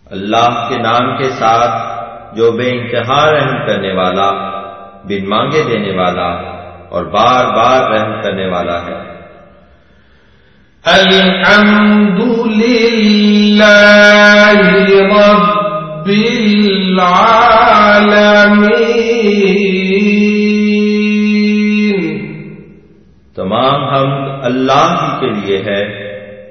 اللہ 0.06 0.68
کے 0.68 0.78
نام 0.78 1.16
کے 1.16 1.28
ساتھ 1.30 1.91
جو 2.34 2.52
بے 2.52 2.70
انتہا 2.70 3.32
رحم 3.32 3.66
کرنے 3.66 3.92
والا 3.92 4.30
بن 5.04 5.28
مانگے 5.28 5.62
دینے 5.68 5.96
والا 5.98 6.28
اور 6.88 7.04
بار 7.04 7.44
بار 7.44 7.90
رحم 7.90 8.22
کرنے 8.22 8.46
والا 8.46 8.86
ہے۔ 8.86 9.12
الحمد 10.84 12.20
لله 12.46 13.62
رب 15.16 16.08
العالمين 16.08 17.32
تمام 23.34 23.84
حمد 23.84 24.44
اللہ 24.44 24.86
ہی 25.02 25.20
کے 25.20 25.30
لیے 25.30 25.58
ہے 25.58 25.82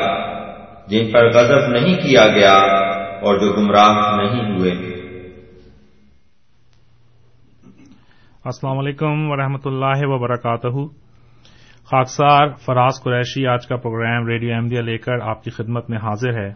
جن 0.87 1.12
پر 1.12 1.28
غضب 1.28 1.69
نہیں 1.69 1.94
کیا 1.94 2.27
گیا 2.27 2.56
اور 3.21 3.39
جو 3.39 3.53
گمراہ 3.53 4.17
نہیں 4.17 4.59
ہوئے۔ 4.59 4.71
السلام 8.45 8.78
علیکم 8.78 9.31
ورحمۃ 9.31 9.65
اللہ 9.65 10.00
وبرکاتہ۔ 10.03 10.69
خاکسار، 11.84 12.49
فراز 12.49 13.03
قریشی، 13.05 13.47
آج 13.47 13.66
کا 13.66 13.77
پروگرام 13.77 14.27
ریڈیو 14.27 14.55
احمدیہ 14.55 14.81
لے 14.81 14.99
کر 14.99 15.21
آپ 15.22 15.45
کی 15.45 15.50
خدمت 15.50 15.91
میں 15.91 15.99
حاضر 15.99 16.41
ہے۔ 16.43 16.49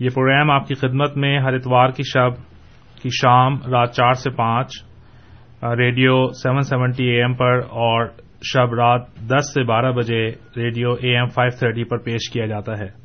یہ 0.00 0.08
پروگرام 0.14 0.50
آپ 0.50 0.66
کی 0.66 0.74
خدمت 0.74 1.16
میں 1.16 1.38
ہر 1.38 1.54
اتوار 1.54 1.88
کی 1.88 2.02
شب 2.02 2.30
کی 3.02 3.08
شام 3.12 3.54
رات 3.70 3.92
چار 3.92 4.12
سے 4.12 4.30
پانچ 4.30 4.68
radio 5.62 6.32
seven 6.32 6.60
seventy 6.60 7.04
A 7.04 7.18
M 7.20 7.34
پر 7.34 7.58
اور 7.58 8.06
شب 8.44 8.74
رات 8.74 9.02
دس 9.28 9.54
سے 9.54 9.62
بارہ 9.62 9.92
بجے 9.92 10.28
radio 10.56 10.90
A 10.90 11.16
M 11.16 11.26
five 11.26 11.58
thirty 11.58 11.84
پر 11.84 11.98
پیش 11.98 12.30
کیا 12.30 12.46
جاتا 12.46 12.78
ہے۔ 12.78 13.02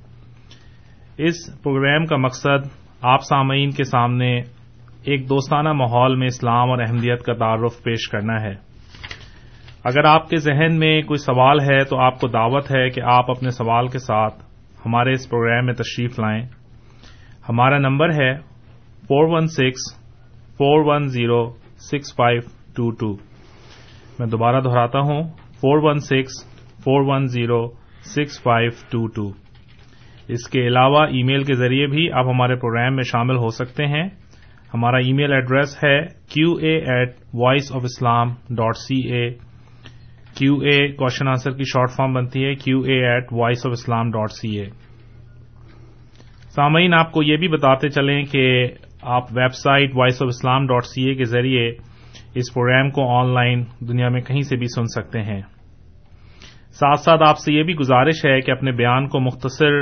اس 1.18 1.64
پروگرام 1.64 2.06
کا 2.06 2.18
مقصد 2.18 2.68
آپ 3.02 3.20
سامعین 3.22 3.72
کے 3.72 3.84
سامنے 3.84 4.40
ایک 5.04 5.30
دوستانہ 5.30 5.74
ماحول 5.74 6.16
میں 6.16 6.28
اسلام 6.28 6.70
اور 6.70 6.78
احمدیت 6.80 7.24
کا 7.24 7.34
تعارف 7.34 7.84
پیش 7.84 8.10
کرنا 8.10 8.42
ہے۔ 8.42 8.54
اگر 9.84 10.04
آپ 10.04 10.30
کے 10.30 10.38
ذہن 10.38 10.80
میں 10.80 11.02
کوئی 11.02 11.18
سوال 11.18 11.60
ہے 11.60 11.84
تو 11.84 12.00
آپ 12.00 12.20
کو 12.20 12.28
دعوت 12.28 12.72
ہے 12.76 12.90
کہ 12.90 13.02
آپ 13.02 13.32
اپنے 13.32 13.50
سوال 13.50 13.88
کے 13.88 14.00
ساتھ 14.00 14.36
ہمارے 14.86 15.12
اس 15.12 15.30
پروگرام 15.30 15.66
میں 15.66 15.74
تشریف 15.74 16.20
لائیں۔ 16.20 16.44
ہمارا 17.50 17.78
نمبر 17.78 18.10
ہے 18.10 18.36
four 19.08 19.36
one 19.36 19.48
six 19.48 20.00
four 20.58 20.94
one 20.94 21.08
zero 21.08 21.50
six 21.78 22.16
five 22.16 22.42
two 22.76 22.92
two. 22.92 23.27
میں 24.20 24.28
دوبارہ 24.28 24.62
دہراتا 24.62 25.00
ہوں 25.00 25.24
four 25.56 25.80
one 25.84 26.00
six 26.00 26.46
four 26.84 27.02
one 27.06 27.26
zero 27.26 27.68
six 28.06 28.44
five 28.44 28.70
two 28.90 29.08
two 29.08 29.30
e 30.28 30.50
کے 30.50 30.68
علاوہ 30.68 31.06
ای 31.08 31.24
میل 31.24 31.44
کے 31.44 31.54
ذریعے 31.54 31.88
بھی 31.88 32.12
آپ 32.12 32.26
ہمارے 32.26 32.56
پروگرام 32.56 32.96
میں 32.96 33.04
شامل 33.04 33.36
ہو 33.36 33.50
سکتے 33.50 33.86
ہیں۔ 33.86 34.04
ہمارا 34.74 34.98
ای 34.98 35.14
میل 35.14 35.34
ایڈریس 35.34 35.84
ہے 35.84 36.00
Q 36.06 36.54
A 36.54 36.78
at 36.78 37.16
Voice 37.34 37.72
of 37.76 37.82
Islam 37.84 38.30
dot 38.50 38.78
C 38.78 39.12
A 39.12 39.30
Q 40.34 40.56
A 40.56 40.88
question 40.88 41.28
answer 41.28 41.52
کی 41.52 41.64
شارٹ 41.64 41.92
فارم 41.92 42.14
بنتی 42.14 42.46
ہے 42.46 42.56
Q 42.56 42.80
A 42.80 43.06
at 43.06 43.28
Voice 43.32 43.66
of 43.66 43.72
Islam 43.72 44.12
dot 44.12 44.32
C 44.32 44.60
A 44.60 44.70
سامعین، 46.50 46.94
آپ 46.94 47.12
کو 47.12 47.24
یہ 47.24 47.38
بھی 47.38 47.48
بتاتے 47.48 47.90
چلیں 47.90 48.24
کہ 48.24 48.66
آپ 49.02 49.24
website 49.54 49.92
Voice 49.96 50.22
of 50.22 50.28
Islam 50.28 50.68
dot 50.68 50.86
C 50.86 51.10
A 51.10 51.16
کے 51.16 51.24
ذریعے 51.24 51.72
اس 52.38 52.54
پروگرام 52.54 52.90
کو 52.92 53.18
آن 53.18 53.34
لائن 53.34 53.64
دنیا 53.80 54.10
میں 54.10 54.22
کہیں 54.22 54.42
سے 54.42 54.58
بھی 54.58 54.66
سن 54.66 54.86
سکتے 54.86 55.22
ہیں۔ 55.22 55.42
ساتھ 56.72 57.00
ساتھ 57.00 57.22
آپ 57.28 57.38
سے 57.38 57.54
یہ 57.54 57.64
بھی 57.64 57.76
گزارش 57.76 58.26
ہے 58.26 58.40
کہ 58.42 58.52
اپنے 58.52 58.72
بیان 58.72 59.08
کو 59.08 59.20
مختصر 59.20 59.82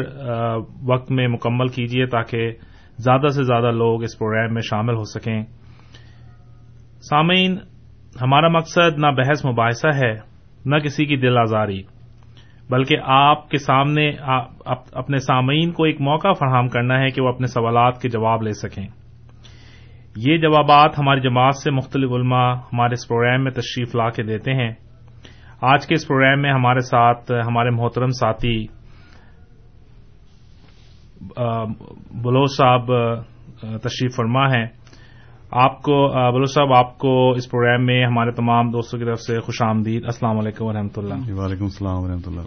وقت 0.84 1.12
میں 1.12 1.28
مکمل 1.28 1.68
کیجیے 1.68 2.06
تاکہ 2.06 2.52
زیادہ 2.98 3.28
سے 3.28 3.44
زیادہ 3.44 3.72
لوگ 3.72 4.04
اس 4.04 4.20
پروگرام 4.20 4.54
میں 4.54 4.62
شامل 4.62 4.94
ہو 4.94 5.04
سکیں۔ 5.04 5.44
سامعین، 7.10 7.58
ہمارا 8.22 8.48
مقصد 8.48 9.00
نہ 9.00 9.08
بحث 9.08 9.46
مباحثہ 9.46 9.88
ہے، 9.96 10.14
نہ 10.66 10.76
کسی 10.76 11.06
کی 11.06 11.18
دل 11.18 11.38
آزاری، 11.38 11.82
بلکہ 12.70 12.98
آپ 13.04 13.50
کے 13.50 13.58
سامنے 13.58 14.12
اپنے 14.94 15.18
سامعین 15.18 15.72
کو 15.72 15.84
ایک 15.84 16.02
موقع 16.02 16.32
فراہم 16.32 16.68
کرنا 16.68 17.00
ہے 17.00 17.10
کہ 17.10 17.22
وہ 17.22 17.30
اپنے 17.30 17.48
سوالات 17.48 18.02
کے 18.02 18.10
جواب 18.10 18.42
لے 18.42 18.52
سکیں۔ 18.52 18.88
یہ 20.16 20.38
جوابات 20.38 21.00
ہماری 21.00 21.22
جماعت 21.22 21.56
سے 21.56 21.72
مختلف 21.72 22.12
علماء 22.12 22.52
ہمارے 22.74 22.94
اس 22.94 23.08
پروگرام 23.08 23.44
میں 23.44 23.52
تشریف 23.52 23.96
لا 23.96 24.10
کے 24.10 24.24
دیتے 24.24 24.54
ہیں۔ 24.54 24.72
آج 25.62 25.88
کے 25.88 25.94
اس 25.94 26.08
پروگرام 26.08 26.42
میں 26.42 26.52
ہمارے 26.52 26.80
ساتھ 26.80 27.32
ہمارے 27.48 27.70
محترم 27.70 28.10
ساتھی 28.10 28.56
بلوچ 32.24 32.52
صاحب 32.58 32.86
تشریف 33.84 34.16
فرما 34.16 34.46
ہیں۔ 34.48 34.66
آپ 35.52 35.82
کو 35.82 36.08
بلوچ 36.34 36.54
صاحب 36.54 36.74
آپ 36.74 36.98
کو 36.98 37.32
اس 37.32 37.50
پروگرام 37.52 37.86
میں 37.86 38.06
ہمارے 38.06 38.32
تمام 38.32 38.72
دوستوں 38.72 39.00
کی 39.00 39.06
طرف 39.06 39.20
سے 39.20 39.40
خوش 39.40 39.62
آمدید۔ 39.62 40.04
السلام 40.06 40.38
علیکم 40.40 40.66
ورحمۃ 40.66 40.98
اللہ۔ 40.98 41.32
وعلیکم 41.40 41.64
السلام 41.64 42.04
ورحمۃ 42.04 42.28
اللہ 42.28 42.46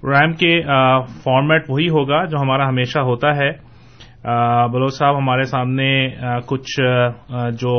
پروگرام 0.00 0.32
کے 0.32 0.60
فارمیٹ 1.22 1.70
وہی 1.70 1.88
ہوگا 1.88 2.24
جو 2.24 2.36
ہمارا 2.38 2.68
ہمیشہ 2.68 2.98
ہوتا 2.98 3.36
ہے۔ 3.36 3.65
بلوچ 4.72 4.94
صاحب، 4.94 5.16
ہمارے 5.16 5.42
سامنے 5.46 5.88
کچھ 6.46 6.80
جو 7.60 7.74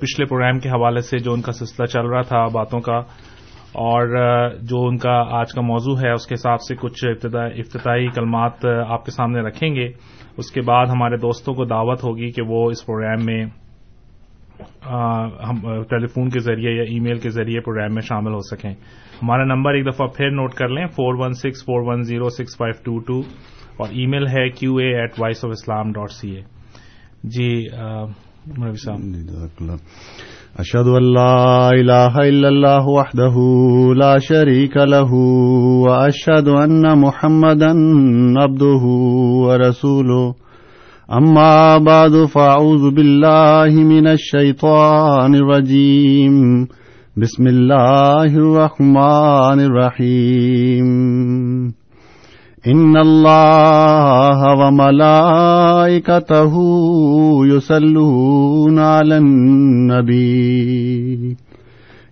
پچھلے 0.00 0.24
پروگرام 0.24 0.58
کے 0.58 0.68
حوالے 0.68 1.00
سے 1.00 1.18
جو 1.18 1.32
ان 1.32 1.42
کا 1.42 1.52
سلسلہ 1.52 1.86
چل 1.86 2.06
رہا 2.06 2.22
تھا 2.28 2.44
باتوں 2.54 2.80
کا، 2.80 2.96
اور 3.82 4.16
جو 4.62 4.86
ان 4.86 4.96
کا 4.98 5.16
آج 5.38 5.52
کا 5.54 5.60
موضوع 5.62 5.96
ہے، 6.00 6.10
اس 6.12 6.26
کے 6.26 6.34
حساب 6.34 6.60
سے 6.60 6.74
کچھ 6.76 7.04
افتتاحی 7.04 8.08
کلمات 8.14 8.66
آپ 8.88 9.04
کے 9.04 9.10
سامنے 9.10 9.40
رکھیں 9.40 9.74
گے۔ 9.74 9.86
اس 10.38 10.50
کے 10.52 10.60
بعد 10.66 10.86
ہمارے 10.86 11.16
دوستوں 11.16 11.54
کو 11.54 11.64
دعوت 11.66 12.04
ہوگی 12.04 12.30
کہ 12.30 12.42
وہ 12.48 12.70
اس 12.70 12.84
پروگرام 12.86 13.24
میں 13.26 13.44
ٹیلی 15.90 16.06
فون 16.06 16.28
کے 16.28 16.40
ذریعے 16.40 16.70
یا 16.72 16.82
ای 16.82 16.98
میل 17.00 17.18
کے 17.18 17.30
ذریعے 17.30 17.60
پروگرام 17.60 17.94
میں 17.94 18.02
شامل 18.02 18.32
ہو 18.32 18.40
سکیں۔ 18.46 18.70
ہمارا 19.22 19.44
نمبر 19.44 19.74
ایک 19.74 19.86
دفعہ 19.86 20.06
پھر 20.16 20.30
نوٹ 20.30 20.54
کر 20.54 20.68
لیں، 20.68 20.86
four 20.96 21.14
one 21.18 21.32
six, 21.34 21.64
four 21.64 21.86
one 21.86 22.02
zero 22.02 22.28
six 22.30 22.56
five 22.58 22.82
two 22.84 22.98
two. 23.06 23.20
اور 23.78 23.88
ای 23.90 24.06
میل 24.06 24.26
ہے 24.26 24.48
Q 24.50 24.76
A 24.76 25.00
at 25.00 25.12
Voice 25.18 25.44
of 25.44 25.50
Islam 25.50 25.92
dot 25.92 26.10
C 26.10 26.30
A 26.30 26.42
جی 27.24 27.66
مولوی 28.58 28.76
صاحب۔ 28.76 28.98
جی، 28.98 29.22
جزاک 29.22 29.50
اللہ۔ 29.60 29.72
اشهد 30.58 30.88
ان 30.88 31.04
لا 31.14 31.68
اله 31.68 32.22
الا 32.22 32.48
الله 32.48 32.92
وحده 32.94 33.44
لا 33.94 34.18
شريك 34.28 34.76
له 34.92 35.20
واشهد 35.84 36.48
ان 36.48 36.82
محمدا 37.00 37.70
عبده 38.44 38.94
ورسوله 39.44 40.32
اما 41.08 41.78
بعد 41.90 42.16
فاعوذ 42.32 42.90
بالله 42.94 43.84
من 43.92 44.06
الشيطان 44.06 45.34
الرجيم 45.34 46.40
بسم 47.16 47.46
الله 47.46 48.36
الرحمن 48.36 49.66
الرحيم 49.68 50.88
ان 52.68 52.96
الله 52.96 54.66
وملائكته 54.66 56.54
يصلون 57.46 58.78
على 58.78 59.16
النبي. 59.16 61.36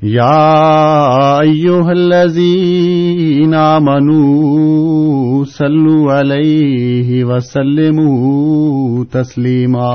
يا 0.02 1.40
ايها 1.40 1.92
الذين 1.92 3.54
امنوا 3.54 5.44
صلوا 5.44 6.12
عليه 6.12 7.24
وسلموا 7.24 9.04
تسليما. 9.04 9.92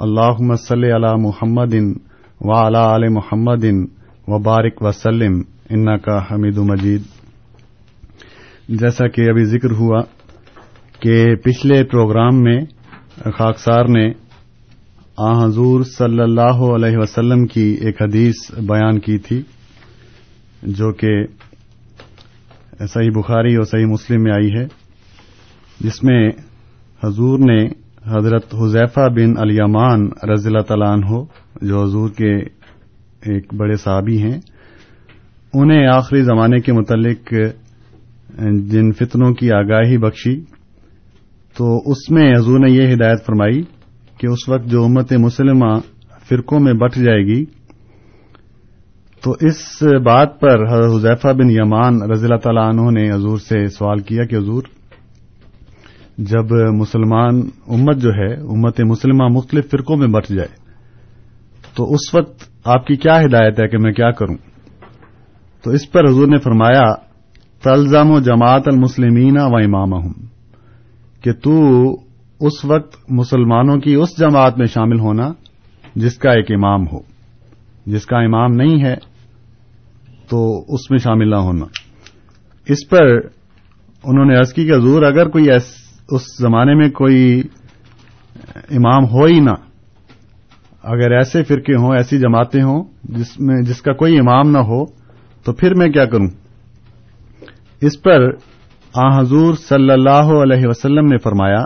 اللهم 0.00 0.56
صل 0.56 0.84
على 0.84 1.18
محمد 1.18 1.94
وعلى 2.40 2.96
ال 2.96 3.12
محمد 3.12 3.86
وبارك 4.28 4.82
وسلم. 4.82 5.44
انك 5.72 6.10
حميد 6.10 6.58
مجيد. 6.58 7.02
جیسا 8.68 9.06
کہ 9.08 9.28
ابھی 9.30 9.44
ذکر 9.44 9.70
ہوا 9.70 10.00
کہ 11.00 11.34
پچھلے 11.34 11.82
پروگرام 11.84 12.42
میں 12.42 12.60
خاکسار 13.36 13.88
نے 13.88 14.04
آ 15.16 15.44
حضور 15.44 15.82
صلی 15.82 16.20
اللہ 16.20 16.62
علیہ 16.74 16.98
وسلم 16.98 17.46
کی 17.46 17.66
ایک 17.80 18.02
حدیث 18.02 18.50
بیان 18.68 18.98
کی 19.00 19.18
تھی 19.18 19.40
جو 20.62 20.92
کہ 20.92 21.12
صحیح 22.86 23.10
بخاری 23.14 23.54
اور 23.56 23.64
صحیح 23.64 23.86
مسلم 23.86 24.22
میں 24.22 24.32
آئی 24.32 24.50
ہے، 24.54 24.64
جس 25.80 26.02
میں 26.04 26.28
حضور 27.04 27.38
نے 27.38 27.62
حضرت 28.08 28.54
حذیفہ 28.54 29.08
بن 29.08 29.38
الیمان 29.38 30.08
رضی 30.32 30.46
اللہ 30.46 30.62
تعالیٰ 30.62 30.92
عنہ، 30.92 31.22
جو 31.62 31.82
حضور 31.82 32.08
کے 32.08 32.34
ایک 32.36 33.54
بڑے 33.54 33.76
صحابی 33.76 34.22
ہیں، 34.22 34.38
انہیں 35.54 35.86
آخری 35.86 36.22
زمانے 36.22 36.60
کے 36.60 36.72
متعلق 36.72 37.32
جن 38.70 38.90
فتنوں 38.92 39.32
کی 39.34 39.50
آگاہی 39.52 39.98
بخشی، 39.98 40.34
تو 41.56 41.76
اس 41.90 42.10
میں 42.10 42.30
حضور 42.32 42.58
نے 42.58 42.70
یہ 42.70 42.92
ہدایت 42.92 43.24
فرمائی 43.26 43.62
کہ 44.18 44.26
اس 44.26 44.48
وقت 44.48 44.66
جو 44.66 44.84
امت 44.84 45.12
مسلمہ 45.12 45.72
فرقوں 46.28 46.60
میں 46.60 46.72
بٹ 46.72 46.96
جائے 46.96 47.22
گی، 47.26 47.44
تو 49.22 49.32
اس 49.40 49.82
بات 50.04 50.40
پر 50.40 50.64
حضرت 50.68 50.94
حذیفہ 50.94 51.32
بن 51.32 51.50
یمان 51.50 52.02
رضی 52.10 52.24
اللہ 52.24 52.40
تعالیٰ 52.42 52.66
عنہ 52.68 52.90
نے 52.90 53.10
حضور 53.10 53.38
سے 53.38 53.66
سوال 53.68 53.98
کیا 54.00 54.24
کہ 54.24 54.36
حضور، 54.36 54.62
جب 56.24 56.52
مسلمان 56.74 57.40
امت 57.68 57.96
جو 57.96 58.10
ہے، 58.10 58.32
امت 58.34 58.80
مسلمہ 58.80 59.28
مختلف 59.28 59.70
فرقوں 59.70 59.96
میں 59.96 60.08
بٹ 60.08 60.28
جائے، 60.28 60.52
تو 61.76 61.92
اس 61.92 62.14
وقت 62.14 62.48
آپ 62.64 62.86
کی 62.86 62.96
کیا 62.96 63.20
ہدایت 63.20 63.60
ہے 63.60 63.68
کہ 63.68 63.78
میں 63.78 63.92
کیا 63.92 64.10
کروں؟ 64.10 64.36
تو 65.64 65.70
اس 65.70 65.90
پر 65.92 66.08
حضور 66.08 66.28
نے 66.28 66.38
فرمایا 66.38 66.84
تلزم 67.66 68.10
و 68.10 68.20
جماعت 68.20 68.62
المسلمین 68.66 69.38
و 69.38 69.56
امام 69.56 70.12
کہ 71.22 71.32
تو 71.32 71.92
اس 72.40 72.64
وقت 72.64 72.96
مسلمانوں 73.08 73.76
کی 73.76 73.94
اس 73.94 74.18
جماعت 74.18 74.58
میں 74.58 74.66
شامل 74.66 75.00
ہونا 75.00 75.32
جس 75.96 76.18
کا 76.18 76.30
ایک 76.30 76.46
امام 76.50 76.82
ہو۔ 76.92 76.98
جس 77.86 78.06
کا 78.06 78.18
امام 78.18 78.52
نہیں 78.52 78.84
ہے 78.84 78.94
تو 80.28 80.60
اس 80.74 80.90
میں 80.90 80.98
شامل 80.98 81.30
نہ 81.30 81.36
ہونا۔ 81.36 81.66
اس 82.68 82.88
پر 82.88 83.04
انہوں 84.04 84.24
نے 84.24 84.36
عرض 84.36 84.52
کی 84.52 84.66
کہ 84.66 84.72
حضور، 84.72 85.02
اگر 85.02 85.28
کوئی 85.28 85.50
اس 86.10 86.38
زمانے 86.38 86.74
میں 86.74 86.90
کوئی 86.90 87.42
امام 88.70 89.04
ہو 89.04 89.24
ہی 89.24 89.40
نہ، 89.40 89.54
اگر 90.82 91.10
ایسے 91.10 91.42
فرقے 91.42 91.74
ہوں، 91.74 91.96
ایسی 91.96 92.18
جماعتیں 92.18 92.62
ہوں 92.62 92.84
جس 93.04 93.40
میں، 93.40 93.62
جس 93.62 93.82
کا 93.82 93.92
کوئی 93.92 94.18
امام 94.18 94.50
نہ 94.50 94.58
ہو، 94.58 94.84
تو 95.44 95.52
پھر 95.52 95.74
میں 95.74 95.88
کیا 95.88 96.04
کروں؟ 96.04 96.45
اس 97.82 98.02
پر 98.02 98.28
آ 98.94 99.08
حضور 99.18 99.54
صلی 99.60 99.90
اللہ 99.90 100.28
علیہ 100.34 100.66
وسلم 100.66 101.06
نے 101.06 101.16
فرمایا، 101.18 101.64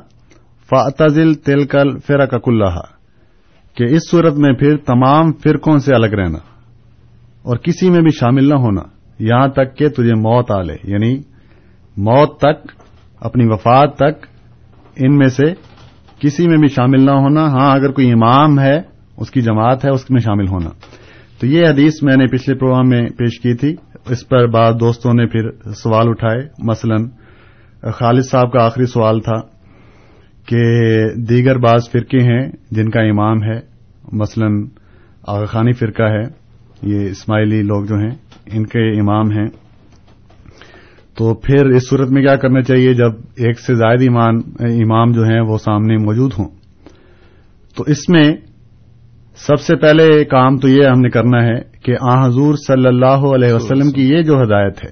فاتزل 0.71 1.33
تلکل 1.45 1.99
فرق 1.99 2.35
اللہ 2.47 2.79
کہ 3.77 3.85
اس 3.87 4.11
صورت 4.11 4.35
میں 4.35 4.53
پھر 4.53 4.77
تمام 4.87 5.33
فرقوں 5.43 5.77
سے 5.79 5.95
الگ 5.95 6.15
رہنا، 6.15 6.39
اور 7.45 7.57
کسی 7.57 7.91
میں 7.91 8.01
بھی 8.01 8.11
شامل 8.11 8.49
نہ 8.49 8.55
ہونا، 8.55 8.83
یہاں 9.19 9.49
تک 9.49 9.77
کہ 9.77 9.89
تجھے 9.89 10.15
موت 10.21 10.51
آ 10.51 10.61
لے 10.63 10.77
یعنی 10.85 11.15
موت 11.97 12.37
تک، 12.39 12.73
اپنی 13.21 13.47
وفات 13.47 13.95
تک، 13.97 14.27
ان 14.97 15.17
میں 15.17 15.29
سے 15.29 15.53
کسی 16.21 16.47
میں 16.49 16.57
بھی 16.57 16.69
شامل 16.69 17.05
نہ 17.05 17.11
ہونا 17.11 17.45
ہاں 17.49 17.71
اگر 17.71 17.93
کوئی 17.93 18.11
امام 18.13 18.59
ہے، 18.61 18.77
اس 19.17 19.31
کی 19.31 19.41
جماعت 19.41 19.85
ہے، 19.85 19.91
اس 19.91 20.11
میں 20.11 20.21
شامل 20.21 20.49
ہونا۔ 20.49 20.71
تو 21.41 21.47
یہ 21.47 21.67
حدیث 21.69 22.03
میں 22.03 22.17
نے 22.17 22.27
پچھلے 22.27 22.55
پروگرام 22.55 22.89
میں 22.89 23.03
پیش 23.19 23.41
کی 23.41 23.55
تھی۔ 23.55 23.75
اس 24.09 24.29
پر 24.29 24.47
بعض 24.47 24.75
دوستوں 24.81 25.15
نے 25.15 25.27
پھر 25.27 25.73
سوال 25.73 26.09
اٹھائے۔ 26.09 26.41
مثلا، 26.59 26.97
خالد 27.91 28.25
صاحب 28.31 28.53
کا 28.53 28.65
آخری 28.65 28.87
سوال 28.87 29.21
تھا 29.21 29.41
کہ 30.47 30.61
دیگر 31.15 31.59
بعض 31.59 31.91
فرقے 31.91 32.19
ہیں 32.19 32.53
جن 32.71 32.91
کا 32.91 33.01
امام 33.01 33.43
ہے۔ 33.43 33.61
مثلا 34.13 34.47
آغاخانی 35.27 35.73
فرقہ 35.73 36.03
ہے، 36.03 36.23
یہ 36.83 37.11
اسماعیلی 37.11 37.63
لوگ 37.63 37.85
جو 37.85 37.95
ہیں، 37.95 38.17
ان 38.53 38.67
کے 38.67 39.01
امام 39.01 39.31
ہیں۔ 39.31 39.47
تو 41.19 41.35
پھر 41.35 41.67
اس 41.67 41.91
صورت 41.91 42.11
میں 42.11 42.23
کیا 42.23 42.37
کرنا 42.37 42.63
چاہیے 42.63 42.95
جب 42.95 43.13
ایک 43.37 43.61
سے 43.61 43.75
زائد 43.75 44.01
ایمان، 44.01 44.37
امام 44.61 45.13
جو 45.13 45.23
ہیں 45.23 45.41
وہ 45.41 45.59
سامنے 45.59 45.97
موجود 45.97 46.33
ہوں؟ 46.39 46.49
تو 47.77 47.85
اس 47.87 48.09
میں 48.09 48.37
سب 49.37 49.61
سے 49.61 49.77
پہلے 49.77 50.25
کام 50.25 50.57
تو 50.57 50.69
یہ 50.69 50.87
ہم 50.87 51.01
نے 51.01 51.11
کرنا 51.11 51.45
ہے 51.45 51.70
کہ 51.91 51.97
آ 52.01 52.27
حضور 52.27 52.55
صلی 52.55 52.87
اللہ 52.87 53.07
علیہ 53.07 53.55
وسلم 53.55 53.91
کی 53.91 54.11
یہ 54.11 54.23
جو 54.23 54.43
ہدایت 54.43 54.85
ہے 54.85 54.91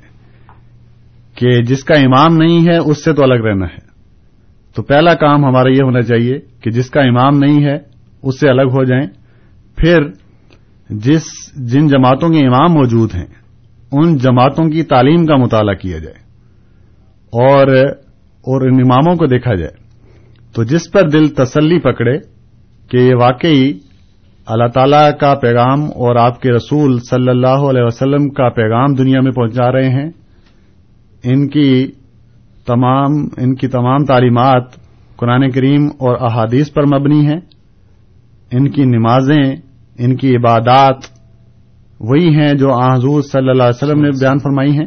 کہ 1.35 1.63
جس 1.63 1.85
کا 1.85 1.95
امام 1.95 2.37
نہیں 2.37 2.69
ہے، 2.69 2.77
اس 2.77 3.05
سے 3.05 3.13
تو 3.13 3.23
الگ 3.23 3.35
رہنا 3.35 3.67
ہے۔ 3.67 3.87
تو 4.75 4.83
پہلا 4.83 5.15
کام 5.15 5.45
ہمارا 5.45 5.69
یہ 5.69 5.83
ہونا 5.83 6.03
چاہیے 6.03 6.39
کہ 6.61 6.71
جس 6.71 6.91
کا 6.91 7.01
امام 7.01 7.39
نہیں 7.39 7.65
ہے، 7.65 7.79
اس 8.23 8.41
سے 8.41 8.49
الگ 8.49 8.63
ہو 8.63 8.85
جائیں۔ 8.85 9.07
پھر 9.77 10.01
جس، 10.91 11.23
جن 11.57 11.89
جماعتوں 11.89 12.29
کے 12.29 12.47
امام 12.47 12.73
موجود 12.73 13.15
ہیں، 13.15 13.27
ان 13.93 14.17
جماعتوں 14.17 14.71
کی 14.71 14.83
تعلیم 14.83 15.27
کا 15.27 15.37
مطالعہ 15.37 15.75
کیا 15.75 15.99
جائے 15.99 16.17
اور 17.33 17.69
اور 18.41 18.69
ان 18.69 18.75
اماموں 18.75 19.15
کو 19.17 19.27
دیکھا 19.27 19.55
جائے۔ 19.55 19.85
تو 20.55 20.65
جس 20.65 20.93
پر 20.93 21.09
دل 21.09 21.29
تسلی 21.29 21.79
پکڑے 21.79 22.19
کہ 22.91 22.97
یہ 22.97 23.15
واقعی 23.21 23.73
اللہ 24.49 24.67
تعالی 24.75 25.19
کا 25.21 25.35
پیغام 25.35 25.83
اور 25.83 26.17
آپ 26.17 26.41
کے 26.41 26.53
رسول 26.53 26.99
صلی 27.11 27.29
اللہ 27.29 27.47
علیہ 27.47 27.83
وسلم 27.83 28.29
کا 28.29 28.49
پیغام 28.49 28.95
دنیا 28.95 29.21
میں 29.21 29.33
پہنچا 29.33 29.73
رہے 29.73 29.89
ہیں۔ 29.89 30.11
ان 31.25 31.49
کی 31.49 31.87
تمام، 32.67 33.11
ان 33.37 33.55
کی 33.55 33.69
تمام 33.69 34.05
تعلیمات 34.05 34.63
قرآن 35.17 35.51
کریم 35.51 35.87
اور 35.87 36.17
احادیث 36.21 36.73
پر 36.73 36.83
مبنی 36.83 37.27
ہیں۔ 37.27 37.41
ان 38.53 38.71
کی 38.71 38.85
نمازیں، 38.85 39.57
ان 39.99 40.17
کی 40.17 40.37
عبادات 40.37 40.97
وہی 42.01 42.41
ہیں 42.41 42.55
جو 42.55 42.73
آن 42.73 42.93
حضور 42.93 43.23
صلی 43.23 43.51
اللہ 43.51 43.63
علیہ 43.63 43.83
وسلم 43.83 44.03
نے 44.03 44.11
بیان 44.11 44.39
فرمائی 44.39 44.79
ہیں۔ 44.79 44.87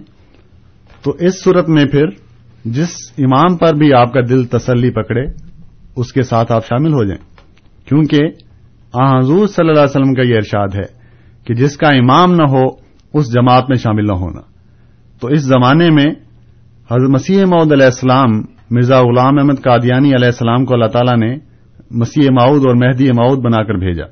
تو 1.04 1.12
اس 1.20 1.44
صورت 1.44 1.70
میں 1.70 1.86
پھر 1.86 2.06
جس 2.66 2.90
امام 3.18 3.58
پر 3.58 3.74
بھی 3.74 3.94
آپ 3.94 4.14
کا 4.14 4.20
دل 4.30 4.44
تسلی 4.44 4.92
پکڑے، 4.92 5.24
اس 5.96 6.14
کے 6.14 6.24
ساتھ 6.24 6.52
آپ 6.52 6.66
شامل 6.66 6.94
ہو 6.94 7.04
جائیں۔ 7.04 7.26
کیونکہ 7.88 8.51
حضور 8.96 9.48
صلی 9.48 9.70
اللہ 9.70 9.82
علیہ 9.82 9.90
وسلم 9.90 10.14
کا 10.14 10.22
یہ 10.22 10.36
ارشاد 10.36 10.68
ہے 10.76 11.02
کہ 11.46 11.54
جس 11.54 11.78
کا 11.78 11.88
امام 11.88 12.34
نہ 12.34 12.44
ہو، 12.50 12.64
اس 13.14 13.34
جماعت 13.34 13.64
میں 13.70 13.78
شامل 13.78 14.06
نہ 14.06 14.12
ہونا۔ 14.12 14.42
تو 15.22 15.28
اس 15.28 15.42
زمانے 15.42 15.90
میں 15.90 16.06
حضرت 16.92 17.10
مسیح 17.10 17.46
معود 17.46 17.72
علیہ 17.72 17.86
السلام، 17.86 18.30
مرزا 18.72 19.02
غلام 19.02 19.38
احمد 19.38 19.54
قادیانی 19.64 20.10
علیہ 20.10 20.26
السلام 20.26 20.66
کو 20.66 20.74
اللہ 20.74 20.86
تعالیٰ 20.86 21.18
نے 21.18 21.36
مسیح 21.92 22.30
معود 22.32 22.66
اور 22.66 22.76
مہدی 22.76 23.12
معود 23.12 23.40
بنا 23.40 23.64
کر 23.64 23.74
بھیجا۔ 23.74 24.06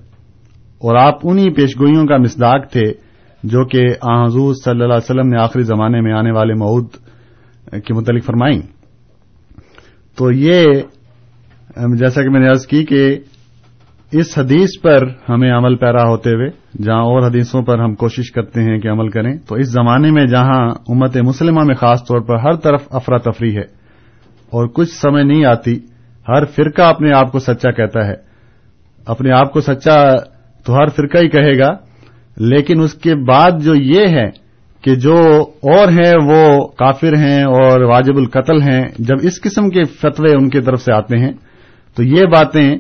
اور 0.77 0.95
آپ 0.95 1.15
انہی 1.23 1.53
پیشگوئیوں 1.53 2.05
کا 2.05 2.17
مصداق 2.17 2.71
تھے 2.71 2.83
جو 3.43 3.65
کہ 3.65 3.81
آن 4.01 4.23
حضور 4.23 4.53
صلی 4.53 4.71
اللہ 4.71 4.83
علیہ 4.83 5.11
وسلم 5.11 5.27
نے 5.27 5.41
آخری 5.41 5.63
زمانے 5.63 6.01
میں 6.01 6.13
آنے 6.13 6.31
والے 6.31 6.53
معود 6.53 6.87
کے 7.85 7.93
متعلق 7.93 8.25
فرمائیں۔ 8.25 8.61
تو 10.17 10.31
یہ، 10.31 10.65
جیسا 11.97 12.23
کہ 12.23 12.29
میں 12.29 12.39
نے 12.39 12.47
عرض 12.47 12.67
کی 12.67 12.85
کہ 12.85 13.19
اس 14.11 14.37
حدیث 14.37 14.69
پر 14.81 15.03
ہمیں 15.29 15.51
عمل 15.51 15.75
پیرا 15.75 16.03
ہوتے 16.03 16.29
ہوئے، 16.29 16.47
جہاں 16.83 17.01
اور 17.01 17.27
حدیثوں 17.27 17.61
پر 17.61 17.79
ہم 17.79 17.95
کوشش 17.95 18.31
کرتے 18.31 18.61
ہیں 18.61 18.77
کہ 18.79 18.87
عمل 18.87 19.09
کریں، 19.09 19.33
تو 19.47 19.55
اس 19.55 19.71
زمانے 19.71 20.11
میں 20.11 20.25
جہاں 20.25 20.69
امت 20.89 21.17
مسلمہ 21.17 21.63
میں 21.63 21.75
خاص 21.75 22.03
طور 22.03 22.21
پر 22.21 22.35
ہر 22.35 22.55
طرف 22.55 22.87
افراتفری 22.89 23.55
ہے 23.55 23.65
اور 24.51 24.67
کچھ 24.67 24.89
سمجھ 24.89 25.25
نہیں 25.25 25.45
آتی، 25.45 25.75
ہر 26.27 26.45
فرقہ 26.45 26.81
اپنے 26.81 27.11
آپ 27.11 27.31
کو 27.31 27.39
سچا 27.39 27.71
کہتا 27.71 28.07
ہے۔ 28.07 28.13
اپنے 29.07 29.31
آپ 29.31 29.53
کو 29.53 29.61
سچا 29.61 30.15
تو 30.65 30.73
ہر 30.73 30.87
فرقہ 30.87 31.17
ہی 31.17 31.29
کہے 31.29 31.57
گا، 31.59 31.69
لیکن 32.37 32.81
اس 32.81 32.93
کے 32.93 33.15
بعد 33.15 33.51
جو 33.59 33.75
یہ 33.75 34.07
ہے 34.07 34.29
کہ 34.83 34.95
جو 34.95 35.15
اور 35.41 35.87
ہیں 35.87 36.13
وہ 36.25 36.67
کافر 36.67 37.15
ہیں 37.17 37.43
اور 37.43 37.81
واجب 37.81 38.17
القتل 38.17 38.61
ہیں، 38.61 38.83
جب 38.99 39.15
اس 39.21 39.41
قسم 39.41 39.69
کے 39.69 39.83
فتوے 39.83 40.31
ان 40.31 40.49
کی 40.49 40.61
طرف 40.61 40.81
سے 40.81 40.93
آتے 40.93 41.17
ہیں، 41.17 41.31
تو 41.97 42.03
یہ 42.03 42.25
باتیں 42.25 42.75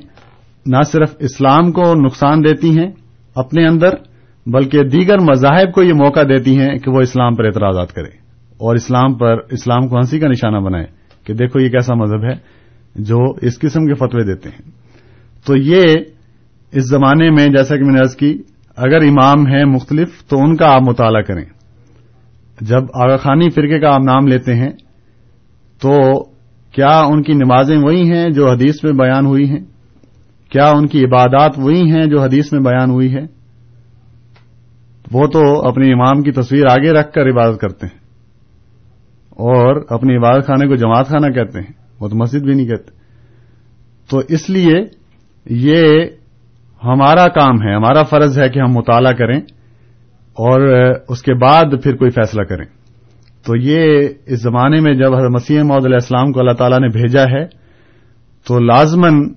نہ 0.65 0.81
صرف 0.81 1.15
اسلام 1.19 1.71
کو 1.71 1.93
نقصان 1.95 2.43
دیتی 2.43 2.79
ہیں 2.79 2.91
اپنے 3.35 3.67
اندر، 3.67 3.89
بلکہ 4.45 4.83
دیگر 4.83 5.19
مذاہب 5.19 5.73
کو 5.73 5.83
یہ 5.83 5.93
موقع 5.93 6.19
دیتی 6.19 6.59
ہیں 6.59 6.75
کہ 6.75 6.91
وہ 6.91 7.01
اسلام 7.01 7.35
پر 7.35 7.45
اعتراضات 7.45 7.93
کرے 7.93 8.17
اور 8.57 8.75
اسلام 8.75 9.13
پر، 9.13 9.35
اسلام 9.51 9.87
کو 9.87 9.97
ہنسی 9.97 10.19
کا 10.19 10.27
نشانہ 10.27 10.57
بنائے 10.57 10.85
کہ 11.23 11.33
دیکھو 11.33 11.59
یہ 11.59 11.69
کیسا 11.69 11.93
مذہب 11.95 12.23
ہے 12.23 12.33
جو 12.95 13.17
اس 13.41 13.59
قسم 13.59 13.85
کے 13.85 13.93
فتوے 13.93 14.23
دیتے 14.23 14.49
ہیں۔ 14.49 14.71
تو 15.45 15.55
یہ 15.57 15.95
اس 16.71 16.89
زمانے 16.89 17.29
میں، 17.29 17.47
جیسا 17.47 17.75
کہ 17.75 17.83
میں 17.83 17.93
نے 17.93 17.99
عرض 17.99 18.15
کی، 18.15 18.37
اگر 18.75 18.97
امام 18.97 19.47
ہیں 19.47 19.65
مختلف 19.65 20.23
تو 20.27 20.37
ان 20.39 20.55
کا 20.55 20.75
آپ 20.75 20.81
مطالعہ 20.81 21.21
کریں۔ 21.21 21.45
جب 22.61 22.83
آغا 23.03 23.15
خانی 23.15 23.49
فرقے 23.49 23.79
کا 23.79 23.93
آپ 23.93 24.01
نام 24.01 24.27
لیتے 24.27 24.55
ہیں 24.55 24.69
تو 25.81 26.23
کیا 26.71 26.99
ان 26.99 27.23
کی 27.23 27.33
نمازیں 27.33 27.77
وہی 27.77 28.11
ہیں 28.11 28.29
جو 28.29 28.49
حدیث 28.51 28.83
میں 28.83 28.91
بیان 28.91 29.25
ہوئی 29.25 29.49
ہیں؟ 29.49 29.78
کیا 30.49 30.69
ان 30.69 30.87
کی 30.87 31.05
عبادات 31.05 31.51
وہی 31.57 31.91
ہیں 31.91 32.05
جو 32.05 32.21
حدیث 32.21 32.53
میں 32.53 32.61
بیان 32.61 32.89
ہوئی 32.89 33.15
ہے؟ 33.15 33.39
وہ 35.11 35.27
تو 35.27 35.67
اپنے 35.67 35.93
امام 35.93 36.21
کی 36.21 36.31
تصویر 36.31 36.65
آگے 36.65 36.91
رکھ 36.91 37.11
کر 37.11 37.29
عبادت 37.29 37.59
کرتے 37.59 37.85
ہیں 37.85 37.99
اور 39.29 39.85
اپنی 39.89 40.17
عبادت 40.17 40.47
خانے 40.47 40.67
کو 40.67 40.75
جماعت 40.75 41.07
خانہ 41.07 41.31
کہتے 41.31 41.59
ہیں، 41.59 41.73
وہ 41.99 42.07
تو 42.07 42.15
مسجد 42.15 42.39
بھی 42.39 42.53
نہیں 42.53 42.67
کہتے۔ 42.67 42.91
تو 44.09 44.21
اس 44.29 44.49
لیے 44.49 44.73
یہ 45.45 46.05
ہمارا 46.83 47.27
کام 47.27 47.61
ہے، 47.61 47.75
ہمارا 47.75 48.03
فرض 48.03 48.39
ہے 48.39 48.49
کہ 48.49 48.59
ہم 48.59 48.73
مطالعہ 48.73 49.13
کریں 49.13 49.39
اور 50.33 50.61
اس 51.07 51.21
کے 51.21 51.33
بعد 51.33 51.83
پھر 51.83 51.95
کوئی 51.95 52.11
فیصلہ 52.11 52.43
کریں۔ 52.43 52.65
تو 53.45 53.55
یہ 53.55 54.07
اس 54.25 54.41
زمانے 54.41 54.81
میں 54.81 54.93
جب 54.93 55.15
حضرت 55.15 55.31
مسیح 55.31 55.61
محدود 55.61 55.85
علیہ 55.85 55.95
السلام 55.95 56.31
کو 56.31 56.39
اللہ 56.39 56.51
تعالیٰ 56.51 56.79
نے 56.79 56.87
بھیجا 56.87 57.23
ہے، 57.23 57.45
تو 58.47 58.59
لازمن 58.59 59.33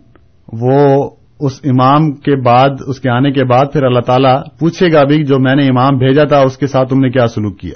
وہ 0.52 1.10
اس 1.40 1.60
امام 1.64 2.12
کے 2.12 2.36
بعد، 2.36 2.68
اس 2.86 3.00
کے 3.00 3.10
آنے 3.10 3.32
کے 3.32 3.44
بعد 3.44 3.66
پھر 3.72 3.82
اللہ 3.82 4.00
تعالیٰ 4.00 4.42
پوچھے 4.58 4.92
گا 4.92 5.04
بھی 5.04 5.24
جو 5.24 5.38
میں 5.38 5.56
نے 5.56 5.66
امام 5.66 5.98
بھیجا 5.98 6.24
تھا، 6.24 6.38
اس 6.38 6.56
کے 6.56 6.66
ساتھ 6.66 6.88
تم 6.88 7.00
نے 7.00 7.10
کیا 7.10 7.26
سلوک 7.26 7.58
کیا؟ 7.58 7.74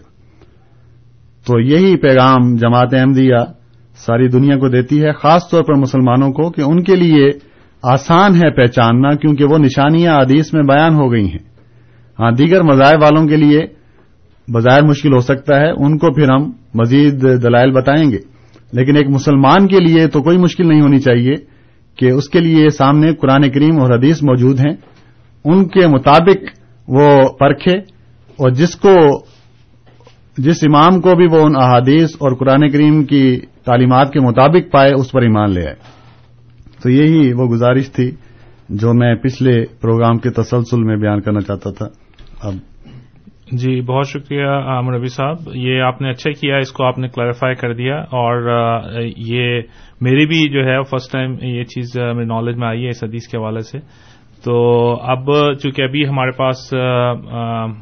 تو 1.46 1.60
یہی 1.60 1.96
پیغام 1.96 2.56
جماعت 2.56 2.94
احمدیہ 2.94 3.36
ساری 3.96 4.28
دنیا 4.28 4.58
کو 4.58 4.68
دیتی 4.68 5.02
ہے، 5.02 5.12
خاص 5.12 5.50
طور 5.50 5.62
پر 5.62 5.74
مسلمانوں 5.74 6.32
کو 6.32 6.50
کہ 6.50 6.60
ان 6.60 6.82
کے 6.82 6.96
لیے 6.96 7.30
آسان 7.82 8.34
ہے 8.34 8.50
پہچاننا 8.50 9.10
کیونکہ 9.10 9.44
وہ 9.44 9.58
نشانیاں 9.58 10.16
حدیث 10.16 10.54
میں 10.54 10.62
بیان 10.62 10.94
ہو 10.94 11.12
گئی 11.12 11.24
ہیں۔ 11.24 11.44
ہاں 12.20 12.30
دیگر 12.30 12.62
مذاہب 12.62 13.02
والوں 13.02 13.26
کے 13.26 13.36
لیے 13.36 13.60
بظاہر 14.52 14.82
مشکل 14.82 15.12
ہو 15.12 15.20
سکتا 15.20 15.60
ہے، 15.60 15.70
ان 15.70 15.98
کو 15.98 16.12
پھر 16.12 16.28
ہم 16.28 16.50
مزید 16.74 17.22
دلائل 17.42 17.70
بتائیں 17.70 18.10
گے۔ 18.10 18.18
لیکن 18.72 18.96
ایک 18.96 19.08
مسلمان 19.08 19.66
کے 19.66 19.80
لیے 19.80 20.06
تو 20.06 20.22
کوئی 20.22 20.38
مشکل 20.38 20.68
نہیں 20.68 20.80
ہونی 20.80 20.98
چاہیے۔ 20.98 21.55
کہ 21.96 22.10
اس 22.10 22.28
کے 22.28 22.40
لیے 22.40 22.68
سامنے 22.68 23.14
قرآن 23.14 23.50
کریم 23.50 23.80
اور 23.80 23.98
حدیث 23.98 24.22
موجود 24.22 24.60
ہیں۔ 24.60 24.76
ان 25.44 25.68
کے 25.68 25.86
مطابق 25.86 26.44
وہ 26.88 27.28
پرکھے 27.38 27.78
اور 28.36 28.50
جس 28.50 28.76
کو، 28.76 28.94
جس 30.38 30.56
امام 30.62 31.00
کو 31.00 31.16
بھی 31.16 31.26
وہ 31.26 31.42
ان 31.42 31.52
احادیث 31.56 32.10
اور 32.12 32.36
قرآن 32.36 32.70
کریم 32.70 33.04
کی 33.04 33.40
تعلیمات 33.64 34.12
کے 34.12 34.20
مطابق 34.20 34.72
پائے، 34.72 34.92
اس 34.92 35.12
پر 35.12 35.22
ایمان 35.22 35.50
لے 35.50 35.66
آئے۔ 35.66 35.74
تو 36.82 36.90
یہی 36.90 37.32
وہ 37.32 37.46
گزارش 37.46 37.90
تھی 37.90 38.10
جو 38.68 38.94
میں 38.94 39.14
پچھلے 39.14 39.64
پروگرام 39.80 40.18
کے 40.18 40.30
تسلسل 40.30 40.82
میں 40.82 40.96
بیان 40.96 41.20
کرنا 41.20 41.40
چاہتا 41.40 41.70
تھا۔ 41.70 41.86
اب 42.40 42.54
جی 43.52 43.80
بہت 43.80 44.06
شکریہ 44.06 44.80
مربی 44.82 45.06
صاحب۔ 45.06 45.36
یہ 45.54 45.80
آپ 45.80 46.02
نے 46.02 46.10
اچھا 46.10 46.30
کیا، 46.30 46.56
اس 46.56 46.72
کو 46.72 46.84
آپ 46.84 46.98
نے 46.98 47.08
کلیریفائی 47.08 47.54
کر 47.54 47.74
دیا۔ 47.74 47.96
اور 47.96 48.42
یہ 49.16 49.60
میری 50.00 50.26
بھی 50.26 50.48
جو 50.48 50.66
ہے 50.66 50.82
فرسٹ 50.82 51.12
ٹائم 51.12 51.34
یہ 51.42 51.62
چیز 51.62 51.96
میری 51.96 52.26
نالج 52.26 52.56
میں 52.56 52.68
آئی 52.68 52.84
ہے 52.84 52.88
اس 52.88 53.04
حدیث 53.04 53.28
کے 53.28 53.38
حوالے 53.38 53.60
سے۔ 53.60 53.78
تو 54.44 54.64
اب 55.02 55.24
چونکہ 55.62 55.82
ابھی 55.82 56.08
ہمارے 56.08 56.30
پاس 56.30 56.74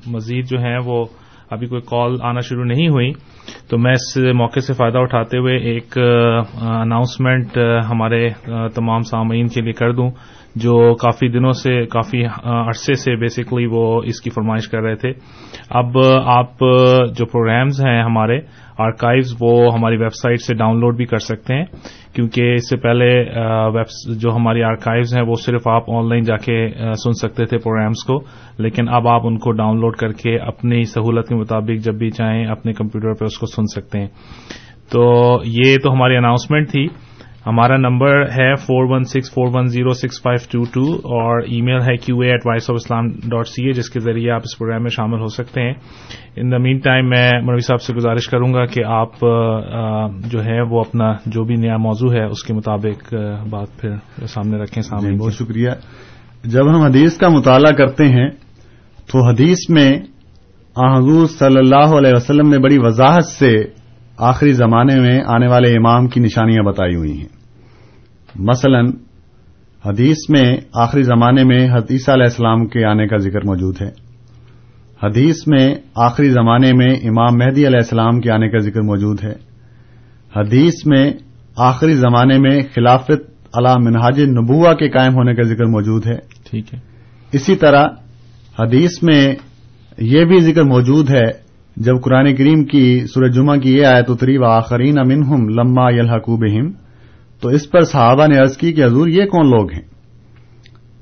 مزید 0.06 0.48
جو 0.50 0.58
ہیں، 0.58 0.78
وہ 0.84 1.04
ابھی 1.50 1.66
کوئی 1.66 1.80
کال 1.80 2.16
آنا 2.22 2.40
شروع 2.40 2.64
نہیں 2.64 2.88
ہوئی۔ 2.88 3.12
تو 3.70 3.78
میں 3.78 3.92
اس 3.92 4.16
موقع 4.16 4.60
سے 4.60 4.72
فائدہ 4.72 4.98
اٹھاتے 4.98 5.38
ہوئے 5.38 5.56
ایک 5.56 5.98
اناؤنسمنٹ 6.62 7.58
ہمارے 7.90 8.28
تمام 8.74 9.00
سامعین 9.00 9.46
کے 9.46 9.60
لیے 9.60 9.72
کر 9.72 9.92
دوں۔ 9.92 10.10
جو 10.54 10.94
کافی 10.94 11.28
دنوں 11.28 11.52
سے، 11.52 11.86
کافی 11.86 12.22
عرصے 12.44 12.94
سے 12.94 13.16
بیسکلی 13.16 13.66
وہ 13.66 14.02
اس 14.04 14.20
کی 14.20 14.30
فرمائش 14.30 14.68
کر 14.68 14.80
رہے 14.80 14.94
تھے۔ 14.94 15.10
اب 15.70 15.98
آپ 16.24 16.58
جو 17.16 17.26
پروگرامز 17.26 17.86
ہیں 17.86 18.02
ہمارے 18.02 18.38
آرکائیوز 18.78 19.36
وہ 19.40 19.74
ہماری 19.74 19.96
ویب 19.96 20.14
سائٹ 20.14 20.40
سے 20.40 20.54
ڈاؤن 20.54 20.80
لوڈ 20.80 20.96
بھی 20.96 21.04
کر 21.04 21.18
سکتے 21.18 21.54
ہیں۔ 21.54 21.64
کیونکہ 22.14 22.54
اس 22.54 22.70
سے 22.70 22.76
پہلے 22.76 23.24
جو 24.16 24.30
ہماری 24.34 24.62
آرکائیوز 24.62 25.16
ہیں، 25.16 25.24
وہ 25.26 25.34
صرف 25.34 25.68
آپ 25.68 25.90
آن 25.90 26.08
لائن 26.08 26.22
جا 26.22 26.36
کے 26.36 26.68
سن 27.04 27.12
سکتے 27.12 27.44
تھے 27.44 27.58
پروگرامز 27.58 28.04
کو۔ 28.06 28.20
لیکن 28.58 28.88
اب 28.88 29.08
آپ 29.08 29.20
ان 29.24 29.38
کو 29.38 29.52
ڈاؤن 29.52 29.80
لوڈ 29.80 29.96
کر 29.96 30.12
کے 30.12 30.38
اپنی 30.38 30.82
سہولت 30.82 31.28
کے 31.28 31.34
مطابق 31.34 31.84
جب 31.84 31.94
بھی 31.94 32.10
چاہیں 32.10 32.46
اپنے 32.46 32.72
کمپیوٹر 32.72 33.12
پہ 33.12 33.24
اس 33.24 33.38
کو 33.38 33.46
سن 33.46 33.66
سکتے 33.66 34.00
ہیں۔ 34.00 34.08
تو 34.92 35.24
یہ 35.44 35.76
تو 35.84 35.92
ہماری 35.92 36.16
اناؤنسمنٹ 36.16 36.70
تھی۔ 36.70 36.86
ہمارا 37.46 37.76
نمبر 37.76 38.22
ہے 38.22 38.54
four 38.54 38.84
one 38.90 39.04
six 39.04 39.30
four 39.34 39.48
one 39.52 39.66
zero 39.66 39.92
six 39.92 40.22
five 40.22 40.46
two 40.52 40.64
two 40.72 40.94
اور 40.94 41.42
ای 41.42 41.60
میل 41.62 41.80
ہے 41.80 41.96
Q 41.96 42.20
A 42.20 42.30
at 42.30 42.46
Voice 42.46 42.70
of 42.70 42.74
Islam 42.74 43.08
dot 43.08 43.48
C 43.48 43.66
A 43.66 43.72
جس 43.72 43.90
کے 43.90 44.00
ذریعے 44.00 44.30
آپ 44.30 44.40
اس 44.44 44.58
پروگرام 44.58 44.82
میں 44.82 44.90
شامل 44.90 45.20
ہو 45.20 45.26
سکتے 45.26 45.62
ہیں۔ 45.62 45.74
ان 46.36 46.50
دا 46.52 46.58
مین 46.58 46.78
ٹائم 46.78 47.08
میں 47.08 47.30
مروی 47.42 47.60
صاحب 47.60 47.82
سے 47.82 47.94
گزارش 47.94 48.28
کروں 48.28 48.54
گا 48.54 48.64
کہ 48.64 48.84
آپ 48.84 49.20
جو 50.32 50.44
ہے 50.44 50.60
وہ 50.60 50.80
اپنا 50.80 51.12
جو 51.26 51.44
بھی 51.44 51.54
نیا 51.54 51.76
موضوع 51.76 52.12
ہے 52.12 52.24
اس 52.24 52.42
کے 52.42 52.54
مطابق 52.54 53.14
بات 53.50 53.80
پھر 53.80 54.26
سامنے 54.26 54.58
رکھیں 54.58 54.82
سامنے 54.82 55.10
جی 55.10 55.16
بہت 55.16 55.32
شکریہ۔ 55.32 55.70
جب 56.44 56.68
ہم 56.70 56.82
حدیث 56.82 57.16
کا 57.16 57.28
مطالعہ 57.28 57.72
کرتے 57.72 58.08
ہیں 58.08 58.28
تو 59.12 59.28
حدیث 59.28 59.58
میں 59.68 59.90
حضور 60.76 61.26
صلی 61.26 61.58
اللہ 61.58 61.96
علیہ 61.98 62.12
وسلم 62.14 62.48
نے 62.48 62.58
بڑی 62.58 62.78
وضاحت 62.78 63.24
سے 63.24 63.52
آخری 64.18 64.52
زمانے 64.52 65.00
میں 65.00 65.20
آنے 65.26 65.46
والے 65.46 65.70
امام 65.70 66.06
کی 66.06 66.20
نشانیاں 66.20 66.62
بتائی 66.62 66.94
ہوئی 66.94 67.18
ہیں۔ 67.18 67.28
مثلا 68.34 68.80
حدیث 69.88 70.16
میں 70.28 70.56
آخری 70.74 71.02
زمانے 71.02 71.44
میں 71.44 71.68
حدیثہ 71.68 72.10
علیہ 72.10 72.22
السلام 72.22 72.66
کے 72.66 72.84
آنے 72.84 73.06
کا 73.06 73.16
ذکر 73.16 73.44
موجود 73.44 73.76
ہے۔ 73.82 73.90
حدیث 75.02 75.36
میں 75.46 75.74
آخری 75.94 76.30
زمانے 76.30 76.72
میں 76.72 76.94
امام 76.94 77.38
مہدی 77.38 77.66
علیہ 77.66 77.76
السلام 77.76 78.20
کے 78.20 78.30
آنے 78.30 78.48
کا 78.48 78.58
ذکر 78.58 78.80
موجود 78.80 79.24
ہے۔ 79.24 79.34
حدیث 80.36 80.86
میں 80.86 81.12
آخری 81.56 81.94
زمانے 81.94 82.38
میں 82.38 82.60
خلافت 82.74 83.34
علا 83.54 83.74
منہاج 83.76 84.20
نبوا 84.20 84.74
کے 84.74 84.88
قائم 84.88 85.14
ہونے 85.14 85.34
کا 85.34 85.42
ذکر 85.42 85.64
موجود 85.64 86.06
ہے۔ 86.06 86.16
ٹھیک 86.50 86.74
ہے۔ 86.74 86.78
اسی 87.32 87.56
طرح 87.56 87.86
حدیث 88.60 89.02
میں 89.02 89.34
یہ 89.98 90.24
بھی 90.24 90.40
ذکر 90.40 90.62
موجود 90.62 91.10
ہے 91.10 91.43
جب 91.76 92.02
قرآن 92.02 92.34
کریم 92.34 92.64
کی 92.64 93.06
سورج 93.06 93.34
جمعہ 93.34 93.56
کی 93.56 93.76
یہ 93.76 93.86
آیت 93.86 94.04
اتری 94.08 94.36
و 94.36 94.44
آخرین 94.44 94.98
امنہم 94.98 95.48
لما 95.48 95.90
یلحقو 95.90 96.36
بہم، 96.36 96.70
تو 97.40 97.48
اس 97.48 97.70
پر 97.70 97.80
صحابہ 97.80 98.26
نے 98.26 98.38
عرض 98.38 98.56
کی 98.56 98.72
کہ 98.72 98.84
حضور 98.84 99.08
یہ 99.08 99.24
کون 99.24 99.50
لوگ 99.50 99.72
ہیں؟ 99.72 99.82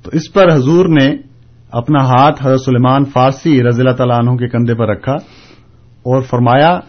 تو 0.03 0.11
اس 0.13 0.33
پر 0.33 0.55
حضور 0.55 0.87
نے 0.89 1.17
اپنا 1.71 2.05
ہاتھ 2.05 2.47
حضرت 2.47 2.61
سلیمان 2.61 3.05
فارسی 3.05 3.63
رضی 3.63 3.81
اللہ 3.81 3.93
تعالیٰ 3.93 4.19
عنہ 4.19 4.37
کے 4.37 4.49
کندھے 4.49 4.75
پر 4.75 4.89
رکھا 4.89 5.13
اور 6.03 6.23
فرمایا 6.23 6.81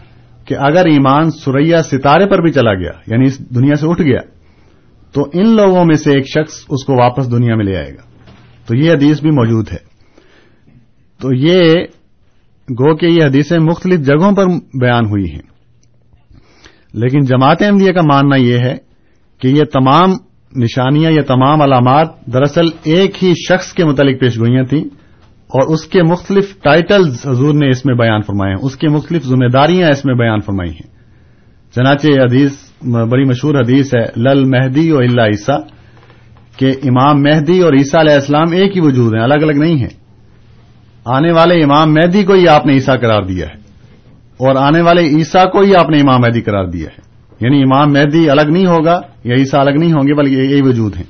کہ 0.46 0.56
اگر 0.60 0.86
ایمان 0.86 1.32
سریا 1.32 1.84
ستارے 1.84 2.26
پر 2.26 2.42
بھی 2.42 2.52
چلا 2.52 2.74
گیا 2.74 2.92
یعنی 3.08 3.26
اس 3.26 3.40
دنیا 3.40 3.76
سے 3.76 3.88
اٹھ 3.90 4.02
گیا، 4.02 4.20
تو 5.14 5.30
ان 5.34 5.56
لوگوں 5.56 5.86
میں 5.86 5.96
سے 5.96 6.12
ایک 6.12 6.28
شخص 6.28 6.54
اس 6.70 6.86
کو 6.86 6.94
واپس 6.94 7.32
دنیا 7.32 7.56
میں 7.56 7.66
لے 7.66 7.78
آئے 7.78 7.92
گا۔ 7.92 8.02
تو 8.68 8.76
یہ 8.76 8.92
حدیث 8.92 9.22
بھی 9.22 9.30
موجود 9.30 9.68
ہے۔ 9.72 9.78
تو 11.22 11.30
یہ 11.34 11.74
گو 12.70 12.96
کہ 12.96 13.06
یہ 13.06 13.24
حدیثیں 13.24 13.60
مختلف 13.60 14.00
جگہوں 14.00 14.32
پر 14.32 14.46
بیان 14.80 15.06
ہوئی 15.06 15.32
ہیں۔ 15.32 15.54
لیکن 16.94 17.20
جماعت 17.20 17.62
احمدیہ 17.62 17.92
کا 17.92 18.02
ماننا 18.02 18.36
یہ 18.36 18.58
ہے 18.58 18.76
کہ 19.42 19.48
یہ 19.48 19.64
تمام 19.64 20.10
نشانیاں 20.56 21.12
یا 21.12 21.22
تمام 21.28 21.62
علامات 21.62 22.26
دراصل 22.26 22.66
ایک 22.84 23.24
ہی 23.24 23.34
شخص 23.34 23.74
کے 23.74 23.86
متعلق 23.86 24.20
پیش 24.20 24.40
گوئیاں 24.40 24.64
تھیں 24.64 24.84
اور 25.48 25.74
اس 25.74 25.86
کے 25.86 26.04
مختلف 26.04 26.62
ٹائٹلز 26.62 27.28
حضور 27.28 27.54
نے 27.54 27.70
اس 27.70 27.86
میں 27.86 27.96
بیان 27.96 28.22
فرمائے 28.22 28.54
ہیں، 28.54 28.60
اس 28.62 28.76
کی 28.76 28.88
مختلف 28.88 29.24
ذمہ 29.24 29.48
داریاں 29.54 29.90
اس 29.90 30.06
میں 30.06 30.16
بیان 30.16 30.40
فرمائی 30.40 30.72
ہیں۔ 30.72 30.94
چنانچہ 31.76 32.08
یہ 32.08 32.22
حدیث 32.22 32.52
بڑی 33.10 33.24
مشہور 33.24 33.56
حدیث 33.56 33.94
ہے، 33.94 34.20
لل 34.20 34.46
مہدی 34.46 34.90
اور 34.90 35.04
اللہ 35.04 35.22
عیسیٰ، 35.22 35.60
کہ 36.58 36.76
امام 36.84 37.22
مہدی 37.22 37.60
اور 37.60 37.74
عیسیٰ 37.74 38.00
علیہ 38.00 38.14
السلام 38.14 38.52
ایک 38.52 38.78
ہی 38.78 38.82
وجود 38.82 39.14
ہیں، 39.14 39.24
الگ 39.24 39.34
الگ 39.34 39.52
نہیں 39.52 39.76
ہیں۔ 39.76 40.03
آنے 41.06 41.32
والے 41.32 41.64
امام 41.64 41.94
مہدی 41.94 42.24
کو 42.24 42.34
ہی 42.34 42.48
آپ 42.48 42.66
نے 42.66 42.74
عیسیٰ 42.74 43.00
قرار 43.00 43.22
دیا 43.24 43.48
ہے۔ 43.48 43.54
اور 44.38 44.56
آنے 44.56 44.82
والے 44.82 45.02
عیسیٰ 45.02 45.52
کو 45.52 45.62
ہی 45.62 45.76
آپ 45.76 45.90
نے 45.90 46.00
امام 46.00 46.22
مہدی 46.22 46.42
قرار 46.42 46.66
دیا 46.66 46.90
ہے۔ 46.90 47.14
یعنی 47.42 47.62
امام 47.62 47.94
مہدی 47.94 48.30
الگ 48.30 48.42
نہیں 48.42 48.66
ہوگا 48.66 49.02
یا 49.24 49.36
عیسیٰ 49.36 49.60
الگ 49.60 49.70
نہیں 49.70 49.92
ہوں 49.92 50.08
گے، 50.08 50.14
بلکہ 50.14 50.34
یہی 50.34 50.62
وجود 50.62 50.96
ہیں۔ 50.96 51.04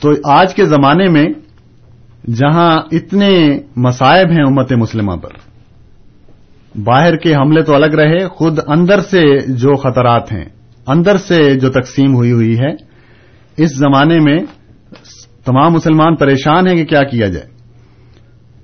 تو 0.00 0.12
آج 0.30 0.54
کے 0.54 0.64
زمانے 0.64 1.08
میں 1.08 1.24
جہاں 2.30 2.76
اتنے 2.92 3.60
مصائب 3.76 4.30
ہیں 4.30 4.44
امت 4.46 4.72
مسلمہ 4.72 5.12
پر، 5.12 5.30
باہر 6.78 7.16
کے 7.16 7.34
حملے 7.34 7.62
تو 7.62 7.74
الگ 7.74 7.94
رہے، 7.94 8.28
خود 8.28 8.58
اندر 8.68 9.00
سے 9.00 9.38
جو 9.38 9.76
خطرات 9.76 10.32
ہیں، 10.32 10.44
اندر 10.86 11.16
سے 11.16 11.54
جو 11.54 11.70
تقسیم 11.70 12.14
ہوئی 12.14 12.32
ہوئی 12.32 12.58
ہے، 12.58 12.70
اس 13.56 13.76
زمانے 13.76 14.20
میں 14.20 14.38
تمام 15.44 15.72
مسلمان 15.72 16.16
پریشان 16.16 16.66
ہیں 16.66 16.76
کہ 16.76 16.84
کیا 16.84 17.02
کیا 17.02 17.26
جائے۔ 17.26 17.55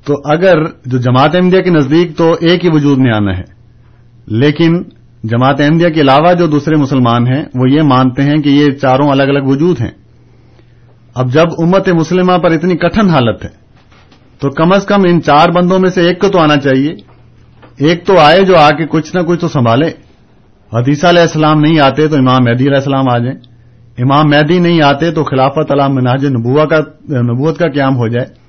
تو 0.07 0.15
اگر 0.25 0.65
جو 0.87 0.99
جماعت 0.99 1.35
احمدیہ 1.35 1.61
کے 1.61 1.71
نزدیک 1.71 2.17
تو 2.17 2.33
ایک 2.41 2.65
ہی 2.65 2.71
وجود 2.73 2.99
میں 2.99 3.13
آنا 3.13 3.37
ہے، 3.39 3.43
لیکن 4.27 4.83
جماعت 5.25 5.61
احمدیہ 5.61 5.89
کے 5.89 6.01
علاوہ 6.01 6.33
جو 6.33 6.47
دوسرے 6.47 6.77
مسلمان 6.77 7.27
ہیں، 7.27 7.43
وہ 7.55 7.71
یہ 7.71 7.83
مانتے 7.83 8.23
ہیں 8.23 8.37
کہ 8.37 8.49
یہ 8.49 8.71
چاروں 8.71 9.09
الگ 9.09 9.23
الگ 9.23 9.45
وجود 9.45 9.81
ہیں۔ 9.81 9.91
اب 11.15 11.33
جب 11.33 11.49
امت 11.59 11.89
مسلمہ 11.89 12.39
پر 12.39 12.51
اتنی 12.51 12.77
کٹن 12.77 13.09
حالت 13.11 13.45
ہے، 13.45 13.51
تو 14.39 14.51
کم 14.51 14.73
از 14.73 14.87
کم 14.87 15.01
ان 15.09 15.23
چار 15.23 15.49
بندوں 15.49 15.79
میں 15.79 15.91
سے 15.91 16.01
ایک 16.01 16.21
کو 16.21 16.29
تو 16.29 16.39
آنا 16.39 16.57
چاہیے۔ 16.57 16.93
ایک 17.79 18.07
تو 18.07 18.19
آئے 18.19 18.43
جو 18.43 18.57
آ 18.57 18.69
کے 18.71 18.87
کچھ 18.87 19.17
نہ 19.17 19.21
کچھ 19.21 19.41
تو 19.41 19.49
سنبھالے۔ 19.49 19.89
حدیثہ 20.73 21.07
علیہ 21.07 21.21
السلام 21.21 21.61
نہیں 21.61 21.81
آتے 21.81 22.09
تو 22.09 22.17
امام 22.17 22.45
مہدی 22.45 22.65
علیہ 22.65 22.77
السلام 22.77 23.09
آ 23.09 23.19
جائیں۔ 23.19 23.39
امام 23.99 24.29
مہدی 24.29 24.59
نہیں 24.59 24.83
آتے 24.83 25.11
تو 25.11 25.25
خلافت 25.25 25.73
علام 25.73 25.95
مناج 25.95 26.27
نبوت 26.27 27.59
کا 27.59 27.71
قیام 27.71 27.97
ہو 27.97 28.09
جائے۔ 28.09 28.42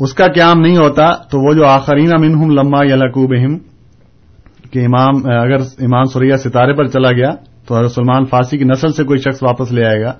اس 0.00 0.14
کا 0.14 0.24
قیام 0.26 0.60
نہیں 0.60 0.76
ہوتا 0.76 1.12
تو 1.12 1.48
وہ 1.48 1.54
جو 1.54 1.66
آخرین 1.66 2.10
منہم 2.20 2.50
لما 2.50 2.84
یا 2.84 2.96
لقوبہم 2.96 3.58
کہ 4.70 4.78
امام، 4.78 5.16
اگر 5.26 5.56
امام 5.56 6.04
سوریا 6.04 6.36
ستارے 6.36 6.74
پر 6.74 6.86
چلا 6.86 7.12
گیا 7.12 7.30
تو 7.66 7.76
حضرت 7.76 7.90
سلمان 7.90 8.24
فارسی 8.24 8.58
کی 8.58 8.64
نسل 8.64 8.92
سے 8.92 9.04
کوئی 9.04 9.18
شخص 9.18 9.42
واپس 9.42 9.72
لے 9.72 9.84
آئے 9.84 10.02
گا، 10.02 10.12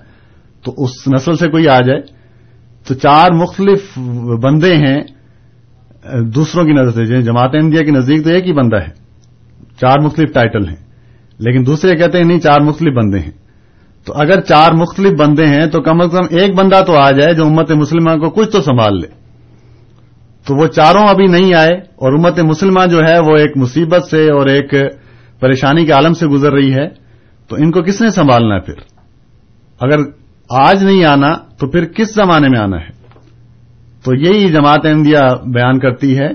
تو 0.65 0.75
اس 0.79 1.09
نسل 1.09 1.37
سے 1.37 1.49
کوئی 1.49 1.69
آ 1.69 1.81
جائے۔ 1.81 2.01
تو 2.89 2.95
چار 2.95 3.33
مختلف 3.33 3.99
بندے 4.43 4.75
ہیں، 4.75 5.03
دوسروں 6.23 6.65
کی 6.65 6.73
نظر 6.73 7.07
سے 7.07 7.23
جماعت 7.23 7.51
انڈیا 7.53 7.81
کے 7.81 7.91
نزدیک 7.91 8.25
تو 8.25 8.31
ایک 8.31 8.47
ہی 8.47 8.53
بندہ 8.53 8.77
ہے۔ 8.77 8.91
چار 9.81 9.99
مختلف 10.01 10.33
ٹائٹل 10.35 10.69
ہیں، 10.69 10.83
لیکن 11.39 11.67
دوسرے 11.67 11.97
کہتے 11.97 12.19
ہیں، 12.19 12.25
نہیں، 12.25 12.41
چار 12.41 12.61
مختلف 12.61 12.95
بندے 12.95 13.19
ہیں۔ 13.19 13.31
تو 14.07 14.13
اگر 14.17 14.41
چار 14.41 14.73
مختلف 14.73 15.21
بندے 15.21 15.47
ہیں 15.47 15.67
تو 15.67 15.83
کم 15.83 16.01
از 16.01 16.11
کم 16.11 16.25
ایک 16.31 16.55
بندہ 16.55 16.81
تو 16.87 16.95
آ 16.97 17.11
جائے 17.11 17.35
جو 17.35 17.47
امت 17.47 17.71
مسلمہ 17.71 18.11
کو 18.11 18.31
کچھ 18.31 18.51
تو 18.51 18.63
سنبھال 18.63 19.01
لے۔ 19.01 19.24
تو 20.47 20.57
وہ 20.57 20.67
چاروں 20.67 21.09
ابھی 21.09 21.27
نہیں 21.27 21.55
آئے 21.55 21.75
اور 21.77 22.13
امت 22.13 22.41
مسلمہ 22.41 22.87
جو 22.91 22.99
ہے 22.99 23.19
وہ 23.19 23.37
ایک 23.37 23.57
مصیبت 23.57 24.05
سے 24.05 24.23
اور 24.23 24.47
ایک 24.47 24.75
پریشانی 25.41 25.87
کے 25.87 25.93
عالم 25.93 26.13
سے 26.13 26.27
گزر 26.27 26.53
رہی 26.53 26.75
ہے، 26.75 26.89
تو 27.49 27.57
ان 27.57 27.71
کو 27.71 27.83
کس 27.83 28.01
نے 28.01 28.11
سنبھالنا 28.11 28.55
ہے 28.55 28.61
پھر؟ 28.61 28.75
اگر 29.81 29.97
آج 30.51 30.85
نہیں 30.85 31.05
آنا، 31.05 31.33
تو 31.59 31.71
پھر 31.71 31.85
کس 31.85 32.15
زمانے 32.15 32.49
میں 32.49 32.59
آنا 32.59 32.77
ہے؟ 32.77 32.89
تو 34.05 34.15
یہی 34.15 34.49
جماعت 34.49 34.87
احمدیہ 34.87 35.19
بیان 35.47 35.79
کرتی 35.79 36.19
ہے 36.19 36.29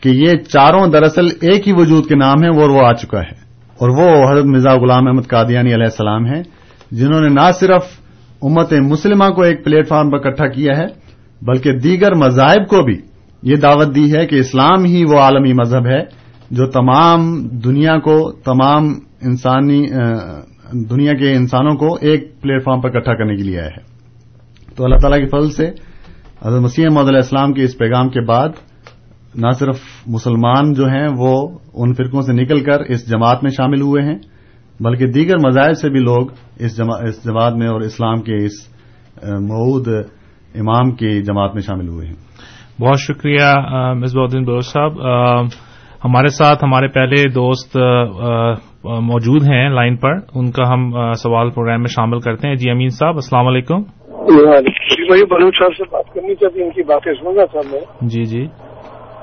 کہ 0.00 0.08
یہ 0.08 0.28
چاروں 0.28 0.86
دراصل 0.86 1.26
ایک 1.26 1.68
ہی 1.68 1.72
وجود 1.72 2.06
کے 2.08 2.14
نام 2.14 2.42
ہیں، 2.42 2.50
وہ 2.54 2.68
وہ 2.68 2.86
آ 2.86 2.92
چکا 2.92 3.20
ہے۔ 3.20 3.42
اور 3.80 3.88
وہ 3.88 4.32
حضرت 4.32 4.44
مرزا 4.44 4.74
غلام 4.74 5.06
احمد 5.06 5.28
قادیانی 5.28 5.74
علیہ 5.74 5.84
السلام 5.84 6.24
ہیں، 6.24 6.42
جنہوں 6.90 7.20
نے 7.20 7.28
نہ 7.28 7.52
صرف 7.52 7.84
امت 8.42 8.72
مسلمہ 8.72 9.24
کو 9.24 9.42
ایک 9.42 9.64
پلیٹ 9.64 9.88
فارم 9.88 10.10
پر 10.10 10.26
اکٹھا 10.26 10.48
کیا 10.48 10.78
ہے، 10.78 10.86
بلکہ 11.42 11.72
دیگر 11.72 12.14
مذاہب 12.14 12.68
کو 12.68 12.82
بھی 12.82 13.11
یہ 13.42 13.56
دعوت 13.56 13.94
دی 13.94 14.12
ہے 14.16 14.26
کہ 14.26 14.36
اسلام 14.36 14.84
ہی 14.84 15.02
وہ 15.10 15.18
عالمی 15.18 15.52
مذہب 15.52 15.86
ہے 15.86 16.02
جو 16.50 16.66
تمام 16.66 17.48
دنیا 17.48 17.98
کو، 17.98 18.32
تمام 18.32 18.86
انسانی 19.22 19.86
دنیا 20.90 21.12
کے 21.12 21.32
انسانوں 21.32 21.74
کو 21.76 21.94
ایک 22.00 22.40
پلیٹ 22.42 22.64
فارم 22.64 22.80
پر 22.80 22.88
اکٹھا 22.88 23.14
کرنے 23.14 23.36
کے 23.36 23.42
لیے 23.42 23.58
آیا 23.60 23.68
ہے۔ 23.68 23.82
تو 24.76 24.84
اللہ 24.84 24.96
تعالیٰ 24.96 25.18
کے 25.18 25.26
فضل 25.26 25.50
سے 25.50 25.66
حضرت 26.46 26.60
مسیح 26.62 26.86
محمد 26.90 27.08
علیہ 27.08 27.22
السلام 27.22 27.52
کے 27.52 27.64
اس 27.64 27.78
پیغام 27.78 28.08
کے 28.08 28.20
بعد 28.20 28.48
نہ 29.34 29.50
صرف 29.58 29.78
مسلمان 30.06 30.72
جو 30.72 30.86
ہیں 30.86 31.08
وہ 31.16 31.58
ان 31.74 31.94
فرقوں 31.94 32.22
سے 32.22 32.32
نکل 32.32 32.60
کر 32.64 32.80
اس 32.80 33.08
جماعت 33.08 33.42
میں 33.42 33.50
شامل 33.50 33.80
ہوئے 33.80 34.02
ہیں، 34.02 34.18
بلکہ 34.80 35.06
دیگر 35.06 35.36
مذاہب 35.46 35.74
سے 35.74 35.90
بھی 35.90 36.00
لوگ 36.00 36.26
اس 36.58 36.76
جماعت 37.24 37.54
میں 37.54 37.68
اور 37.68 37.80
اسلام 37.80 38.22
کے 38.22 38.44
اس 38.44 38.68
مود 39.22 39.88
امام 40.54 40.90
کی 40.90 41.22
جماعت 41.22 41.54
میں 41.54 41.62
شامل 41.62 41.88
ہوئے 41.88 42.06
ہیں۔ 42.06 42.31
بہت 42.80 42.98
شکریہ 42.98 43.44
مصباح 43.94 44.24
الدین 44.24 44.44
بلوچ 44.44 44.66
صاحب۔ 44.66 44.92
ہمارے 46.04 46.28
ساتھ 46.28 46.64
ہمارے 46.64 46.88
پہلے 46.88 47.28
دوست 47.28 47.76
موجود 48.84 49.42
ہیں 49.42 49.68
لائن 49.68 49.96
پر۔ 49.96 50.12
ان 50.34 50.50
کا 50.50 50.72
ہم 50.72 51.12
سوال 51.12 51.50
پروگرام 51.50 51.80
میں 51.80 51.90
شامل 51.90 52.20
کرتے 52.20 52.48
ہیں۔ 52.48 52.54
جی 52.54 52.70
امین 52.70 52.88
صاحب 52.88 53.14
السلام 53.14 53.46
علیکم۔ 53.46 53.82
جی 54.28 55.06
بھائی 55.06 55.24
بلوچ 55.24 55.54
صاحب 55.58 55.76
سے 55.76 55.82
بات 55.92 56.14
کرنی 56.14 56.34
چاہتی 56.34 56.62
ان 56.62 56.70
کی 56.70 56.82
باتیں 56.82 57.12
سن 57.14 57.36
رہا 57.36 57.44
تھا 57.44 57.60
میں۔ 57.72 57.80
جی 58.00 58.24
جی۔ 58.24 58.46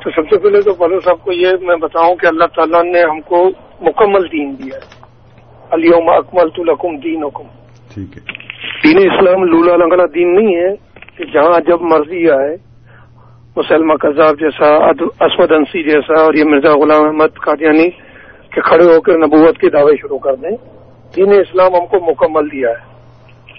تو 0.03 0.09
سب 0.09 0.29
سے 0.29 0.39
پہلے 0.39 0.62
تو 0.62 0.88
بلوچ 0.88 1.03
صاحب 1.03 1.23
کو 1.23 1.31
یہ 1.33 1.49
میں 1.62 1.75
بتاؤں 1.75 2.15
کہ 2.15 2.25
اللہ 2.25 2.45
تعالیٰ 2.55 2.83
نے 2.83 3.01
ہم 3.01 3.21
کو 3.21 3.49
مکمل 3.81 4.23
دین 4.31 4.55
دیا 4.59 4.75
ہے۔ 4.75 5.09
علی 5.71 5.89
اکمل 6.17 6.49
تو 6.49 6.63
لکم 6.63 6.97
دین 6.97 7.23
حکم 7.23 7.43
ٹھیک 7.93 8.17
ہے۔ 8.17 8.21
دین 8.83 8.97
اسلام 8.97 9.43
لولا 9.43 9.75
لنگڑا 9.75 10.05
دین 10.05 10.35
نہیں 10.35 10.55
ہے 10.55 10.75
کہ 11.17 11.23
جہاں 11.25 11.59
جب 11.67 11.81
مرضی 11.81 12.31
آئے 12.31 12.68
مسلمہ 13.57 13.93
کذاب 13.93 14.39
جیسا 14.39 14.75
اسود 15.25 15.51
انسی 15.51 15.83
جیسا، 15.83 16.21
اور 16.21 16.33
یہ 16.33 16.43
مرزا 16.43 16.73
غلام 16.73 17.05
احمد 17.05 17.39
قادیانی 17.45 17.89
کے 18.51 18.62
کھڑے 18.62 18.95
ہو 18.95 19.01
کر 19.01 19.13
نبوت 19.13 19.57
کے 19.57 19.69
دعوے 19.69 19.91
شروع 20.01 20.17
کر 20.17 20.35
دیں۔ 20.35 20.57
دین 21.15 21.31
اسلام 21.31 21.75
ہم 21.75 21.85
کو 21.85 22.12
مکمل 22.12 22.47
دیا 22.51 22.69
ہے۔ 22.69 22.89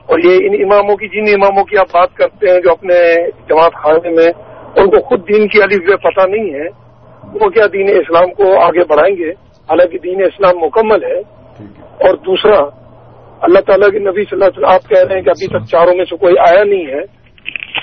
اور 0.07 0.19
یہ 0.25 0.39
ان 0.43 0.55
اماموں 0.65 0.97
کی، 0.97 1.09
جن 1.09 1.35
اماموں 1.35 1.65
کی 1.65 1.79
آپ 1.79 1.87
بات 1.87 2.15
کرتے 2.15 2.51
ہیں 2.51 2.61
جو 2.61 2.71
اپنے 2.71 3.15
جماعت 3.49 3.75
خانے 3.75 4.09
میں، 4.09 4.29
ان 4.77 4.91
کو 4.91 5.01
خود 5.01 5.29
دین 5.29 5.49
کی 5.49 5.63
علی 5.63 5.97
پتہ 5.97 6.27
نہیں 6.29 6.55
ہے، 6.55 6.67
وہ 7.41 7.49
کیا 7.51 7.67
دین 7.73 7.87
اسلام 7.91 8.33
کو 8.33 8.61
آگے 8.61 8.85
بڑھائیں 8.89 9.17
گے؟ 9.17 9.31
حالانکہ 9.71 9.99
دین 9.99 10.23
اسلام 10.23 10.57
مکمل 10.57 11.05
ہے۔ 11.05 11.19
اور 12.09 12.15
دوسرا، 12.15 12.59
اللہ 13.41 13.59
تعالیٰ 13.59 13.91
کے 13.91 13.99
نبی 13.99 14.25
صلی 14.25 14.29
اللہ 14.33 14.45
علیہ 14.45 14.59
وسلم 14.59 14.71
آپ 14.71 14.89
کہہ 14.89 15.09
رہے 15.09 15.15
ہیں 15.15 15.23
کہ 15.23 15.31
ابھی 15.31 15.47
تک 15.47 15.71
چاروں 15.71 15.95
میں 15.97 16.05
سے 16.05 16.17
کوئی 16.17 16.35
آیا 16.39 16.65
نہیں 16.65 16.87
ہے۔ 16.87 17.01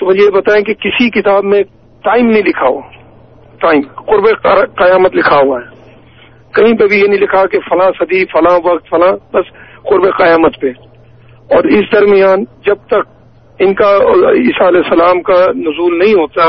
تو 0.00 0.06
مجھے 0.06 0.24
یہ 0.24 0.30
بتائیں 0.30 0.64
کہ 0.64 0.74
کسی 0.74 1.10
کتاب 1.10 1.44
میں 1.44 1.62
ٹائم 2.04 2.26
نہیں 2.26 2.42
لکھا 2.42 2.66
ہوا۔ 2.66 2.80
ٹائم 3.60 3.80
قرب 3.94 4.42
قیامت 4.76 5.16
لکھا 5.16 5.36
ہوا 5.36 5.58
ہے۔ 5.58 5.78
کہیں 6.54 6.78
پہ 6.78 6.86
بھی 6.86 7.00
یہ 7.00 7.06
نہیں 7.06 7.20
لکھا 7.20 7.46
کہ 7.46 7.58
فلاں 7.70 7.90
صدی، 7.98 8.24
فلاں 8.24 8.58
وقت، 8.64 8.88
فلاں، 8.88 9.12
بس 9.34 9.52
قرب 9.82 10.18
قیامت 10.18 10.60
پہ۔ 10.60 10.66
اور 11.54 11.64
اس 11.64 11.84
درمیان 11.92 12.44
جب 12.66 12.76
تک 12.86 13.00
ان 13.58 13.74
کا 13.74 13.96
عیسیٰ 14.32 14.66
علیہ 14.66 14.80
السلام 14.84 15.22
کا 15.22 15.46
نزول 15.54 15.98
نہیں 15.98 16.12
ہوتا، 16.12 16.42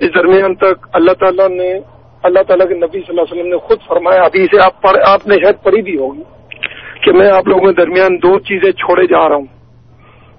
اس 0.00 0.14
درمیان 0.14 0.54
تک 0.54 0.88
اللہ 0.92 1.12
تعالیٰ 1.12 1.48
نے، 1.48 1.80
اللہ 2.22 2.42
تعالیٰ 2.42 2.68
کے 2.68 2.74
نبی 2.74 3.00
صلی 3.00 3.02
اللہ 3.08 3.20
علیہ 3.20 3.40
وسلم 3.40 3.50
نے 3.50 3.56
خود 3.56 3.78
فرمایا، 3.88 4.22
ابھی 4.22 4.42
اسے 4.42 4.56
آپ 4.64 4.82
پڑھ، 4.82 4.96
آپ 5.06 5.26
نے 5.26 5.34
شاید 5.34 5.54
پڑھی 5.62 5.82
بھی 5.82 5.98
ہوگی، 5.98 6.22
کہ 7.02 7.12
میں 7.12 7.30
آپ 7.30 7.48
لوگوں 7.48 7.72
کے 7.72 7.72
درمیان 7.72 8.16
دو 8.16 8.38
چیزیں 8.38 8.72
چھوڑے 8.72 9.06
جا 9.06 9.28
رہا 9.28 9.36
ہوں۔ 9.36 9.46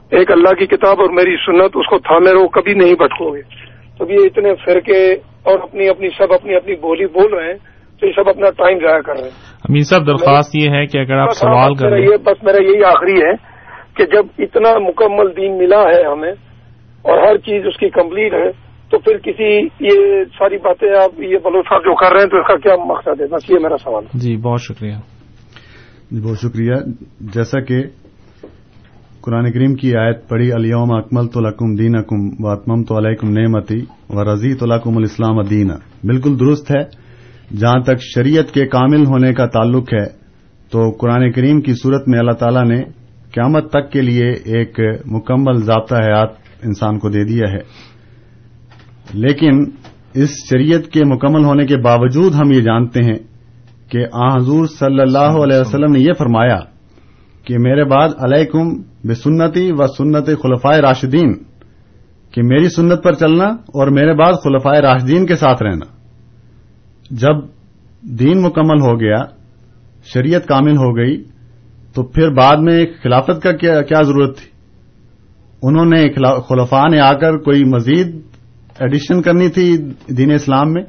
ایک 0.10 0.32
اللہ 0.32 0.54
کی 0.54 0.66
کتاب 0.66 1.02
اور 1.02 1.10
میری 1.10 1.36
سنت، 1.46 1.72
اس 1.76 1.86
کو 1.86 2.00
تھامے 2.00 2.34
رہو، 2.34 2.48
کبھی 2.48 2.74
نہیں 2.74 2.94
بٹکو 2.94 3.36
گے۔ 3.36 3.69
تو 4.00 4.12
یہ 4.12 4.18
اتنے 4.26 4.54
فرقے 4.56 5.14
اور 5.44 5.60
اپنی 5.60 5.90
اپنی 5.90 6.10
سب 6.10 6.34
اپنی 6.34 6.56
اپنی 6.56 6.76
بولی 6.76 7.06
بول 7.06 7.34
رہے 7.34 7.48
ہیں 7.48 7.58
تو 8.00 8.08
یہ 8.08 8.12
سب 8.12 8.30
اپنا 8.30 8.50
ٹائم 8.50 8.78
ضائع 8.78 9.02
کر 9.02 9.14
رہے 9.14 9.24
ہیں۔ 9.24 9.54
امین 9.70 9.84
صاحب 9.84 10.08
درخواست 10.08 10.56
یہ 10.56 10.70
ہے 10.70 10.86
کہ 10.86 10.98
اگر 10.98 11.18
آپ 11.18 11.30
سوال 11.32 11.76
کر 11.76 11.90
رہے 11.90 12.18
بس 12.18 12.44
میرا 12.44 12.64
یہی 12.64 12.84
آخری 12.84 13.22
ہے 13.22 13.32
کہ 13.98 14.06
جب 14.06 14.26
اتنا 14.38 14.78
مکمل 14.80 15.38
دین 15.38 15.58
ملا 15.58 15.82
ہے 15.82 16.12
ہمیں 16.12 16.32
اور 17.02 17.28
ہر 17.28 17.38
چیز 17.38 17.66
اس 17.68 17.78
کی 17.78 17.90
کمپلیٹ 17.90 18.34
ہے 18.34 18.70
تو 18.90 19.00
پھر 19.00 19.18
کسی 19.18 19.68
یہ 19.80 20.24
ساری 20.24 20.58
باتیں 20.58 20.90
آپ 21.04 21.20
یہ 21.20 21.38
بلو 21.38 21.62
صاحب 21.62 21.82
جو 21.82 21.96
کر 21.96 22.12
رہے 22.14 22.22
ہیں 22.22 22.30
تو 22.30 22.38
اس 22.38 22.48
کا 22.48 22.58
کیا 22.58 22.76
مقصد 22.86 23.22
ہے؟ 23.22 23.26
بس 23.26 23.50
یہ 23.50 23.60
میرا 23.62 23.78
سوال 23.78 24.04
ہے۔ 24.04 24.20
جی 24.20 24.38
بہت 24.38 24.62
شکریہ۔ 24.62 24.96
جی 26.12 26.22
بہت 26.22 26.38
شکریہ۔ 26.38 26.74
جیسا 27.20 27.60
کہ 27.60 27.84
قرآن 29.30 29.52
کریم 29.52 29.76
کی 29.76 29.96
آیت 29.96 30.30
پڑھی، 30.30 30.54
الیوم 30.54 30.94
اکمل 30.94 31.28
تو 31.28 31.40
لکم 31.40 31.76
دین 31.76 31.96
اکم 31.96 32.46
و 32.46 32.48
اتمم 32.48 32.84
تو 32.84 32.98
علیکم 32.98 33.30
نعمتی 33.30 33.82
و 34.10 34.34
رضی 34.34 34.54
تو 34.54 34.66
لکم 34.66 34.98
الاسلام 34.98 35.42
دین 35.42 35.68
بالکل 36.04 36.40
درست 36.40 36.72
ہے۔ 36.72 36.84
جہاں 37.56 37.80
تک 37.84 38.02
شریعت 38.16 38.54
کے 38.54 38.66
کامل 38.66 39.06
ہونے 39.06 39.34
کا 39.34 39.46
تعلق 39.46 39.94
ہے، 39.94 40.06
تو 40.72 40.92
قرآن 40.92 41.32
کریم 41.32 41.62
کی 41.62 41.74
صورت 41.74 42.08
میں 42.08 42.20
اللہ 42.20 42.32
تعالی 42.32 42.76
نے 42.76 42.84
قیامت 43.34 43.70
تک 43.70 43.92
کے 43.92 44.02
لیے 44.02 44.30
ایک 44.30 44.80
مکمل 45.06 45.64
ضابطہ 45.64 45.96
حیات 45.96 46.30
انسان 46.64 47.00
کو 47.00 47.10
دے 47.10 47.24
دیا 47.24 47.52
ہے۔ 47.52 47.62
لیکن 49.14 49.64
اس 50.14 50.30
شریعت 50.50 50.88
کے 50.88 51.06
مکمل 51.06 51.44
ہونے 51.44 51.66
کے 51.66 51.78
باوجود 51.78 52.34
ہم 52.34 52.52
یہ 52.52 52.62
جانتے 52.62 53.04
ہیں 53.04 53.18
کہ 53.92 54.06
آ 54.14 54.38
حضور 54.38 54.66
صلی 54.66 55.02
اللہ 55.02 55.44
علیہ 55.44 55.60
وسلم 55.60 55.92
نے 55.92 56.00
یہ 56.00 56.14
فرمایا 56.18 56.79
کہ 57.50 57.58
میرے 57.58 57.84
بعد 57.84 58.10
علیکم 58.18 58.68
بے 59.04 59.14
سنتی 59.14 59.72
و 59.72 59.88
سنت 59.88 60.26
خلفائے 60.26 60.82
راشدین، 60.82 61.34
کہ 62.32 62.42
میری 62.44 62.70
سنت 62.70 63.04
پر 63.04 63.14
چلنا 63.14 63.46
اور 63.46 63.88
میرے 63.88 64.14
بعد 64.14 64.34
خلفائے 64.44 64.82
راشدین 64.82 65.26
کے 65.26 65.36
ساتھ 65.36 65.64
رہنا۔ 65.64 65.86
جب 67.12 67.36
دین 68.02 68.42
مکمل 68.42 68.82
ہو 68.82 69.00
گیا، 69.00 69.24
شریعت 70.14 70.46
کامل 70.46 70.78
ہو 70.78 70.96
گئی، 70.98 71.24
تو 71.94 72.04
پھر 72.04 72.30
بعد 72.30 72.58
میں 72.58 72.86
خلافت 73.04 73.44
کا 73.44 73.52
کیا 73.52 74.02
ضرورت 74.02 74.38
تھی؟ 74.38 74.50
انہوں 75.64 75.86
نے 75.86 76.08
خلفاء 76.50 76.88
نے 76.92 77.00
آ 77.00 77.14
کر 77.14 77.38
کوئی 77.38 77.64
مزید 77.64 78.22
ایڈیشن 78.80 79.22
کرنی 79.22 79.50
تھی 79.50 79.78
دین 80.18 80.32
اسلام 80.32 80.74
میں؟ 80.74 80.84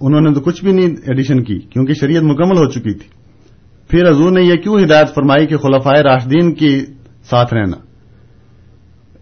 انہوں 0.00 0.20
نے 0.20 0.34
تو 0.34 0.40
کچھ 0.40 0.64
بھی 0.64 0.72
نہیں 0.72 0.86
ایڈیشن 0.86 1.42
کی، 1.44 1.58
کیونکہ 1.58 1.94
شریعت 1.94 2.22
مکمل 2.22 2.58
ہو 2.58 2.70
چکی 2.70 2.94
تھی۔ 2.94 3.19
پھر 3.90 4.10
حضور 4.10 4.30
نے 4.30 4.42
یہ 4.42 4.54
کیوں 4.54 4.78
ہدایت 4.84 5.14
فرمائی 5.14 5.46
کہ 5.46 5.56
خلفائے 5.56 6.02
راشدین 6.02 6.54
کی 6.54 6.86
ساتھ 7.30 7.54
رہنا؟ 7.54 7.76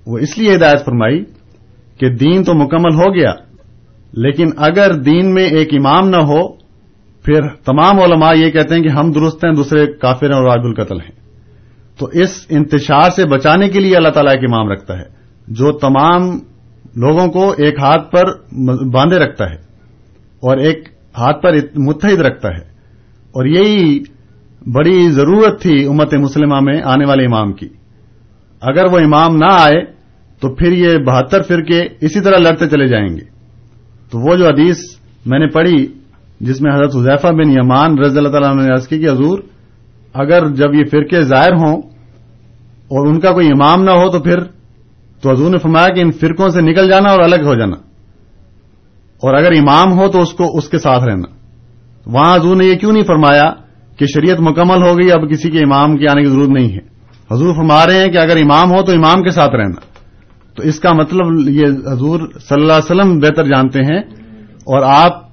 وہ 0.07 0.18
اس 0.18 0.38
لیے 0.38 0.54
ہدایت 0.54 0.85
فرمائی 0.85 1.24
کہ 1.98 2.09
دین 2.09 2.44
تو 2.44 2.54
مکمل 2.54 2.94
ہو 2.94 3.14
گیا، 3.14 3.33
لیکن 4.12 4.46
اگر 4.57 4.92
دین 4.92 5.35
میں 5.35 5.44
ایک 5.44 5.68
امام 5.72 6.09
نہ 6.09 6.16
ہو، 6.16 6.48
پھر 7.22 7.48
تمام 7.64 8.00
علماء 8.00 8.33
یہ 8.35 8.50
کہتے 8.50 8.74
ہیں 8.74 8.83
کہ 8.83 8.88
ہم 8.88 9.12
درست 9.12 9.44
ہیں، 9.44 9.52
دوسرے 9.52 9.87
کافر 9.87 10.26
ہیں 10.26 10.37
اور 10.37 10.44
راج 10.44 10.61
القتل 10.64 11.00
ہیں۔ 11.00 11.18
تو 11.98 12.07
اس 12.07 12.46
انتشار 12.48 13.11
سے 13.11 13.24
بچانے 13.24 13.68
کے 13.68 13.81
لیے 13.81 13.96
اللہ 13.96 14.09
تعالیٰ 14.09 14.33
ایک 14.33 14.52
امام 14.52 14.68
رکھتا 14.68 14.98
ہے، 14.98 15.04
جو 15.48 15.72
تمام 15.72 16.20
لوگوں 16.96 17.28
کو 17.28 17.50
ایک 17.50 17.74
ہاتھ 17.78 18.11
پر 18.11 18.24
باندھے 18.87 19.18
رکھتا 19.18 19.50
ہے 19.50 19.57
اور 20.40 20.57
ایک 20.57 20.88
ہاتھ 21.18 21.42
پر 21.42 21.52
متحد 21.76 22.20
رکھتا 22.20 22.48
ہے۔ 22.48 22.78
اور 23.28 23.44
یہی 23.44 24.02
بڑی 24.66 25.11
ضرورت 25.11 25.62
تھی 25.62 25.87
امت 25.87 26.14
مسلمہ 26.14 26.61
میں 26.61 26.83
آنے 26.85 27.05
والے 27.05 27.25
امام 27.25 27.53
کی۔ 27.53 27.68
اگر 28.61 28.85
وہ 28.85 28.99
امام 28.99 29.37
نہ 29.37 29.49
آئے، 29.51 29.85
تو 30.40 30.55
پھر 30.55 30.73
یہ 30.73 30.99
بہتر 30.99 31.42
فرقے 31.42 31.83
اسی 32.01 32.21
طرح 32.21 32.37
لڑتے 32.37 32.68
چلے 32.68 32.87
جائیں 32.87 33.09
گے۔ 33.09 33.25
تو 34.11 34.18
وہ 34.18 34.37
جو 34.37 34.47
حدیث 34.47 34.77
میں 35.27 35.38
نے 35.38 35.47
پڑھی، 35.47 35.87
جس 36.40 36.61
میں 36.61 36.75
حضرت 36.75 36.97
حضیفہ 36.97 37.27
بن 37.27 37.51
یمان 37.51 37.99
رضی 37.99 38.18
اللہ 38.18 38.29
تعالیٰ 38.29 38.55
نے 38.55 38.87
کی 38.88 38.99
کہ 38.99 39.11
حضور، 39.11 39.38
اگر 40.14 40.49
جب 40.49 40.75
یہ 40.75 40.85
فرقے 40.90 41.23
ظاہر 41.23 41.53
ہوں 41.53 41.77
اور 42.66 43.07
ان 43.07 43.21
کا 43.21 43.33
کوئی 43.33 43.47
امام 43.47 43.85
نہ 43.85 43.90
ہو 43.90 44.11
تو 44.11 44.21
پھر، 44.21 44.38
تو 45.21 45.31
حضور 45.31 45.51
نے 45.51 45.59
فرمایا 45.59 45.88
کہ 45.88 46.01
ان 46.01 46.12
فرقوں 46.12 46.49
سے 46.49 46.61
نکل 46.61 46.88
جانا 46.88 47.11
اور 47.11 47.21
الگ 47.21 47.44
ہو 47.44 47.55
جانا۔ 47.55 47.77
اور 49.23 49.35
اگر 49.35 49.53
امام 49.53 49.99
ہو 49.99 50.09
تو 50.09 50.21
اس 50.21 50.33
کو 50.33 50.59
اس 50.59 50.68
کے 50.68 50.79
ساتھ 50.79 51.05
رہنا۔ 51.05 51.35
وہاں 52.07 52.35
حضور 52.35 52.57
نے 52.57 52.64
یہ 52.64 52.75
کیوں 52.75 52.92
نہیں 52.92 53.03
فرمایا؟ 53.03 53.53
کہ 53.99 54.07
شریعت 54.07 54.41
مکمل 54.41 54.83
ہو 54.83 54.99
گئی، 54.99 55.13
اب 55.13 55.31
کسی 55.31 55.51
کے 55.51 55.59
امام 55.59 55.97
کے 55.97 56.11
آنے 56.11 56.23
کی 56.23 56.29
ضرورت 56.29 56.49
نہیں 56.49 56.73
ہے۔ 56.73 56.99
حضور 57.35 57.55
فرما 57.55 57.87
رہے 57.87 58.05
ہیں 58.05 58.09
کہ 58.09 58.19
اگر 58.19 58.37
امام 58.37 58.71
ہو 58.71 58.83
تو 58.83 58.93
امام 58.93 59.23
کے 59.23 59.31
ساتھ 59.31 59.55
رہنا۔ 59.55 59.89
تو 60.57 60.63
اس 60.63 60.81
کا 60.81 60.93
مطلب 60.93 61.49
یہ 61.49 61.67
حضور 61.93 62.21
صلی 62.21 62.63
اللہ 62.63 62.73
علیہ 62.73 62.91
وسلم 62.91 63.19
بہتر 63.19 63.45
جانتے 63.45 63.79
ہیں 63.79 64.01
اور 64.43 64.83
آپ 64.83 65.29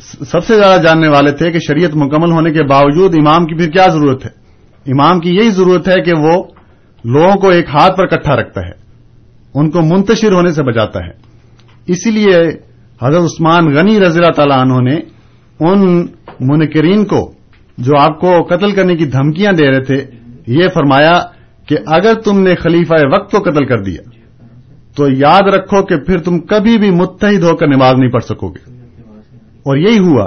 سب 0.00 0.44
سے 0.44 0.56
زیادہ 0.56 0.80
جاننے 0.80 1.08
والے 1.08 1.30
تھے 1.30 1.50
کہ 1.50 1.58
شریعت 1.58 1.90
مکمل 1.94 2.30
ہونے 2.32 2.52
کے 2.52 2.62
باوجود 2.62 3.14
امام 3.14 3.46
کی 3.46 3.54
پھر 3.54 3.70
کیا 3.70 3.86
ضرورت 3.86 4.26
ہے۔ 4.26 4.30
امام 4.92 5.20
کی 5.20 5.30
یہی 5.30 5.50
ضرورت 5.50 5.88
ہے 5.88 6.02
کہ 6.02 6.12
وہ 6.18 6.42
لوگوں 7.04 7.34
کو 7.36 7.48
ایک 7.48 7.68
ہاتھ 7.68 7.96
پر 7.96 8.02
اکٹھا 8.02 8.36
رکھتا 8.36 8.60
ہے، 8.60 8.72
ان 9.54 9.70
کو 9.70 9.80
منتشر 9.82 10.32
ہونے 10.32 10.52
سے 10.52 10.62
بچاتا 10.62 10.98
ہے۔ 10.98 11.12
اسی 11.86 12.10
لیے 12.10 12.36
حضرت 13.02 13.22
عثمان 13.22 13.64
غنی 13.74 14.00
رضی 14.00 14.18
اللہ 14.18 14.32
تعالیٰ 14.32 14.58
عنہ 14.58 14.90
نے 14.90 15.00
ان 15.60 16.06
منکرین 16.40 17.04
کو 17.04 17.39
جو 17.78 17.98
آپ 17.98 18.20
کو 18.20 18.42
قتل 18.42 18.72
کرنے 18.72 18.96
کی 18.96 19.04
دھمکیاں 19.04 19.52
دے 19.52 19.70
رہے 19.70 19.84
تھے، 19.84 20.06
یہ 20.46 20.68
فرمایا 20.74 21.20
کہ 21.66 21.76
اگر 21.86 22.14
تم 22.14 22.40
نے 22.40 22.54
خلیفہ 22.54 22.94
وقت 23.12 23.30
کو 23.30 23.38
قتل 23.38 23.66
کر 23.66 23.82
دیا، 23.82 24.10
تو 24.96 25.06
یاد 25.10 25.54
رکھو 25.54 25.82
کہ 25.82 25.96
پھر 25.96 26.18
تم 26.18 26.38
کبھی 26.38 26.78
بھی 26.78 26.90
متحد 26.90 27.42
ہو 27.42 27.56
کر 27.56 27.66
نماز 27.66 27.92
نہیں 27.92 28.10
پڑھ 28.10 28.24
سکو 28.24 28.48
گے۔ 28.48 28.72
اور 29.38 29.76
یہی 29.76 29.98
ہوا، 29.98 30.26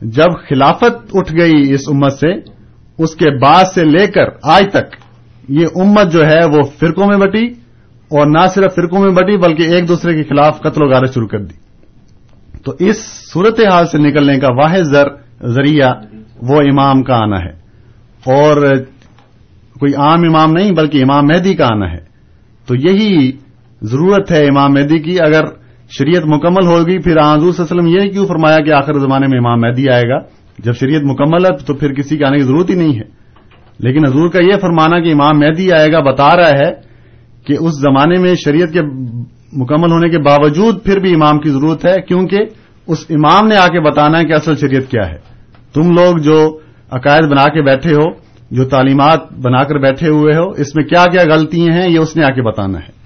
جب 0.00 0.32
خلافت 0.48 1.10
اٹھ 1.14 1.32
گئی 1.40 1.74
اس 1.74 1.80
امت 1.88 2.12
سے، 2.12 2.32
اس 2.98 3.14
کے 3.14 3.38
بعد 3.38 3.64
سے 3.74 3.84
لے 3.84 4.06
کر 4.06 4.24
آج 4.42 4.64
تک، 4.72 4.96
یہ 5.48 5.66
امت 5.74 6.12
جو 6.12 6.26
ہے 6.26 6.44
وہ 6.44 6.62
فرقوں 6.78 7.06
میں 7.06 7.16
بٹی، 7.16 7.46
اور 8.10 8.26
نہ 8.26 8.46
صرف 8.54 8.74
فرقوں 8.74 9.00
میں 9.00 9.10
بٹی، 9.10 9.36
بلکہ 9.36 9.62
ایک 9.62 9.88
دوسرے 9.88 10.14
کے 10.14 10.22
خلاف 10.22 10.60
قتل 10.60 10.82
و 10.82 10.88
غارت 10.88 11.14
شروع 11.14 11.28
کر 11.28 11.38
دی۔ 11.38 11.68
تو 12.64 12.72
اس 12.78 12.96
صورت 13.32 13.60
حال 13.60 13.86
سے 13.86 13.98
نکلنے 13.98 14.38
کا 14.38 14.48
واحد 14.52 14.82
ذریعہ 15.46 15.92
وہ 16.42 16.60
امام 16.60 17.02
کا 17.02 17.16
آنا 17.16 17.38
ہے۔ 17.40 17.52
اور 18.26 18.76
کوئی 19.80 19.94
عام 19.94 20.20
امام 20.28 20.52
نہیں، 20.52 20.70
بلکہ 20.72 21.02
امام 21.02 21.26
مہدی 21.26 21.54
کا 21.54 21.66
آنا 21.66 21.92
ہے۔ 21.92 22.08
تو 22.66 22.74
یہی 22.74 23.32
ضرورت 23.82 24.32
ہے 24.32 24.48
امام 24.48 24.72
مہدی 24.72 24.98
کی۔ 24.98 25.20
اگر 25.20 25.44
شریعت 25.98 26.22
مکمل 26.26 26.66
ہوگی 26.66 26.98
پھر 26.98 27.12
حضور 27.12 27.52
صلی 27.52 27.64
اللہ 27.70 27.80
علیہ 27.80 27.96
وسلم 27.96 28.06
یہ 28.06 28.12
کیوں 28.12 28.26
فرمایا 28.26 28.56
کہ 28.56 28.72
آخر 28.72 28.92
زمانے 28.92 29.26
میں 29.26 29.38
امام 29.38 29.60
مہدی 29.60 29.88
آئے 29.88 30.08
گا؟ 30.08 30.18
جب 30.58 30.72
شریعت 30.72 31.02
مکمل 31.02 31.44
ہے، 31.44 31.56
تو 31.66 31.74
پھر 31.74 31.94
کسی 31.94 32.16
کے 32.16 32.24
آنے 32.24 32.36
کی 32.36 32.42
ضرورت 32.42 32.70
ہی 32.70 32.74
نہیں 32.74 32.96
ہے۔ 32.96 33.18
لیکن 33.78 34.06
حضور 34.06 34.28
کا 34.28 34.38
یہ 34.42 34.58
فرمانا 34.60 35.00
کہ 35.00 35.12
امام 35.12 35.38
مہدی 35.38 35.72
آئے 35.72 35.92
گا، 35.92 36.00
بتا 36.00 36.36
رہا 36.36 36.58
ہے 36.58 36.72
کہ 37.46 37.56
اس 37.60 37.72
زمانے 37.80 38.20
میں 38.20 38.34
شریعت 38.34 38.72
کے 38.72 38.82
مکمل 39.52 39.92
ہونے 39.92 40.08
کے 40.08 40.18
باوجود 40.18 40.84
پھر 40.84 40.98
بھی 40.98 41.14
امام 41.14 41.38
کی 41.38 41.50
ضرورت 41.50 41.86
ہے، 41.86 42.02
کیونکہ 42.02 42.38
اس 42.86 43.06
امام 43.10 43.48
نے 43.48 43.56
آ 43.56 43.66
کے 43.66 43.80
بتانا 43.80 44.18
ہے 44.18 44.24
کہ 44.24 44.32
اصل 44.32 44.56
شریعت 44.56 44.90
کیا 44.90 45.08
ہے۔ 45.08 45.37
تم 45.74 45.90
لوگ 45.90 46.16
جو 46.16 46.58
عقائد 46.90 47.22
بنا 47.22 47.44
کے 47.44 47.62
بیٹھے 47.62 47.92
ہو 47.92 48.28
جو 48.50 48.64
تعلیمات 48.64 49.32
بنا 49.32 49.64
کر 49.64 49.78
بیٹھے 49.78 50.08
ہوئے 50.08 50.36
ہو 50.36 50.50
اس 50.50 50.76
میں 50.76 50.84
کیا 50.84 51.04
کیا 51.04 51.22
غلطیاں 51.34 51.74
ہیں 51.76 51.90
یہ 51.90 51.98
اس 51.98 52.16
نے 52.16 52.24
آ 52.24 52.30
کے 52.30 52.42
بتانا 52.42 52.78
ہے۔ 52.78 52.98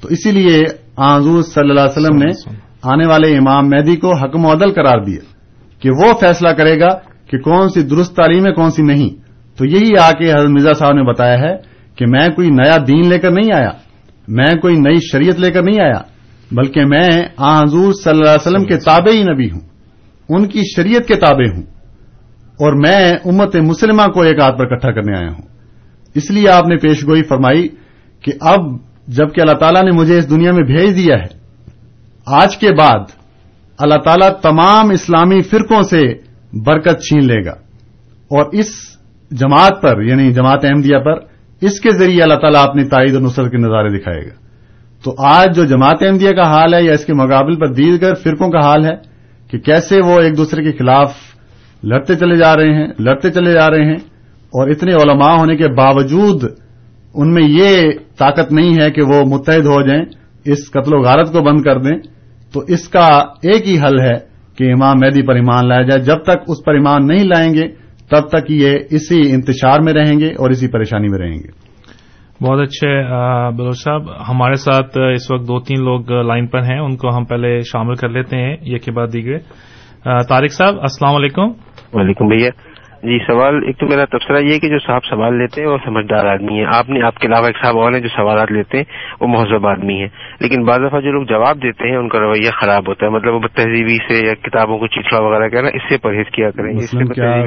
تو 0.00 0.08
اسی 0.08 0.30
لیے 0.32 0.64
آزور 0.96 1.42
صلی 1.42 1.70
اللہ 1.70 1.80
علیہ 1.80 1.96
وسلم 1.96 2.16
نے 2.16 2.56
آنے 2.82 3.06
والے 3.06 3.36
امام 3.36 3.68
مہدی 3.68 3.96
کو 3.96 4.16
حکم 4.16 4.44
و 4.44 4.52
عدل 4.52 4.70
قرار 4.72 5.04
دیا 5.04 5.20
کہ 5.80 5.90
وہ 5.90 6.14
فیصلہ 6.20 6.48
کرے 6.48 6.80
گا 6.80 6.88
کہ 7.30 7.38
کون 7.38 7.68
سی 7.68 7.82
درست 7.82 8.16
تعلیم 8.16 8.46
ہے 8.46 8.52
کون 8.52 8.70
سی 8.70 8.82
نہیں۔ 8.82 9.26
تو 9.58 9.64
یہی 9.64 9.98
آ 10.02 10.10
کے 10.12 10.30
حضرت 10.30 10.50
مرزا 10.50 10.72
صاحب 10.72 10.92
نے 10.92 11.02
بتایا 11.02 11.38
ہے 11.38 11.56
کہ 11.96 12.06
میں 12.06 12.28
کوئی 12.28 12.50
نیا 12.50 12.76
دین 12.76 13.08
لے 13.08 13.18
کر 13.18 13.30
نہیں 13.30 13.54
آیا 13.54 13.70
میں 14.28 14.54
کوئی 14.62 14.76
نئی 14.76 14.96
شریعت 15.12 15.40
لے 15.40 15.50
کر 15.50 15.62
نہیں 15.62 15.80
آیا 15.80 16.02
بلکہ 16.52 16.84
میں 16.84 17.08
آ 17.36 17.60
حضور 17.60 17.92
صلی 17.92 18.10
اللہ 18.10 18.28
علیہ 18.28 18.46
وسلم 18.46 18.64
کے 18.64 18.76
تابع 18.76 19.12
ہی 19.12 19.22
نبی 19.22 19.50
ہوں۔ 19.50 19.60
ان 20.28 20.48
کی 20.48 20.62
شریعت 20.76 21.08
کے 21.08 21.14
تابع 21.14 21.56
ہوں۔ 21.56 21.62
اور 22.60 22.72
میں 22.72 23.12
امت 23.12 23.56
مسلمہ 23.56 24.02
کو 24.02 24.22
ایک 24.22 24.38
ہاتھ 24.40 24.58
پر 24.58 24.72
اکٹھا 24.72 24.92
کرنے 24.92 25.18
آیا 25.18 25.30
ہوں۔ 25.30 25.42
اس 26.14 26.30
لیے 26.30 26.48
آپ 26.48 26.68
نے 26.68 26.76
پیشگوئی 26.76 27.22
فرمائی 27.22 27.68
کہ 28.20 28.32
اب 28.40 28.60
جبکہ 29.08 29.40
اللہ 29.40 29.52
تعالیٰ 29.52 29.82
نے 29.82 29.90
مجھے 29.90 30.18
اس 30.18 30.30
دنیا 30.30 30.52
میں 30.52 30.62
بھیج 30.62 30.96
دیا 30.96 31.16
ہے، 31.16 31.38
آج 32.26 32.56
کے 32.56 32.70
بعد 32.72 32.98
اللہ 33.78 33.94
تعالیٰ 34.04 34.30
تمام 34.40 34.90
اسلامی 34.90 35.42
فرقوں 35.42 35.82
سے 35.82 36.02
برکت 36.52 37.00
چھین 37.00 37.26
لے 37.26 37.44
گا۔ 37.44 37.52
اور 38.30 38.46
اس 38.52 38.66
جماعت 39.30 39.82
پر 39.82 40.02
یعنی 40.02 40.32
جماعت 40.32 40.64
احمدیہ 40.64 40.98
پر، 40.98 41.14
اس 41.60 41.80
کے 41.80 41.90
ذریعے 41.90 42.22
اللہ 42.22 42.34
تعالیٰ 42.34 42.68
اپنی 42.68 42.84
تائید 42.84 43.14
و 43.14 43.18
نصرت 43.18 43.50
کے 43.50 43.56
نظارے 43.56 43.98
دکھائے 43.98 44.20
گا۔ 44.20 44.46
تو 45.04 45.14
آج 45.18 45.56
جو 45.56 45.64
جماعت 45.64 45.96
احمدیہ 46.00 46.32
کا 46.32 46.42
حال 46.42 46.74
ہے 46.74 46.82
یا 46.82 46.92
اس 46.92 47.04
کے 47.04 47.12
مقابل 47.12 47.56
پر 47.56 47.72
دیگر 47.72 48.14
فرقوں 48.14 48.50
کا 48.50 48.58
حال 48.58 48.84
ہے 48.84 48.94
کہ 49.50 49.58
کیسے 49.58 49.96
وہ 50.06 50.20
ایک 50.20 50.36
دوسرے 50.36 50.64
کے 50.64 50.72
خلاف 50.72 51.12
لڑتے 51.82 52.14
چلے 52.14 52.36
جا 52.36 52.56
رہے 52.56 52.74
ہیں 52.74 52.88
لڑتے 52.98 53.30
چلے 53.30 53.52
جا 53.52 53.70
رہے 53.70 53.84
ہیں 53.84 53.96
اور 54.46 54.68
اتنے 54.68 54.92
علماء 54.92 55.34
ہونے 55.34 55.56
کے 55.56 55.68
باوجود 55.68 56.44
ان 57.14 57.34
میں 57.34 57.42
یہ 57.42 57.90
طاقت 58.18 58.52
نہیں 58.52 58.82
ہے 58.82 58.90
کہ 58.90 59.02
وہ 59.02 59.24
متحد 59.26 59.66
ہو 59.66 59.82
جائیں 59.82 60.04
اس 60.44 60.70
قتل 60.70 60.94
و 60.94 60.98
غارت 60.98 61.32
کو 61.32 61.40
بند 61.42 61.62
کر 61.62 61.78
دیں۔ 61.78 61.98
تو 62.52 62.60
اس 62.68 62.88
کا 62.88 63.06
ایک 63.42 63.68
ہی 63.68 63.78
حل 63.78 64.00
ہے 64.00 64.14
کہ 64.58 64.72
امام 64.72 64.96
مہدی 65.00 65.22
پر 65.22 65.34
ایمان 65.34 65.68
لایا 65.68 65.82
جائے۔ 65.82 66.00
جب 66.00 66.16
تک 66.22 66.42
اس 66.48 66.64
پر 66.66 66.74
ایمان 66.74 67.06
نہیں 67.06 67.24
لائیں 67.24 67.54
گے 67.54 67.68
تب 68.10 68.28
تک 68.28 68.50
یہ 68.50 68.78
اسی 68.90 69.32
انتشار 69.34 69.80
میں 69.80 69.92
رہیں 69.92 70.20
گے 70.20 70.26
اور 70.26 70.50
اسی 70.50 70.68
پریشانی 70.68 71.08
میں 71.08 71.18
رہیں 71.18 71.38
گے۔ 71.38 71.66
بہت 72.44 72.60
اچھے 72.60 73.04
بلوچ 73.56 73.76
صاحب 73.84 74.02
ہمارے 74.28 74.54
ساتھ 74.54 74.98
اس 74.98 75.30
وقت 75.30 75.42
دو 75.42 75.60
تین 75.60 75.84
لوگ 75.84 76.10
لائن 76.10 76.46
پر 76.46 76.58
ہیں 76.58 76.78
ان 76.78 76.96
کو 76.96 77.16
ہم 77.16 77.24
پہلے 77.24 77.60
شامل 77.60 77.94
کر 77.94 78.08
لیتے 78.08 78.38
ہیں 78.38 78.56
یہ 78.62 78.78
کے 78.78 78.92
بعد 78.92 79.06
دیگرے 79.12 79.38
آ، 80.04 80.20
طارق 80.20 80.52
صاحب 80.52 80.74
السلام 80.80 81.14
علیکم۔ 81.14 81.65
وعلیکم 81.96 82.26
بھیا۔ 82.28 82.50
جی 83.02 83.18
سوال 83.26 83.54
ایک 83.66 83.78
تو 83.78 83.86
میرا 83.86 84.04
تبصرہ 84.04 84.38
یہ 84.38 84.58
کہ 84.58 84.68
جو 84.68 84.78
صاحب 84.78 85.04
سوال 85.04 85.38
لیتے 85.38 85.60
ہیں 85.60 85.68
وہ 85.68 85.78
سمجھدار 85.84 86.26
آدمی 86.26 86.58
ہیں۔ 86.58 86.66
آپ 86.74 86.88
نے 86.88 87.02
آپ 87.02 87.14
کے 87.18 87.26
علاوہ 87.26 87.46
ایک 87.46 87.56
صاحب 87.62 87.78
اور 87.78 87.92
ہیں 87.92 88.00
جو 88.00 88.08
سوالات 88.08 88.52
لیتے 88.52 88.76
ہیں 88.76 88.84
وہ 89.20 89.26
مہذب 89.26 89.66
آدمی 89.66 89.94
ہیں۔ 89.94 90.08
لیکن 90.40 90.64
بعض 90.64 90.80
دفعہ 90.80 91.00
جو 91.00 91.12
لوگ 91.12 91.22
جواب 91.22 91.62
دیتے 91.62 91.88
ہیں 91.88 91.96
ان 91.96 92.08
کا 92.08 92.20
رویہ 92.20 92.50
خراب 92.50 92.88
ہوتا 92.88 93.06
ہے۔ 93.06 93.10
مطلب 93.10 93.34
وہ 93.34 93.40
تہذیبی 93.54 93.96
سے 94.08 94.26
یا 94.26 94.34
کتابوں 94.34 94.78
کو 94.78 94.86
چیچڑا 94.86 95.20
وغیرہ 95.20 95.48
کہنا 95.48 95.68
اس 95.68 95.82
سے 95.88 95.98
پرہیز 95.98 96.26
کیا 96.32 96.50
کریں 96.50 96.76
اس 96.76 96.90
سے 96.90 97.04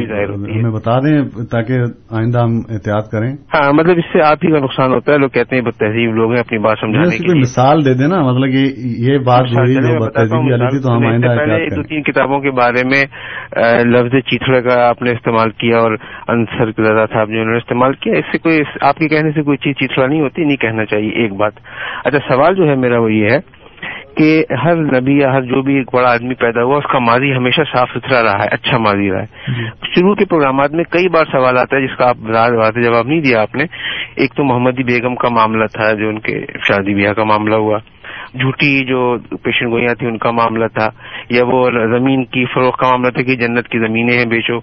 ظاہر 0.07 0.29
ہوتی 0.29 0.51
ہے۔ 0.51 0.71
بتا 0.71 0.99
دیں 0.99 1.21
تاکہ 1.51 1.73
آئندہ 2.11 2.39
ہم 2.39 2.57
احتیاط 2.69 3.09
کریں؟ 3.11 3.31
ہاں 3.53 3.73
مطلب 3.73 3.97
اس 3.97 4.13
سے 4.13 4.21
آپ 4.21 4.37
ہی 4.43 4.51
کا 4.51 4.59
نقصان 4.59 4.93
ہوتا 4.93 5.13
ہے۔ 5.13 5.17
لوگ 5.17 5.29
کہتے 5.29 5.55
ہیں 5.55 5.63
بد 5.63 5.79
تہذیب 5.79 6.15
لوگ 6.15 6.31
ہیں 6.31 6.39
اپنی 6.39 6.57
بات 6.57 6.77
سمجھانے 6.81 7.09
کی 7.09 7.17
کے 7.17 7.23
کوئی 7.23 7.33
لیے۔ 7.33 7.41
مثال 7.41 7.85
دے 7.85 7.93
دینا 7.93 8.21
مطلب 8.23 8.51
کہ 8.51 8.73
یہ 9.07 9.17
بات 9.17 9.45
تھی 9.45 10.79
تو 10.79 10.97
ہم. 10.97 11.05
آئندہ 11.07 11.27
دو 11.75 11.83
تین 11.83 12.03
کتابوں 12.03 12.39
کے 12.39 12.51
بارے 12.51 12.83
میں 12.87 13.03
لفظ 13.85 14.11
چیتڑے 14.11 14.61
کا 14.61 14.87
آپ 14.89 15.01
نے 15.01 15.11
استعمال 15.11 15.38
کیا 15.47 15.77
اور 15.77 15.97
انصر 16.27 16.81
رضا 16.81 17.05
صاحب 17.13 17.27
جو 17.27 17.33
انہوں 17.33 17.51
نے 17.51 17.57
استعمال 17.57 17.93
کیا 17.93 18.13
اس 18.13 18.25
سے 18.31 18.37
کوئی 18.37 18.61
آپ 18.81 18.95
کے 18.95 19.07
کہنے 19.07 19.31
سے 19.31 19.41
کوئی 19.41 19.57
چیز 19.57 19.75
چیتڑا 19.75 20.07
نہیں 20.07 20.21
ہوتی 20.21 20.43
نہیں 20.43 20.57
کہنا 20.57 20.85
چاہیے 20.85 21.09
ایک 21.09 21.33
بات۔ 21.33 21.51
اچھا 22.05 22.33
سوال 22.33 22.55
جو 22.55 22.69
ہے 22.69 22.75
میرا 22.75 22.99
وہ 22.99 23.13
یہ 23.13 23.27
ہے 23.31 23.59
کہ 24.17 24.43
ہر 24.63 24.75
نبی 24.75 25.19
یا 25.19 25.33
ہر 25.33 25.41
جو 25.41 25.61
بھی 25.61 25.75
ایک 25.75 25.95
بڑا 25.95 26.11
آدمی 26.11 26.33
پیدا 26.33 26.63
ہوا 26.63 26.77
اس 26.77 26.91
کا 26.91 26.99
ماضی 26.99 27.35
ہمیشہ 27.35 27.61
صاف 27.75 27.89
ستھرا 27.89 28.23
رہا 28.23 28.43
ہے 28.43 28.47
اچھا 28.51 28.77
ماضی 28.77 29.11
رہا 29.11 29.21
ہے۔ 29.21 29.25
شروع 29.85 30.15
کے 30.15 30.25
پروگرامات 30.25 30.71
میں 30.71 30.83
کئی 30.83 31.09
بار 31.09 31.25
سوال 31.31 31.57
آتا 31.57 31.77
ہے 31.77 31.87
جس 31.87 31.97
کا 31.97 32.09
آپ 32.09 32.17
واضح 32.55 32.79
جواب 32.79 33.07
نہیں 33.07 33.21
دیا 33.21 33.41
آپ 33.41 33.55
نے 33.55 33.63
ایک 34.15 34.33
تو 34.33 34.43
محمدی 34.43 34.83
بیگم 34.83 35.15
کا 35.15 35.29
معاملہ 35.29 35.65
تھا 35.65 35.93
جو 35.93 36.09
ان 36.09 36.19
کے 36.19 36.45
شادی 36.67 36.93
بیاہ 36.93 37.13
کا 37.13 37.23
معاملہ 37.23 37.55
ہوا۔ 37.55 37.77
جھوٹی 38.33 38.85
جو 38.85 39.17
پیشن 39.43 39.71
گوئیاں 39.71 39.95
تھیں 39.95 40.09
ان 40.09 40.17
کا 40.17 40.31
معاملہ 40.31 40.65
تھا۔ 40.67 40.87
یا 41.29 41.43
وہ 41.47 41.69
زمین 41.71 42.25
کی 42.25 42.45
فروخت 42.45 42.79
کا 42.79 42.87
معاملہ 42.89 43.09
تھا 43.09 43.21
کہ 43.21 43.35
جنت 43.35 43.67
کی 43.67 43.79
زمینیں 43.79 44.17
ہیں 44.17 44.25
بیچو۔ 44.25 44.59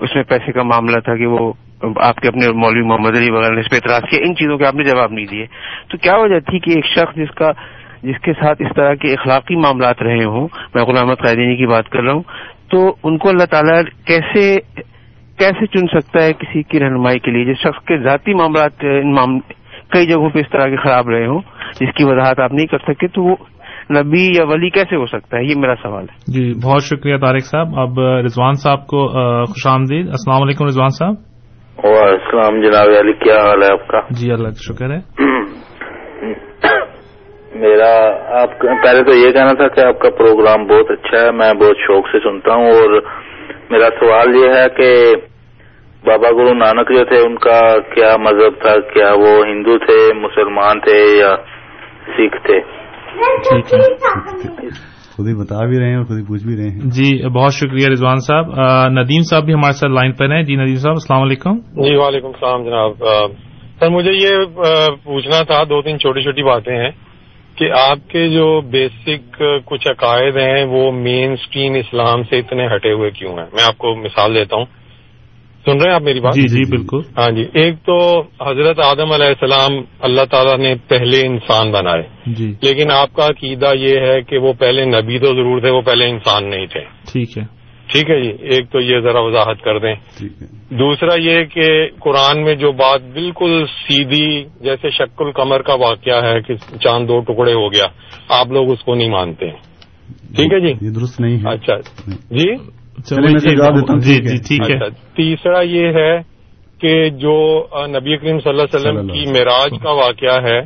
اس 0.00 0.14
میں 0.14 0.22
پیسے 0.22 0.52
کا 0.52 0.62
معاملہ 0.62 1.00
تھا 1.00 1.16
کہ 1.16 1.26
وہ 1.26 1.52
آپ 1.96 2.16
کے 2.16 2.28
اپنے 2.28 2.48
مولوی 2.48 2.82
محمد 2.82 3.16
علی 3.16 3.30
وغیرہ 3.30 3.54
نے 3.54 3.60
اس 3.60 3.70
پہ 3.70 3.76
اعتراض 3.76 4.02
کیا، 4.10 4.26
ان 4.26 4.34
چیزوں 4.34 4.58
کے 4.58 4.66
آپ 4.66 4.74
نے 4.74 4.84
جواب 4.84 5.12
نہیں 5.12 5.26
دیے۔ 5.26 5.46
تو 5.88 5.98
کیا 5.98 6.16
وجہ 6.16 6.38
تھی 6.40 6.58
کہ 6.58 6.70
ایک 6.70 6.86
شخص 6.86 7.16
جس 7.16 7.30
کا، 7.30 7.50
جس 8.02 8.20
کے 8.20 8.32
ساتھ 8.32 8.62
اس 8.62 8.72
طرح 8.76 8.94
کے 8.94 9.12
اخلاقی 9.12 9.56
معاملات 9.56 10.02
رہے 10.02 10.24
ہوں، 10.24 10.48
میں 10.74 10.84
غلام 10.84 11.06
احمد 11.06 11.22
قائدینی 11.22 11.50
جی 11.50 11.56
کی 11.56 11.66
بات 11.66 11.88
کر 11.88 12.02
رہا 12.02 12.12
ہوں، 12.12 12.22
تو 12.70 12.94
ان 13.02 13.18
کو 13.18 13.28
اللہ 13.28 13.44
تعالیٰ 13.44 13.82
کیسے 14.06 14.56
کیسے 15.38 15.66
چن 15.66 15.86
سکتا 15.86 16.24
ہے 16.24 16.32
کسی 16.32 16.62
کی 16.62 16.80
رہنمائی 16.80 17.18
کے 17.18 17.30
لیے؟ 17.30 17.44
جس 17.44 17.58
شخص 17.58 17.84
کے 17.84 17.98
ذاتی 17.98 18.34
معاملات، 18.34 18.84
ان 18.84 19.40
کئی 19.88 20.06
جگہوں 20.06 20.30
پہ 20.30 20.38
اس 20.38 20.50
طرح 20.50 20.66
کے 20.66 20.76
خراب 20.76 21.08
رہے 21.08 21.26
ہوں، 21.26 21.40
جس 21.80 21.92
کی 21.94 22.04
وضاحت 22.04 22.40
آپ 22.40 22.52
نہیں 22.52 22.66
کر 22.66 22.78
سکتے، 22.78 23.06
تو 23.06 23.22
وہ 23.22 23.36
نبی 23.90 24.26
یا 24.36 24.44
ولی 24.44 24.70
کیسے 24.70 24.96
ہو 24.96 25.06
سکتا 25.06 25.38
ہے؟ 25.38 25.44
یہ 25.44 25.54
میرا 25.56 25.74
سوال 25.82 26.02
ہے۔ 26.02 26.32
جی 26.32 26.66
بہت 26.66 26.82
شکریہ 26.82 27.16
طارق 27.16 27.40
صاحب۔ 27.40 27.78
اب 27.78 28.00
رضوان 28.00 28.52
صاحب 28.52 28.86
کو 28.86 29.08
خوش 29.44 29.66
آمدید۔ 29.66 30.06
السلام 30.06 30.42
علیکم 30.42 30.64
رضوان 30.64 30.88
صاحب۔ 30.88 31.14
السلام 31.84 32.60
جناب 32.60 32.88
علی 33.00 33.12
کیا 33.12 33.34
حال 33.34 33.62
ہے 33.62 33.72
آپ 33.72 33.88
کا؟ 33.88 34.00
جی 34.10 34.32
اللہ 34.32 34.48
کا 34.48 34.72
شکر 34.72 34.90
ہے۔ 34.90 34.98
میرا 37.54 38.10
آپ 38.42 38.58
پہلے 38.58 39.04
تو 39.04 39.14
یہ 39.14 39.32
کہنا 39.32 39.52
تھا 39.52 39.68
کہ 39.68 39.80
آپ 39.80 39.98
کا 39.98 40.10
پروگرام 40.10 40.66
بہت 40.66 40.90
اچھا 40.90 41.26
ہے 41.26 41.30
میں 41.30 41.52
بہت 41.52 41.76
شوق 41.86 42.06
سے 42.06 42.18
سنتا 42.18 42.54
ہوں 42.54 42.66
اور 42.66 43.00
میرا 43.70 43.88
سوال 44.00 44.34
یہ 44.34 44.48
ہے 44.50 44.68
کہ 44.76 45.14
بابا 46.06 46.30
گرو 46.30 46.54
نانک 46.54 46.90
جو 46.90 47.04
تھے 47.04 47.16
ان 47.16 47.36
کا 47.36 47.78
کیا 47.94 48.16
مذہب 48.16 48.60
تھا؟ 48.60 48.80
کیا 48.80 49.12
وہ 49.12 49.46
ہندو 49.46 49.78
تھے 49.78 50.14
مسلمان 50.14 50.80
تھے 50.80 51.18
یا 51.18 51.36
سکھ 52.08 52.46
تھے؟ 52.46 52.79
ٹھیک 53.18 53.74
ہے۔ 53.74 54.68
خود 55.16 55.28
ہی 55.28 55.34
بتا 55.34 55.64
بھی 55.66 55.78
رہے 55.78 55.88
ہیں 55.88 55.96
اور 55.96 56.04
خود 56.04 56.18
ہی 56.18 56.24
پوچھ 56.24 56.44
بھی 56.44 56.56
رہے 56.56 56.70
ہیں۔ 56.70 56.80
جی 56.80 57.28
بہت 57.28 57.52
شکریہ 57.52 57.86
رضوان 57.92 58.16
صاحب۔ 58.16 58.46
ندیم 58.92 59.22
صاحب 59.22 59.44
بھی 59.44 59.54
ہمارے 59.54 59.72
ساتھ 59.72 59.92
لائن 59.92 60.12
پر 60.12 60.30
ہیں۔ 60.30 60.42
جی 60.42 60.56
ندیم 60.56 60.76
صاحب 60.76 60.92
السلام 60.92 61.22
علیکم۔ 61.22 61.58
جی 61.58 61.96
وعلیکم 61.96 62.26
السلام 62.26 62.64
جناب۔ 62.64 62.90
سر 63.80 63.88
مجھے 63.90 64.10
یہ 64.12 64.30
پوچھنا 65.04 65.42
تھا 65.42 65.62
دو 65.64 65.82
تین 65.82 65.98
چھوٹی 65.98 66.20
چھوٹی 66.20 66.42
باتیں 66.42 66.76
ہیں 66.76 66.90
کہ 67.58 67.70
آپ 67.70 67.98
کے 68.08 68.28
جو 68.28 68.60
بیسک 68.60 69.42
کچھ 69.64 69.88
عقائد 69.88 70.36
ہیں 70.36 70.64
وہ 70.64 70.92
مین 70.92 71.32
اسٹریم 71.32 71.74
اسلام 71.74 72.22
سے 72.22 72.38
اتنے 72.38 72.66
ہٹے 72.76 72.92
ہوئے 72.92 73.10
کیوں 73.10 73.32
ہیں؟ 73.32 73.46
میں 73.52 73.64
آپ 73.66 73.78
کو 73.78 73.96
مثال 73.96 74.34
دیتا 74.34 74.56
ہوں۔ 74.56 74.64
سن 75.64 75.72
رہے 75.72 75.88
ہیں 75.88 75.94
آپ 75.94 76.02
میری 76.02 76.20
بات؟ 76.20 76.34
جی 76.34 76.42
جی 76.42 76.70
بالکل۔ 76.70 77.00
ہاں 77.18 77.30
جی۔ 77.30 77.44
ایک 77.54 77.74
تو 77.86 78.20
حضرت 78.20 78.78
آدم 78.78 79.12
علیہ 79.12 79.26
السلام 79.26 79.82
اللہ 80.00 80.20
تعالیٰ 80.30 80.58
نے 80.58 80.74
پہلے 80.88 81.26
انسان 81.26 81.70
بنائے۔ 81.70 82.02
جی۔ 82.26 82.54
لیکن 82.62 82.90
آپ 82.90 83.12
کا 83.12 83.26
عقیدہ 83.26 83.76
یہ 83.76 83.98
ہے 84.00 84.22
کہ 84.22 84.38
وہ 84.38 84.52
پہلے 84.52 84.84
نبی 84.84 85.18
تو 85.18 85.26
ضرور 85.26 85.60
تھے 85.60 85.70
وہ 85.70 85.80
پہلے 85.80 86.10
انسان 86.10 86.50
نہیں 86.50 86.66
تھے۔ 86.66 86.80
ٹھیک 87.12 87.38
ہے۔ 87.38 87.42
ٹھیک 87.92 88.10
ہے 88.10 88.22
جی۔ 88.22 88.30
ایک 88.40 88.70
تو 88.70 88.80
یہ 88.80 89.00
ذرا 89.00 89.20
وضاحت 89.20 89.62
کر 89.62 89.78
دیں۔ 89.78 89.94
دوسرا 90.70 91.14
یہ 91.20 91.44
کہ 91.44 91.88
قرآن 92.00 92.42
میں 92.44 92.54
جو 92.54 92.72
بات 92.72 93.02
بالکل 93.02 93.64
سیدھی 93.66 94.44
جیسے 94.60 94.90
شک 94.90 95.22
القمر 95.22 95.62
کا 95.62 95.74
واقعہ 95.74 96.24
ہے 96.24 96.40
کہ 96.42 96.54
چاند 96.54 97.08
دو 97.08 97.20
ٹکڑے 97.20 97.52
ہو 97.52 97.72
گیا 97.72 97.86
آپ 98.28 98.46
لوگ 98.48 98.70
اس 98.70 98.82
کو 98.82 98.94
نہیں 98.94 99.10
مانتے۔ 99.10 99.50
ٹھیک 100.36 100.52
ہے 100.52 100.60
جی؟ 100.60 100.90
درست 100.90 101.20
نہیں 101.20 101.46
اچھا۔ 101.46 101.74
جی؟ 102.30 102.52
جی 102.98 103.56
جواب 103.56 103.74
دیتا 103.76 103.92
ہوں، 103.92 104.00
جی 104.00 104.14
ٹھیک 104.14 104.26
ہے۔ 104.26 104.36
جی 104.36 104.38
ٹھیک 104.48 104.70
ہے۔ 104.70 104.76
اچھا 104.76 104.86
تیسرا 105.16 105.60
یہ 105.60 105.86
ہے 105.86 106.40
کہ 106.78 107.10
جو 107.10 107.66
نبی 107.86 108.16
کریم 108.16 108.38
صلی 108.38 108.50
اللہ 108.50 108.62
علیہ 108.62 108.90
وسلم 108.90 109.06
کی 109.06 109.30
معراج 109.30 109.70
کا 109.82 109.90
واقعہ 109.90 110.42
ہے 110.42 110.60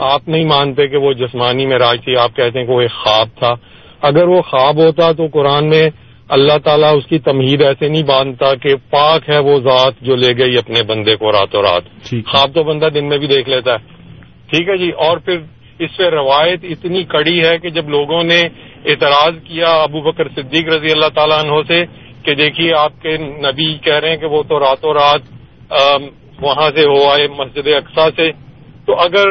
آپ 0.00 0.28
نہیں 0.28 0.44
مانتے 0.44 0.86
کہ 0.88 0.96
وہ 0.96 1.12
جسمانی 1.12 1.66
معراج 1.66 2.04
تھی 2.04 2.16
آپ 2.16 2.36
کہتے 2.36 2.58
ہیں 2.58 2.66
کہ 2.66 2.72
وہ 2.72 2.80
ایک 2.80 2.90
خواب 2.90 3.28
تھا۔ 3.38 3.54
اگر 4.02 4.28
وہ 4.28 4.42
خواب 4.42 4.76
ہوتا 4.76 5.12
تو 5.12 5.26
قرآن 5.32 5.68
میں 5.68 5.90
اللہ 6.28 6.58
تعالیٰ 6.64 6.96
اس 6.96 7.06
کی 7.06 7.18
تمہید 7.18 7.62
ایسے 7.62 7.88
نہیں 7.88 8.02
باندھتا 8.02 8.54
کہ 8.54 8.74
پاک 8.90 9.30
ہے 9.30 9.38
وہ 9.38 9.60
ذات 9.60 9.92
جو 10.00 10.16
لے 10.16 10.38
گئی 10.38 10.58
اپنے 10.58 10.82
بندے 10.82 11.16
کو 11.16 11.32
راتوں 11.32 11.62
رات۔ 11.62 11.82
خواب 12.26 12.54
تو 12.54 12.62
بندہ 12.62 12.88
دن 12.94 13.08
میں 13.08 13.18
بھی 13.18 13.26
دیکھ 13.26 13.48
لیتا 13.48 13.72
ہے۔ 13.72 13.78
ٹھیک 14.50 14.68
ہے 14.68 14.76
جی 14.76 14.90
اور 14.90 15.18
پھر 15.18 15.38
اس 15.80 15.96
پہ 15.96 16.04
روایت 16.04 16.60
اتنی 16.62 17.04
کڑی 17.04 17.44
ہے 17.44 17.58
کہ 17.58 17.68
جب 17.68 17.88
لوگوں 17.88 18.22
نے 18.24 18.40
اعتراض 18.84 19.34
کیا 19.44 19.82
ابو 19.82 20.00
بکر 20.00 20.28
صدیق 20.28 20.68
رضی 20.68 20.92
اللہ 20.92 21.08
تعالیٰ 21.14 21.44
عنہ 21.44 21.62
سے 21.68 21.84
کہ 22.22 22.34
دیکھیے 22.34 22.74
آپ 22.74 23.02
کے 23.02 23.16
نبی 23.18 23.74
کہہ 23.74 23.94
رہے 23.94 24.10
ہیں 24.10 24.16
کہ 24.16 24.26
وہ 24.26 24.42
تو 24.42 24.60
راتوں 24.60 24.94
رات 24.94 25.20
وہاں 26.40 26.70
سے 26.76 26.84
ہو 26.84 27.08
آئے 27.08 27.28
مسجد 27.28 27.68
اقسا 27.68 28.08
سے۔ 28.16 28.30
تو 28.86 28.94
اگر 28.94 29.28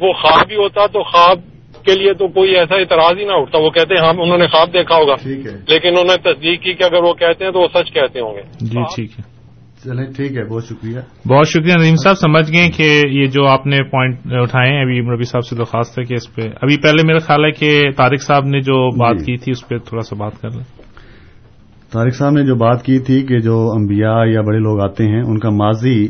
وہ 0.00 0.12
خواب 0.12 0.46
بھی 0.46 0.56
ہوتا 0.56 0.86
تو 0.86 1.02
خواب 1.02 1.38
کے 1.84 1.94
لیے 1.94 2.14
تو 2.14 2.28
کوئی 2.28 2.56
ایسا 2.56 2.76
اعتراض 2.76 3.18
ہی 3.18 3.24
نہ 3.24 3.32
اٹھتا۔ 3.32 3.58
وہ 3.58 3.70
کہتے 3.70 3.94
ہیں 3.94 4.08
ہم 4.08 4.20
انہوں 4.20 4.38
نے 4.38 4.46
خواب 4.46 4.72
دیکھا 4.72 4.96
ہوگا۔ 4.96 5.14
لیکن 5.68 5.88
انہوں 5.88 6.04
نے 6.04 6.16
تصدیق 6.16 6.62
کی 6.62 6.74
کہ 6.74 6.84
اگر 6.84 7.02
وہ 7.02 7.14
کہتے 7.14 7.44
ہیں 7.44 7.52
تو 7.52 7.60
وہ 7.60 7.68
سچ 7.74 7.92
کہتے 7.92 8.20
ہوں 8.20 8.34
گے۔ 8.34 8.42
جی 8.60 8.82
ٹھیک 8.94 9.10
ہے۔ 9.18 9.39
چلیں 9.84 10.06
ٹھیک 10.16 10.36
ہے 10.36 10.44
بہت 10.44 10.64
شکریہ۔ 10.64 11.28
بہت 11.28 11.48
شکریہ 11.48 11.74
ندیم 11.74 11.96
صاحب 11.96 12.18
سمجھ 12.18 12.52
گئے 12.52 12.70
کہ 12.76 13.02
یہ 13.06 13.26
جو 13.26 13.46
آپ 13.46 13.66
نے 13.66 13.82
پوائنٹ 13.82 14.18
اٹھائے 14.24 14.72
ہیں 14.72 14.82
ابھی 14.82 15.00
ربی 15.00 15.22
صاحب 15.22 15.46
سے 15.46 15.56
درخواست 15.56 15.98
ہے 15.98 16.04
کہ 16.04 16.14
اس 16.14 16.34
پہ 16.34 16.42
ابھی 16.42 16.76
پہلے 16.82 17.06
میرا 17.06 17.18
خیال 17.18 17.44
ہے 17.44 17.50
کہ 17.50 17.90
طارق 17.96 18.22
صاحب 18.22 18.44
نے 18.44 18.60
جو 18.60 18.96
بات 18.96 19.18
جی۔ 19.18 19.24
کی 19.24 19.36
تھی 19.36 19.52
اس 19.52 19.68
پہ 19.68 19.78
تھوڑا 19.78 20.02
سا 20.02 20.16
بات 20.16 20.40
کر 20.40 20.50
لیں۔ 20.50 20.64
طارق 21.92 22.14
صاحب 22.14 22.32
نے 22.32 22.46
جو 22.46 22.54
بات 22.54 22.84
کی 22.84 22.98
تھی 22.98 23.22
کہ 23.22 23.38
جو 23.38 23.72
انبیاء 23.76 24.24
یا 24.24 24.40
بڑے 24.40 24.58
لوگ 24.58 24.80
آتے 24.80 25.04
ہیں 25.04 25.22
ان 25.22 25.38
کا 25.38 25.50
ماضی 25.50 26.08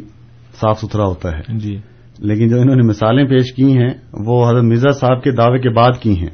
صاف 0.61 0.81
ستھرا 0.81 1.05
ہوتا 1.05 1.39
ہے۔ 1.39 1.59
جی۔ 1.59 1.79
لیکن 2.19 2.49
جو 2.49 2.61
انہوں 2.61 2.77
نے 2.77 2.83
مثالیں 2.83 3.25
پیش 3.25 3.53
کی 3.53 3.77
ہیں 3.77 3.91
وہ 4.13 4.51
حضرت 4.51 4.63
مرزا 4.63 4.91
صاحب 4.91 5.23
کے 5.23 5.31
دعوے 5.31 5.59
کے 5.59 5.71
بعد 5.71 5.93
کی 6.01 6.19
ہیں۔ 6.19 6.31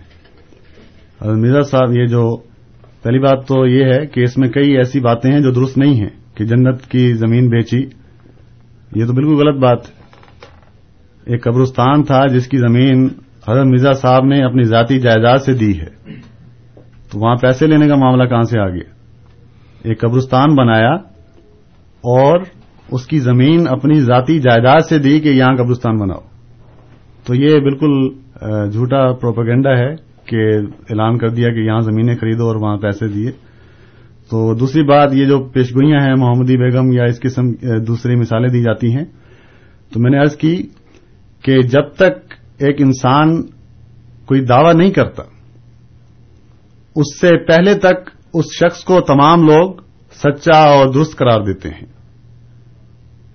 حضرت 1.22 1.37
مرزا 1.37 1.62
صاحب 1.62 1.96
یہ 1.96 2.07
جو 2.07 2.37
پہلی 3.03 3.18
بات 3.18 3.46
تو 3.49 3.66
یہ 3.66 3.85
ہے 3.85 4.07
کہ 4.07 4.20
اس 4.20 4.38
میں 4.38 4.49
کئی 4.49 4.77
ایسی 4.77 5.01
باتیں 5.01 5.33
ہیں 5.33 5.40
جو 5.40 5.51
درست 5.51 5.79
نہیں 5.79 5.94
ہیں۔ 5.94 6.15
کہ 6.37 6.44
جنت 6.44 6.87
کی 6.87 7.14
زمین 7.14 7.49
بیچی، 7.49 7.87
یہ 8.94 9.07
تو 9.07 9.12
بالکل 9.12 9.35
غلط 9.35 9.62
بات 9.62 9.79
ہے۔ 9.88 9.94
ایک 11.33 11.44
قبرستان 11.44 12.03
تھا 12.03 12.27
جس 12.27 12.49
کی 12.49 12.59
زمین 12.59 13.09
حضرت 13.49 13.66
مرزا 13.66 13.92
صاحب 13.92 14.25
نے 14.25 14.44
اپنی 14.44 14.62
ذاتی 14.62 15.01
جائیداد 15.01 15.38
سے 15.38 15.53
دی 15.55 15.81
ہے۔ 15.81 15.87
تو 17.11 17.18
وہاں 17.20 17.37
پیسے 17.37 17.66
لینے 17.66 17.88
کا 17.88 17.94
معاملہ 17.94 18.29
کہاں 18.29 18.42
سے 18.42 18.61
آ 18.61 18.68
گیا؟ 18.68 18.94
ایک 19.83 20.01
قبرستان 20.01 20.55
بنایا 20.55 20.94
اور 22.01 22.40
اس 22.90 23.07
کی 23.07 23.18
زمین 23.18 23.68
اپنی 23.68 23.94
ذاتی 23.94 24.38
جائیداد 24.38 24.81
سے 24.88 24.99
دی 24.99 25.20
کہ 25.20 25.29
یہاں 25.29 25.57
قبرستان 25.57 25.96
بناؤ۔ 25.96 26.20
تو 27.27 27.35
یہ 27.35 27.61
بالکل 27.61 28.09
جھوٹا 28.70 29.12
پروپیگنڈا 29.12 29.70
ہے 29.70 29.94
کہ 30.27 30.57
اعلان 30.90 31.18
کر 31.18 31.29
دیا 31.29 31.49
کہ 31.49 31.59
یہاں 31.59 31.81
زمینیں 31.81 32.16
خریدو 32.16 32.46
اور 32.46 32.57
وہاں 32.57 32.77
پیسے 32.77 33.09
دیے۔ 33.09 33.46
تو 34.31 34.55
دوسری 34.55 34.83
بات، 34.83 35.11
یہ 35.12 35.27
جو 35.27 35.39
پیشگوئیاں 35.39 36.01
ہیں 36.01 36.15
محمدی 36.15 36.57
بیگم 36.57 36.93
یا 36.93 37.05
اس 37.05 37.21
قسم 37.21 37.53
دوسری 37.87 38.17
مثالیں 38.17 38.49
دی 38.49 38.62
جاتی 38.62 38.95
ہیں، 38.97 39.05
تو 39.93 40.01
میں 40.01 40.11
نے 40.11 40.19
عرض 40.19 40.37
کی 40.37 40.62
کہ 41.43 41.62
جب 41.62 41.89
تک 41.89 42.35
ایک 42.59 42.77
انسان 42.79 43.43
کوئی 44.27 44.41
دعوی 44.41 44.73
نہیں 44.75 44.91
کرتا، 44.91 45.23
اس 46.97 47.21
سے 47.21 47.47
پہلے 47.47 47.75
تک 47.75 48.11
اس 48.35 48.45
شخص 48.53 48.85
کو 48.85 49.01
تمام 49.01 49.47
لوگ 49.47 49.75
سچا 50.12 50.59
اور 50.59 50.93
درست 50.93 51.17
قرار 51.17 51.41
دیتے 51.41 51.69
ہیں۔ 51.69 51.87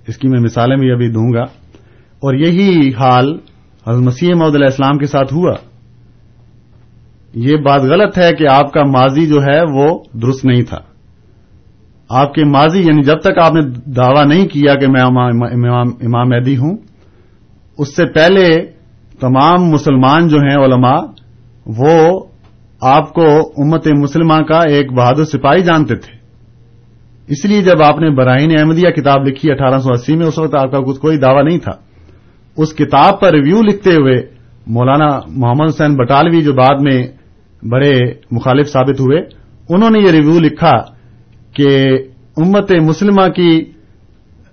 اس 0.07 0.17
کی 0.17 0.27
میں 0.27 0.39
مثالیں 0.39 0.77
بھی 0.77 0.91
ابھی 0.91 1.07
دوں 1.07 1.33
گا۔ 1.33 1.43
اور 2.19 2.35
یہی 2.35 2.89
حال 2.99 3.39
حضرت 3.87 4.03
مسیح 4.03 4.33
محدود 4.35 4.55
علیہ 4.55 4.65
السلام 4.65 4.97
کے 4.97 5.05
ساتھ 5.05 5.33
ہوا۔ 5.33 5.53
یہ 7.33 7.55
بات 7.57 7.81
غلط 7.81 8.17
ہے 8.17 8.31
کہ 8.33 8.47
آپ 8.49 8.73
کا 8.73 8.83
ماضی 8.83 9.27
جو 9.27 9.41
ہے 9.41 9.61
وہ 9.73 9.99
درست 10.13 10.45
نہیں 10.45 10.61
تھا۔ 10.61 10.77
آپ 12.09 12.33
کے 12.33 12.45
ماضی 12.45 12.79
یعنی 12.79 13.03
جب 13.03 13.17
تک 13.19 13.39
آپ 13.41 13.53
نے 13.53 13.61
دعویٰ 13.91 14.25
نہیں 14.25 14.47
کیا 14.47 14.75
کہ 14.75 14.87
میں 14.87 15.01
امام 15.01 16.29
مہدی 16.29 16.57
ہوں، 16.57 16.77
اس 17.77 17.95
سے 17.95 18.05
پہلے 18.05 18.65
تمام 19.19 19.63
مسلمان 19.63 20.27
جو 20.27 20.37
ہیں 20.37 20.55
علماء، 20.55 20.99
وہ 21.65 22.19
آپ 22.81 23.13
کو 23.13 23.23
امت 23.57 23.87
مسلمہ 23.87 24.33
کا 24.33 24.59
ایک 24.59 24.93
بہادر 24.93 25.23
سپاہی 25.23 25.61
جانتے 25.61 25.95
تھے۔ 25.95 26.17
اس 27.27 27.45
لیے 27.45 27.63
جب 27.63 27.83
آپ 27.85 27.99
نے 27.99 28.09
براہین 28.09 28.59
احمدیہ 28.59 28.89
کتاب 28.89 29.27
لکھی 29.27 29.51
اٹھارہ 29.51 29.79
سو 29.79 29.93
اسی 29.93 30.15
میں، 30.15 30.25
اس 30.25 30.39
وقت 30.39 30.55
آپ 30.55 30.71
کا 30.71 30.79
کچھ 30.79 30.99
کوئی 30.99 31.17
دعویٰ 31.17 31.43
نہیں 31.43 31.57
تھا۔ 31.57 31.71
اس 32.57 32.73
کتاب 32.73 33.19
پر 33.19 33.31
ریویو 33.31 33.61
لکھتے 33.61 33.89
ہوئے 33.89 34.21
مولانا 34.67 35.19
محمد 35.27 35.69
حسین 35.69 35.95
بٹالوی 35.95 36.41
جو 36.41 36.53
بعد 36.53 36.75
میں 36.81 37.03
بڑے 37.63 37.91
مخالف 38.31 38.69
ثابت 38.69 38.99
ہوئے۔ 38.99 39.19
انہوں 39.69 39.89
نے 39.89 39.99
یہ 39.99 40.11
ریویو 40.11 40.39
لکھا 40.39 40.71
کہ 41.53 41.97
امت 42.37 42.71
مسلمہ 42.71 43.27
کی 43.27 43.61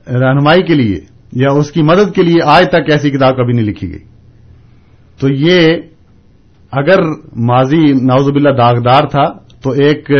رہنمائی 0.06 0.62
کے 0.62 0.74
لیے 0.74 1.00
یا 1.32 1.50
اس 1.50 1.70
کی 1.70 1.82
مدد 1.82 2.14
کے 2.14 2.22
لیے 2.22 2.42
آج 2.44 2.68
تک 2.68 2.90
ایسی 2.90 3.10
کتاب 3.10 3.36
کبھی 3.36 3.52
نہیں 3.52 3.66
لکھی 3.66 3.90
گئی۔ 3.90 4.04
تو 5.20 5.28
یہ 5.28 5.76
اگر 6.72 7.02
ماضی 7.36 7.92
ناوز 7.92 8.30
باللہ 8.30 8.56
داغدار 8.56 9.08
تھا، 9.08 9.24
تو 9.62 9.70
ایک 9.70 10.10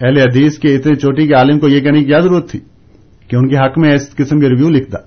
اہل 0.00 0.18
حدیث 0.18 0.58
کے 0.58 0.74
اتنے 0.74 0.94
چوٹی 0.94 1.26
کے 1.26 1.34
عالم 1.34 1.58
کو 1.58 1.68
یہ 1.68 1.80
کہنے 1.80 1.98
کی 1.98 2.04
کیا 2.04 2.18
ضرورت 2.18 2.50
تھی 2.50 2.60
کہ 3.28 3.36
ان 3.36 3.48
کے 3.48 3.56
حق 3.56 3.78
میں 3.78 3.94
اس 3.94 4.16
قسم 4.16 4.40
کے 4.40 4.48
ریویو 4.48 4.68
لکھتا۔ 4.68 4.98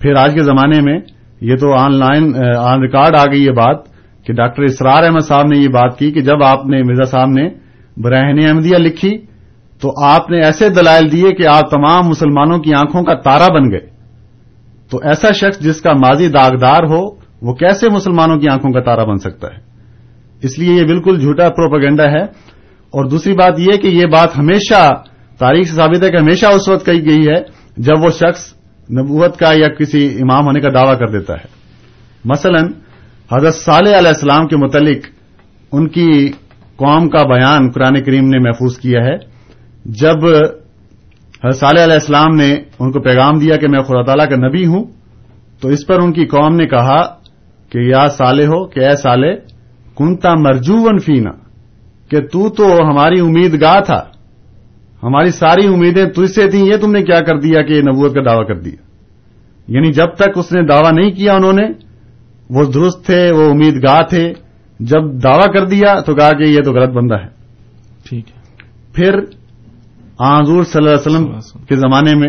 پھر 0.00 0.14
آج 0.14 0.34
کے 0.34 0.42
زمانے 0.42 0.80
میں 0.80 0.98
یہ 1.40 1.56
تو 1.56 1.72
آن 1.72 1.98
لائن، 1.98 2.32
آن 2.58 2.80
ریکارڈ 2.80 3.16
آ 3.16 3.24
گئی 3.24 3.44
یہ 3.44 3.50
بات۔ 3.50 3.91
کہ 4.26 4.32
ڈاکٹر 4.32 4.62
اسرار 4.62 5.02
احمد 5.02 5.20
صاحب 5.20 5.46
نے 5.46 5.58
یہ 5.58 5.68
بات 5.68 5.98
کی 5.98 6.10
کہ 6.10 6.20
جب 6.20 6.42
آپ 6.42 6.66
نے 6.66 6.82
مرزا 6.82 7.04
صاحب 7.04 7.28
نے 7.28 7.48
براہن 7.96 8.46
احمدیہ 8.46 8.76
لکھی 8.76 9.18
تو 9.80 10.04
آپ 10.04 10.30
نے 10.30 10.44
ایسے 10.44 10.68
دلائل 10.68 11.12
دیے 11.12 11.34
کہ 11.34 11.46
آپ 11.46 11.70
تمام 11.70 12.08
مسلمانوں 12.08 12.58
کی 12.58 12.74
آنکھوں 12.74 13.02
کا 13.02 13.14
تارا 13.14 13.46
بن 13.54 13.70
گئے۔ 13.70 13.92
تو 14.90 14.98
ایسا 15.02 15.32
شخص 15.32 15.60
جس 15.60 15.80
کا 15.80 15.92
ماضی 15.92 16.28
داغدار 16.28 16.82
ہو، 16.82 17.14
وہ 17.42 17.54
کیسے 17.54 17.88
مسلمانوں 17.88 18.38
کی 18.38 18.48
آنکھوں 18.48 18.72
کا 18.72 18.80
تارا 18.80 19.04
بن 19.04 19.18
سکتا 19.18 19.48
ہے؟ 19.48 19.60
اس 20.42 20.58
لیے 20.58 20.74
یہ 20.74 20.82
بالکل 20.82 21.20
جھوٹا 21.20 21.48
پروپگنڈا 21.48 22.10
ہے۔ 22.10 22.52
اور 22.90 23.04
دوسری 23.04 23.32
بات 23.32 23.54
یہ 23.58 23.72
کہ 23.72 23.86
یہ 23.86 24.06
بات 24.06 24.38
ہمیشہ 24.38 24.90
تاریخ 25.38 25.66
سے 25.66 25.76
ثابت 25.76 26.02
ہے 26.02 26.10
کہ 26.10 26.16
ہمیشہ 26.16 26.46
اس 26.46 26.68
وقت 26.68 26.86
کہی 26.86 27.06
گئی 27.06 27.28
ہے 27.28 27.42
جب 27.76 27.94
وہ 28.00 28.08
شخص 28.10 28.52
نبوت 28.90 29.38
کا 29.38 29.52
یا 29.52 29.68
کسی 29.68 30.18
امام 30.20 30.44
ہونے 30.44 30.60
کا 30.60 30.68
دعوی 30.74 30.96
کر 30.96 31.08
دیتا 31.08 31.34
ہے۔ 31.34 31.44
مثلا 32.24 32.60
حضرت 33.32 33.54
صالح 33.54 33.98
علیہ 33.98 34.08
السلام 34.08 34.46
کے 34.46 34.56
متعلق 34.56 35.06
ان 35.72 35.88
کی 35.88 36.30
قوم 36.76 37.08
کا 37.08 37.22
بیان 37.22 37.70
قرآن 37.70 38.02
کریم 38.02 38.28
نے 38.28 38.38
محفوظ 38.38 38.78
کیا 38.78 39.04
ہے۔ 39.04 39.16
جب 39.84 40.26
حضرت 41.44 41.56
صالح 41.56 41.84
علیہ 41.84 41.94
السلام 41.94 42.34
نے 42.34 42.54
ان 42.78 42.92
کو 42.92 43.00
پیغام 43.00 43.38
دیا 43.38 43.56
کہ 43.56 43.68
میں 43.68 43.80
خدا 43.80 44.02
تعالیٰ 44.02 44.28
کا 44.28 44.36
نبی 44.36 44.66
ہوں، 44.66 44.84
تو 45.60 45.68
اس 45.68 45.86
پر 45.86 46.00
ان 46.00 46.12
کی 46.12 46.26
قوم 46.26 46.56
نے 46.56 46.66
کہا 46.66 47.02
کہ 47.68 47.78
یا 47.78 48.08
صالح 48.08 48.44
ہو، 48.44 48.66
کہ 48.66 48.80
اے 48.80 48.96
صالح، 48.96 49.34
کنتا 49.96 50.34
مرجون 50.34 50.98
فینا، 50.98 51.30
کہ 52.10 52.20
تو 52.20 52.48
تو 52.48 52.76
ہماری 52.90 53.20
امید 53.20 53.62
گاہ 53.62 53.80
تھا۔ 53.80 54.04
ہماری 55.02 55.30
ساری 55.30 55.66
امیدیں 55.66 56.04
تجھ 56.04 56.30
سے 56.30 56.50
تھیں، 56.50 56.66
یہ 56.66 56.76
تم 56.76 56.92
نے 56.92 57.02
کیا 57.02 57.20
کر 57.20 57.38
دیا 57.38 57.62
کہ 57.62 57.72
یہ 57.72 57.82
نبوت 57.82 58.14
کا 58.14 58.32
دعوی 58.32 58.44
کر 58.44 58.58
دیا۔ 58.60 58.76
یعنی 59.68 59.92
جب 59.92 60.06
تک 60.06 60.28
اس 60.34 60.52
نے 60.52 60.62
دعوی 60.62 61.02
نہیں 61.02 61.10
کیا 61.10 61.34
انہوں 61.34 61.52
نے 61.52 61.91
وہ 62.54 62.64
درست 62.64 63.06
تھے 63.06 63.32
وہ 63.32 63.50
امید 63.50 63.76
گاہ 63.76 64.02
تھے۔ 64.02 64.32
جب 64.80 65.22
دعوی 65.22 65.52
کر 65.52 65.66
دیا 65.66 66.00
تو 66.00 66.14
کہا 66.14 66.30
کہ 66.30 66.42
یہ 66.42 66.58
تو 66.64 66.72
غلط 66.72 66.88
بندہ 66.88 67.14
ہے۔ 67.14 67.28
ٹھیک 68.08 68.24
ہے۔ 68.28 68.42
پھر 68.92 69.18
حضور 70.20 70.64
صلی 70.64 70.86
اللہ 70.86 70.90
علیہ 70.90 71.16
وسلم۔ 71.16 71.64
کے 71.64 71.76
زمانے 71.76 72.14
میں 72.14 72.28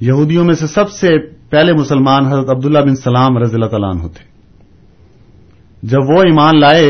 یہودیوں 0.00 0.44
میں 0.44 0.54
سے 0.54 0.66
سب 0.66 0.90
سے 0.90 1.08
پہلے 1.50 1.72
مسلمان 1.72 2.26
حضرت 2.26 2.50
عبداللہ 2.50 2.78
بن 2.78 2.94
سلام 2.94 3.38
رضی 3.38 3.54
اللہ 3.54 3.66
تعالیٰ 3.66 3.90
عنہ 3.90 4.00
تھے۔ 4.00 4.24
جب 5.82 5.98
وہ 6.08 6.20
ایمان 6.20 6.60
لائے 6.60 6.88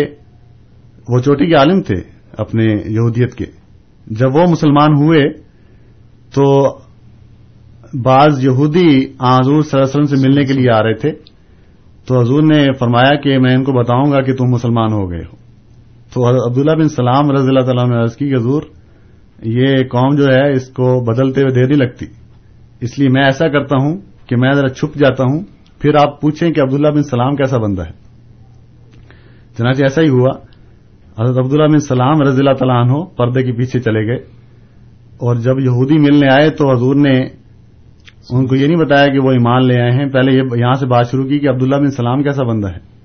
وہ 1.08 1.18
چوٹی 1.18 1.46
کے 1.46 1.54
عالم 1.54 1.80
تھے 1.82 1.94
اپنے 2.32 2.64
یہودیت 2.86 3.34
کے۔ 3.34 3.44
جب 4.06 4.36
وہ 4.36 4.42
مسلمان 4.50 4.92
ہوئے 4.96 5.32
تو 6.34 6.78
بعض 8.02 8.44
یہودی 8.44 9.04
حضور 9.20 9.62
صلی 9.62 9.80
اللہ 9.80 9.84
علیہ 9.84 10.00
وسلم 10.00 10.04
سے 10.04 10.28
ملنے 10.28 10.44
کے 10.44 10.52
لیے 10.52 10.70
آ 10.70 10.82
رہے 10.82 10.94
تھے۔ 10.94 11.12
تو 12.08 12.20
حضور 12.20 12.42
نے 12.42 12.72
فرمایا 12.78 13.14
کہ 13.14 13.38
میں 13.38 13.54
ان 13.54 13.64
کو 13.64 13.72
بتاؤں 13.72 14.12
گا 14.12 14.20
کہ 14.20 14.34
تم 14.34 14.44
مسلمان 14.44 14.92
ہو 14.92 15.10
گئے 15.10 15.20
ہو۔ 15.20 15.36
تو 16.12 16.46
عبداللہ 16.50 16.72
بن 16.72 16.88
سلام 16.88 17.30
رضی 17.30 17.48
اللہ 17.48 17.60
تعالیٰ 17.60 17.88
نے 17.88 17.96
عرض 17.96 18.16
کی 18.16 18.28
کہ 18.28 18.34
حضور، 18.34 18.62
یہ 19.42 19.76
قوم 19.76 20.16
جو 20.16 20.24
ہے، 20.24 20.52
اس 20.52 20.68
کو 20.68 21.00
بدلتے 21.00 21.40
ہوئے 21.40 21.54
دیر 21.54 21.66
نہیں 21.66 21.78
لگتی۔ 21.78 22.06
اس 22.80 22.98
لیے 22.98 23.08
میں 23.08 23.24
ایسا 23.24 23.48
کرتا 23.48 23.76
ہوں 23.82 23.96
کہ 24.26 24.36
میں 24.36 24.52
ذرا 24.52 24.68
چھپ 24.68 24.98
جاتا 24.98 25.24
ہوں، 25.30 25.40
پھر 25.78 25.94
آپ 25.94 26.20
پوچھیں 26.20 26.50
کہ 26.50 26.60
عبداللہ 26.60 26.88
بن 26.88 27.02
سلام 27.02 27.36
کیسا 27.36 27.58
بندہ 27.58 27.82
ہے۔ 27.82 27.92
چنانچہ 29.58 29.82
ایسا 29.82 30.02
ہی 30.02 30.08
ہوا۔ 30.08 30.30
حضرت 31.22 31.38
عبداللہ 31.38 31.72
بن 31.72 31.78
سلام 31.78 32.20
رضی 32.20 32.38
اللہ 32.38 32.52
تعالیٰ 32.52 32.82
عنہ 32.82 33.04
پردے 33.16 33.42
کے 33.42 33.52
پیچھے 33.52 33.80
چلے 33.80 34.06
گئے۔ 34.06 34.16
اور 35.18 35.36
جب 35.36 35.58
یہودی 35.58 35.98
ملنے 35.98 36.28
آئے 36.32 36.50
تو 36.50 36.76
حضور 36.76 36.94
نے 36.94 37.20
ان 38.30 38.46
کو 38.46 38.56
یہ 38.56 38.66
نہیں 38.66 38.76
بتایا 38.76 39.06
کہ 39.06 39.18
وہ 39.18 39.30
ایمان 39.30 39.66
لے 39.66 39.80
آئے 39.80 39.90
ہیں۔ 39.90 40.06
پہلے 40.06 40.60
یہاں 40.60 40.74
سے 40.74 40.86
بات 40.86 41.10
شروع 41.10 41.24
کی 41.24 41.38
کہ 41.38 41.48
عبداللہ 41.48 41.76
بن 41.76 41.90
سلام 41.90 42.22
کیسا 42.22 42.42
بندہ 42.42 42.66
ہے۔ 42.66 42.98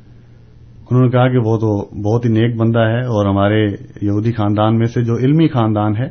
انہوں 0.91 1.03
نے 1.03 1.09
کہا 1.09 1.27
کہ 1.27 1.38
وہ 1.38 1.57
تو 1.57 2.01
بہت 2.01 2.25
ہی 2.25 2.29
نیک 2.29 2.57
بندہ 2.57 2.79
ہے 2.79 2.99
اور 2.99 3.25
ہمارے 3.25 3.65
یہودی 4.01 4.31
خاندان 4.31 4.77
میں 4.77 4.86
سے 4.86 5.03
جو 5.03 5.17
علمی 5.17 5.47
خاندان 5.47 5.97
ہے، 5.97 6.07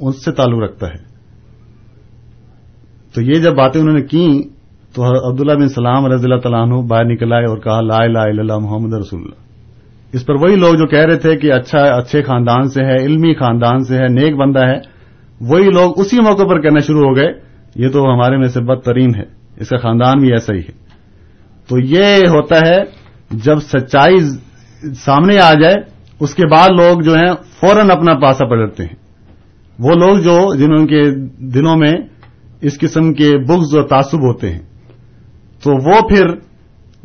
اس 0.00 0.24
سے 0.24 0.32
تعلق 0.32 0.62
رکھتا 0.62 0.86
ہے۔ 0.88 1.10
تو 3.14 3.22
یہ 3.22 3.32
جب 3.32 3.52
باتیں 3.52 3.80
انہوں 3.80 3.94
نے 3.94 4.02
کی 4.02 4.42
تو 4.94 5.32
عبداللہ 5.32 5.52
بن 5.52 5.68
سلام 5.68 6.06
رضی 6.06 6.24
اللہ 6.24 6.40
تعالیٰ 6.40 6.60
عنہ 6.60 6.86
باہر 6.86 7.04
نکل 7.04 7.32
آئے 7.32 7.44
اور 7.44 7.58
کہا، 7.58 7.80
لا 7.80 7.96
الہ 7.96 8.18
الا 8.18 8.40
اللہ 8.40 8.58
محمد 8.58 8.94
رسول 8.94 9.20
اللہ۔ 9.20 9.40
اس 10.12 10.26
پر 10.26 10.34
وہی 10.34 10.56
لوگ 10.56 10.74
جو 10.74 10.86
کہہ 10.86 11.04
رہے 11.04 11.16
تھے 11.16 11.36
کہ 11.36 11.52
اچھا 11.52 11.78
اچھے 11.78 12.22
خاندان 12.22 12.68
سے 12.68 12.84
ہے، 12.84 12.96
علمی 12.96 13.34
خاندان 13.34 13.84
سے 13.84 13.96
ہے، 13.96 14.08
نیک 14.08 14.36
بندہ 14.36 14.66
ہے، 14.66 14.78
وہی 15.40 15.64
لوگ 15.64 16.00
اسی 16.00 16.16
موقع 16.16 16.42
پر 16.42 16.60
کہنا 16.60 16.78
شروع 16.78 17.08
ہو 17.08 17.16
گئے۔ 17.16 17.49
یہ 17.74 17.88
تو 17.88 18.14
ہمارے 18.14 18.36
میں 18.36 18.48
سے 18.48 18.60
بدترین 18.60 19.14
ہے، 19.14 19.22
اس 19.56 19.68
کا 19.68 19.76
خاندان 19.76 20.18
بھی 20.18 20.30
ایسا 20.30 20.54
ہی 20.54 20.58
ہے۔ 20.58 20.90
تو 21.68 21.78
یہ 21.78 22.16
ہوتا 22.16 22.56
ہے، 22.66 22.82
جب 23.30 23.58
سچائی 23.58 24.16
سامنے 24.94 25.38
آ 25.38 25.52
جائے، 25.52 25.74
اس 26.20 26.34
کے 26.34 26.46
بعد 26.46 26.68
لوگ 26.68 27.00
جو 27.00 27.14
ہیں، 27.14 27.34
فوراً 27.60 27.90
اپنا 27.90 28.14
پاسا 28.14 28.46
پلٹتے 28.46 28.82
ہیں۔ 28.82 28.94
وہ 29.78 29.90
لوگ 29.90 30.18
جو، 30.18 30.54
جنہوں 30.54 30.86
کے 30.86 31.10
دلوں 31.38 31.76
میں 31.76 31.92
اس 32.60 32.78
قسم 32.78 33.12
کے 33.12 33.38
بغض 33.48 33.76
اور 33.76 33.88
تعصب 33.88 34.18
ہوتے 34.18 34.50
ہیں۔ 34.50 34.62
تو 35.62 35.70
وہ 35.70 36.08
پھر، 36.08 36.26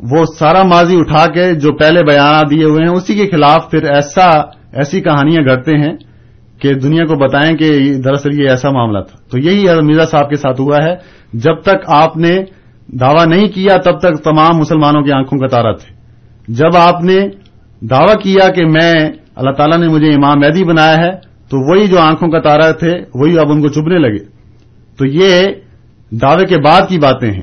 وہ 0.00 0.24
سارا 0.38 0.62
ماضی 0.62 0.96
اٹھا 0.98 1.26
کے 1.26 1.54
جو 1.54 1.72
پہلے 1.72 2.02
بیانات 2.02 2.50
دیے 2.50 2.64
ہوئے 2.64 2.88
ہیں، 2.88 2.94
اسی 2.94 3.14
کے 3.14 3.26
خلاف 3.26 3.70
پھر 3.70 3.82
ایسا، 3.82 4.28
ایسی 4.72 5.00
کہانیاں 5.00 5.42
گھڑتے 5.42 5.72
ہیں 5.72 5.96
کہ 6.60 6.74
دنیا 6.74 7.04
کو 7.04 7.14
بتائیں 7.16 7.56
کہ 7.56 7.94
دراصل 7.94 8.40
یہ 8.40 8.50
ایسا 8.50 8.70
معاملہ 8.70 8.98
تھا۔ 8.98 9.18
تو 9.30 9.38
یہی 9.38 9.64
مرزا 9.82 10.06
صاحب 10.06 10.28
کے 10.28 10.36
ساتھ 10.36 10.60
ہوا 10.60 10.78
ہے۔ 10.84 10.94
جب 11.32 11.60
تک 11.60 11.76
آپ 11.86 12.16
نے 12.16 12.38
دعویٰ 12.88 13.26
نہیں 13.26 13.48
کیا، 13.48 13.76
تب 13.76 13.98
تک 13.98 14.24
تمام 14.24 14.56
مسلمانوں 14.56 15.02
کی 15.02 15.12
آنکھوں 15.12 15.38
کا 15.38 15.46
تارا 15.46 15.72
تھے۔ 15.72 15.94
جب 16.48 16.76
آپ 16.76 17.02
نے 17.02 17.18
دعویٰ 17.80 18.22
کیا 18.22 18.48
کہ 18.48 18.64
میں، 18.64 18.92
اللہ 19.34 19.50
تعالیٰ 19.50 19.78
نے 19.78 19.88
مجھے 19.88 20.14
امام 20.14 20.40
میدی 20.40 20.64
بنایا 20.64 20.96
ہے، 20.96 21.10
تو 21.48 21.70
وہی 21.70 21.86
جو 21.86 21.98
آنکھوں 21.98 22.28
کا 22.28 22.40
تارا 22.40 22.70
تھے، 22.70 22.92
وہی 23.14 23.38
اب 23.38 23.52
ان 23.52 23.62
کو 23.62 23.68
چبنے 23.68 23.98
لگے۔ 23.98 24.24
تو 24.96 25.06
یہ 25.06 25.46
دعوے 26.10 26.44
کے 26.46 26.60
بعد 26.60 26.88
کی 26.88 26.98
باتیں 26.98 27.30
ہیں۔ 27.30 27.42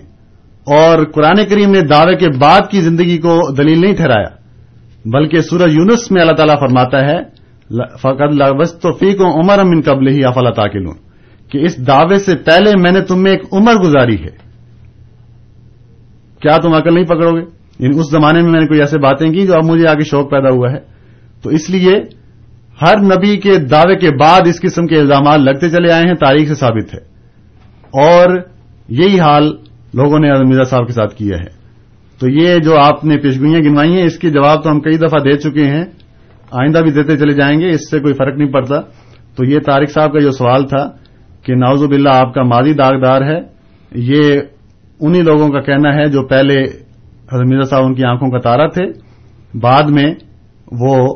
اور 0.65 1.05
قرآن 1.05 1.45
کریم 1.49 1.71
نے 1.71 1.81
دعوے 1.81 2.15
کے 2.15 2.27
بعد 2.39 2.61
کی 2.71 2.81
زندگی 2.81 3.17
کو 3.17 3.51
دلیل 3.55 3.81
نہیں 3.81 3.95
ٹھہرایا، 3.95 4.29
بلکہ 5.05 5.41
سورج 5.41 5.73
یونس 5.73 6.11
میں 6.11 6.21
اللہ 6.21 6.35
تعالیٰ 6.35 6.59
فرماتا 6.59 7.05
ہے 7.05 7.42
فقط 8.01 8.33
لبس 8.33 8.73
تو 8.73 8.91
فی 8.93 9.13
کو 9.13 9.39
عمر 9.39 9.59
امن 9.59 9.81
قبل 9.81 10.07
ہی 10.07 10.25
افلا 10.25 10.49
تاکل 10.49 10.85
کہ 11.49 11.57
اس 11.57 11.87
دعوے 11.87 12.17
سے 12.17 12.35
پہلے 12.35 12.71
میں 12.79 12.91
نے 12.91 13.01
تم 13.01 13.23
میں 13.23 13.31
ایک 13.31 13.41
عمر 13.51 13.73
گزاری 13.73 14.15
ہے۔ 14.15 14.53
کیا 16.41 16.57
تم 16.57 16.73
عقل 16.73 16.93
نہیں 16.93 17.05
پکڑو 17.05 17.31
گے؟ 17.31 17.41
یعنی 17.79 17.99
اس 17.99 18.09
زمانے 18.11 18.41
میں 18.41 18.51
میں 18.51 18.59
نے 18.59 18.67
کوئی 18.67 18.79
ایسے 18.79 18.97
باتیں 18.97 19.31
کی 19.31 19.47
جو 19.47 19.53
اب 19.55 19.65
مجھے 19.65 19.87
آگے 19.87 20.03
شوق 20.03 20.31
پیدا 20.31 20.49
ہوا 20.49 20.71
ہے۔ 20.71 20.79
تو 21.43 21.49
اس 21.49 21.69
لیے 21.69 21.95
ہر 22.81 22.99
نبی 22.99 23.37
کے 23.37 23.57
دعوے 23.57 23.95
کے 23.95 24.09
بعد 24.11 24.39
اس 24.47 24.61
قسم 24.61 24.87
کے 24.87 24.99
الزامات 24.99 25.39
لگتے 25.39 25.69
چلے 25.69 25.91
آئے 25.91 26.03
ہیں، 26.03 26.13
تاریخ 26.13 26.47
سے 26.47 26.55
ثابت 26.55 26.93
ہے۔ 26.93 26.99
اور 27.93 28.37
یہی 28.89 29.19
حال 29.19 29.47
لوگوں 29.93 30.19
نے 30.19 30.31
مرزا 30.31 30.63
صاحب 30.63 30.87
کے 30.87 30.93
ساتھ 30.93 31.15
کیا 31.15 31.37
ہے۔ 31.37 31.63
تو 32.19 32.29
یہ 32.29 32.57
جو 32.57 32.77
آپ 32.77 33.05
نے 33.05 33.17
پیشگوئیاں 33.17 33.59
گنوائی 33.59 33.93
ہیں، 33.93 34.03
اس 34.03 34.19
کے 34.19 34.29
جواب 34.29 34.63
تو 34.63 34.71
ہم 34.71 34.79
کئی 34.79 34.97
دفعہ 34.97 35.19
دے 35.19 35.37
چکے 35.37 35.67
ہیں۔ 35.67 35.85
آئندہ 36.53 36.79
بھی 36.79 36.91
دیتے 36.91 37.17
چلے 37.17 37.33
جائیں 37.33 37.59
گے، 37.59 37.69
اس 37.69 37.91
سے 37.91 37.99
کوئی 37.99 38.13
فرق 38.13 38.37
نہیں 38.37 38.51
پڑتا۔ 38.51 38.81
تو 39.35 39.45
یہ 39.45 39.59
طارق 39.65 39.89
صاحب 39.89 40.13
کا 40.13 40.19
جو 40.19 40.31
سوال 40.31 40.67
تھا 40.67 40.89
کہ 41.43 41.55
ناوز 41.55 41.83
باللہ 41.83 42.09
آپ 42.09 42.33
کا 42.33 42.43
ماضی 42.43 42.73
داغدار 42.73 43.21
ہے، 43.21 43.39
یہ 43.91 44.39
انہی 44.99 45.21
لوگوں 45.21 45.49
کا 45.49 45.61
کہنا 45.61 45.95
ہے 45.95 46.05
جو 46.05 46.23
پہلے 46.23 46.63
حضرت 47.31 47.47
مرزا 47.47 47.69
صاحب 47.69 47.85
ان 47.85 47.95
کی 47.95 48.03
آنکھوں 48.05 48.29
کا 48.29 48.39
تارا 48.39 48.67
تھے، 48.67 48.85
بعد 49.59 49.83
میں 49.83 50.13
وہ 50.71 51.15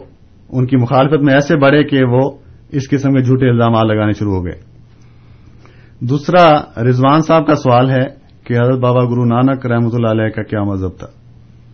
ان 0.49 0.65
کی 0.65 0.77
مخالفت 0.77 1.23
میں 1.23 1.33
ایسے 1.33 1.57
بڑھے 1.57 1.83
کہ 1.83 2.03
وہ 2.03 2.31
اس 2.71 2.89
قسم 2.89 3.13
کے 3.13 3.21
جھوٹے 3.21 3.49
الزامات 3.49 3.85
لگانے 3.85 4.11
شروع 4.11 4.35
ہو 4.35 4.45
گئے۔ 4.45 4.59
دوسرا 5.99 6.47
رضوان 6.83 7.19
صاحب 7.19 7.47
کا 7.47 7.55
سوال 7.55 7.89
ہے 7.89 8.05
کہ 8.43 8.53
حضرت 8.53 8.79
بابا 8.79 9.03
گرو 9.03 9.25
نانک 9.25 9.65
رحمۃ 9.65 9.89
اللہ 9.93 10.07
علیہ 10.07 10.29
کا 10.29 10.43
کیا 10.43 10.63
مذہب 10.63 10.99
تھا؟ 10.99 11.07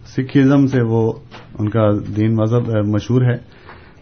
سکھزم 0.05 0.65
سے 0.65 0.81
وہ 0.81 1.13
ان 1.59 1.69
کا 1.69 1.89
دین 2.15 2.35
مذہب 2.35 2.87
مشہور 2.87 3.21
ہے۔ 3.21 3.52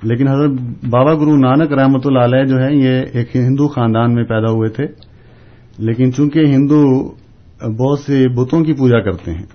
لیکن 0.04 0.28
حضرت 0.28 0.52
بابا 0.90 1.14
گرو 1.14 1.38
نانک 1.38 1.72
رحمۃ 1.72 2.00
اللہ 2.06 2.20
علیہ 2.20 2.44
جو 2.44 2.58
ہے 2.58 2.74
یہ 2.74 3.02
ایک 3.14 3.36
ہندو 3.36 3.68
خاندان 3.68 4.14
میں 4.14 4.24
پیدا 4.24 4.52
ہوئے 4.52 4.70
تھے۔ 4.70 4.86
لیکن 5.78 6.14
چونکہ 6.14 6.40
ہندو 6.40 7.10
بہت 7.80 8.00
سے 8.00 8.28
بتوں 8.28 8.64
کی 8.64 8.74
پوجا 8.74 9.00
کرتے 9.00 9.32
ہیں، 9.32 9.46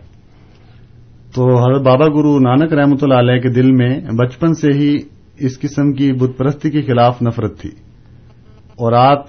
تو 1.34 1.59
حضرت 1.59 1.82
بابا 1.86 2.09
گرو 2.09 2.38
نانک 2.38 2.72
رحمۃ 2.72 2.97
اللہ 3.03 3.14
علیہ 3.14 3.40
کے 3.40 3.49
دل 3.49 3.72
میں 3.72 4.01
بچپن 4.01 4.55
سے 4.55 4.68
ہی 4.72 4.97
اس 5.38 5.61
قسم 5.61 5.92
کی 5.92 6.12
بت 6.12 6.38
پرستی 6.38 6.70
کے 6.70 6.82
خلاف 6.82 7.22
نفرت 7.22 7.61
تھی۔ 7.61 7.70
اور 8.76 8.92
آپ 8.92 9.26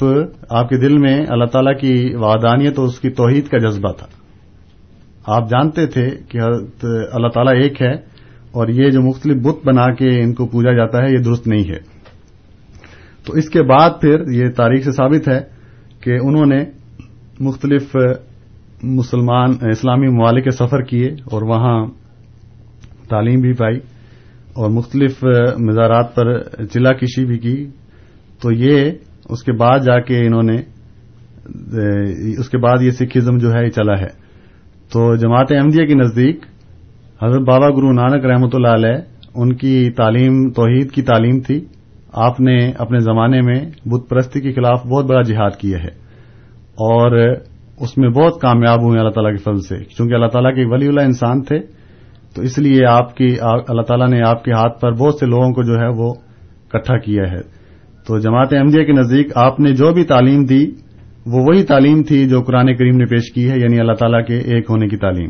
آپ 0.50 0.70
کے 0.70 0.78
دل 0.78 0.98
میں 0.98 1.26
اللہ 1.28 1.46
تعالی 1.46 1.74
کی 1.74 2.16
وادانیت 2.16 2.80
اور 2.80 2.88
اس 2.88 3.00
کی 3.00 3.10
توحید 3.10 3.48
کا 3.48 3.58
جذبہ 3.58 3.92
تھا۔ 3.92 4.08
آپ 5.26 5.50
جانتے 5.50 5.86
تھے 5.86 6.10
کہ 6.30 6.38
اللہ 7.12 7.28
تعالیٰ 7.28 7.54
ایک 7.64 7.82
ہے۔ 7.82 8.17
اور 8.52 8.68
یہ 8.68 8.90
جو 8.90 9.02
مختلف 9.02 9.36
بت 9.36 9.66
بنا 9.66 9.94
کے 9.94 10.24
ان 10.24 10.34
کو 10.34 10.48
پوجا 10.48 10.72
جاتا 10.72 10.98
ہے، 11.04 11.12
یہ 11.12 11.18
درست 11.18 11.48
نہیں 11.48 11.70
ہے۔ 11.70 11.98
تو 13.26 13.34
اس 13.34 13.50
کے 13.50 13.64
بعد 13.64 13.90
پھر 14.02 14.32
یہ 14.32 14.50
تاریخ 14.50 14.84
سے 14.84 14.92
ثابت 14.92 15.30
ہے 15.30 15.40
کہ 16.02 16.18
انہوں 16.24 16.46
نے 16.46 16.66
مختلف 17.40 17.96
مسلمان، 18.84 19.50
اسلامی 19.72 20.08
ممالک 20.08 20.44
کے 20.44 20.52
سفر 20.52 20.82
کیے 20.82 21.06
اور 21.06 21.42
وہاں 21.42 21.86
تعلیم 23.10 23.40
بھی 23.40 23.54
پائی 23.54 23.78
اور 24.54 24.70
مختلف 24.70 25.24
مزارات 25.60 26.16
پر 26.16 26.40
چلا 26.74 26.94
کشی 26.94 27.26
بھی 27.26 27.38
کی۔ 27.38 27.66
تو 28.42 28.52
یہ 28.52 28.92
اس 29.30 29.44
کے 29.44 29.52
بعد 29.52 29.80
جا 29.80 30.00
کے 30.00 30.28
انہوں 30.28 30.44
نے، 30.44 30.56
اس 32.40 32.50
کے 32.50 32.58
بعد 32.58 32.82
یہ 32.82 32.92
سکھزم 32.92 33.38
جو 33.38 33.50
ہے، 33.50 33.66
یہ 33.66 33.70
چلا 33.70 33.94
ہے۔ 34.00 34.28
تو 34.94 35.16
جماعت 35.16 35.52
احمدیہ 35.52 35.86
کے 35.86 35.94
نزدیک 35.94 36.40
حضرت 37.24 37.42
بابا 37.42 37.70
گرو 37.70 37.92
نانک 37.92 38.26
رحمۃ 38.26 38.50
اللہ 38.54 38.68
علیہ، 38.68 39.02
ان 39.36 39.56
کی 39.56 39.92
تعلیم، 39.92 40.50
توحید 40.50 40.92
کی 40.92 41.02
تعلیم 41.02 41.40
تھی۔ 41.40 41.66
آپ 42.14 42.40
نے 42.40 42.72
اپنے 42.78 43.00
زمانے 43.00 43.42
میں 43.42 43.56
بت 43.86 44.10
پرستی 44.10 44.42
کے 44.42 44.54
خلاف 44.54 44.86
بہت 44.86 45.06
بڑا 45.06 45.22
جہاد 45.22 45.50
کیا 45.50 45.78
ہے۔ 45.78 46.08
اور 46.74 47.30
اس 47.78 47.98
میں 47.98 48.10
بہت 48.10 48.42
کامیاب 48.42 48.82
ہوئے 48.82 49.00
اللہ 49.00 49.10
تعالیٰ 49.10 49.32
کے 49.32 49.38
فضل 49.38 49.62
سے۔ 49.62 49.84
چونکہ 49.84 50.14
اللہ 50.14 50.28
تعالیٰ 50.28 50.56
کے 50.56 50.66
ولی 50.66 50.88
اللہ 50.88 51.02
انسان 51.02 51.42
تھے، 51.42 51.60
تو 52.36 52.42
اس 52.42 52.58
لیے 52.58 52.86
آپ 52.86 53.16
کی، 53.16 53.36
اللہ 53.68 53.82
تعالیٰ 53.82 54.10
نے 54.10 54.22
آپ 54.22 54.44
کے 54.44 54.52
ہاتھ 54.52 54.82
پر 54.82 54.92
بہت 54.92 55.16
سے 55.16 55.26
لوگوں 55.26 55.54
کو 55.54 55.64
جو 55.64 55.74
ہے 55.74 55.88
وہ 55.88 56.14
اکٹھا 56.74 56.98
کیا 56.98 57.24
ہے۔ 57.32 57.42
تو 58.08 58.20
جماعت 58.20 58.54
احمدیہ 58.54 58.86
کے 58.86 58.92
نزدیک 58.92 59.28
آپ 59.36 59.60
نے 59.60 59.72
جو 59.72 59.94
بھی 59.94 60.04
تعلیم 60.04 60.46
دی، 60.46 60.68
وہ 61.26 61.46
وہی 61.48 61.64
تعلیم 61.64 62.04
تھی 62.04 62.30
جو 62.30 62.42
قرآن 62.42 62.76
کریم 62.76 62.98
نے 62.98 63.06
پیش 63.06 63.34
کی 63.34 63.52
ہے 63.52 63.60
یعنی 63.60 63.80
اللہ 63.80 63.94
تعالیٰ 63.94 64.26
کے 64.26 64.38
ایک 64.38 64.66
ہونے 64.70 64.88
کی 64.88 64.98
تعلیم۔ 64.98 65.30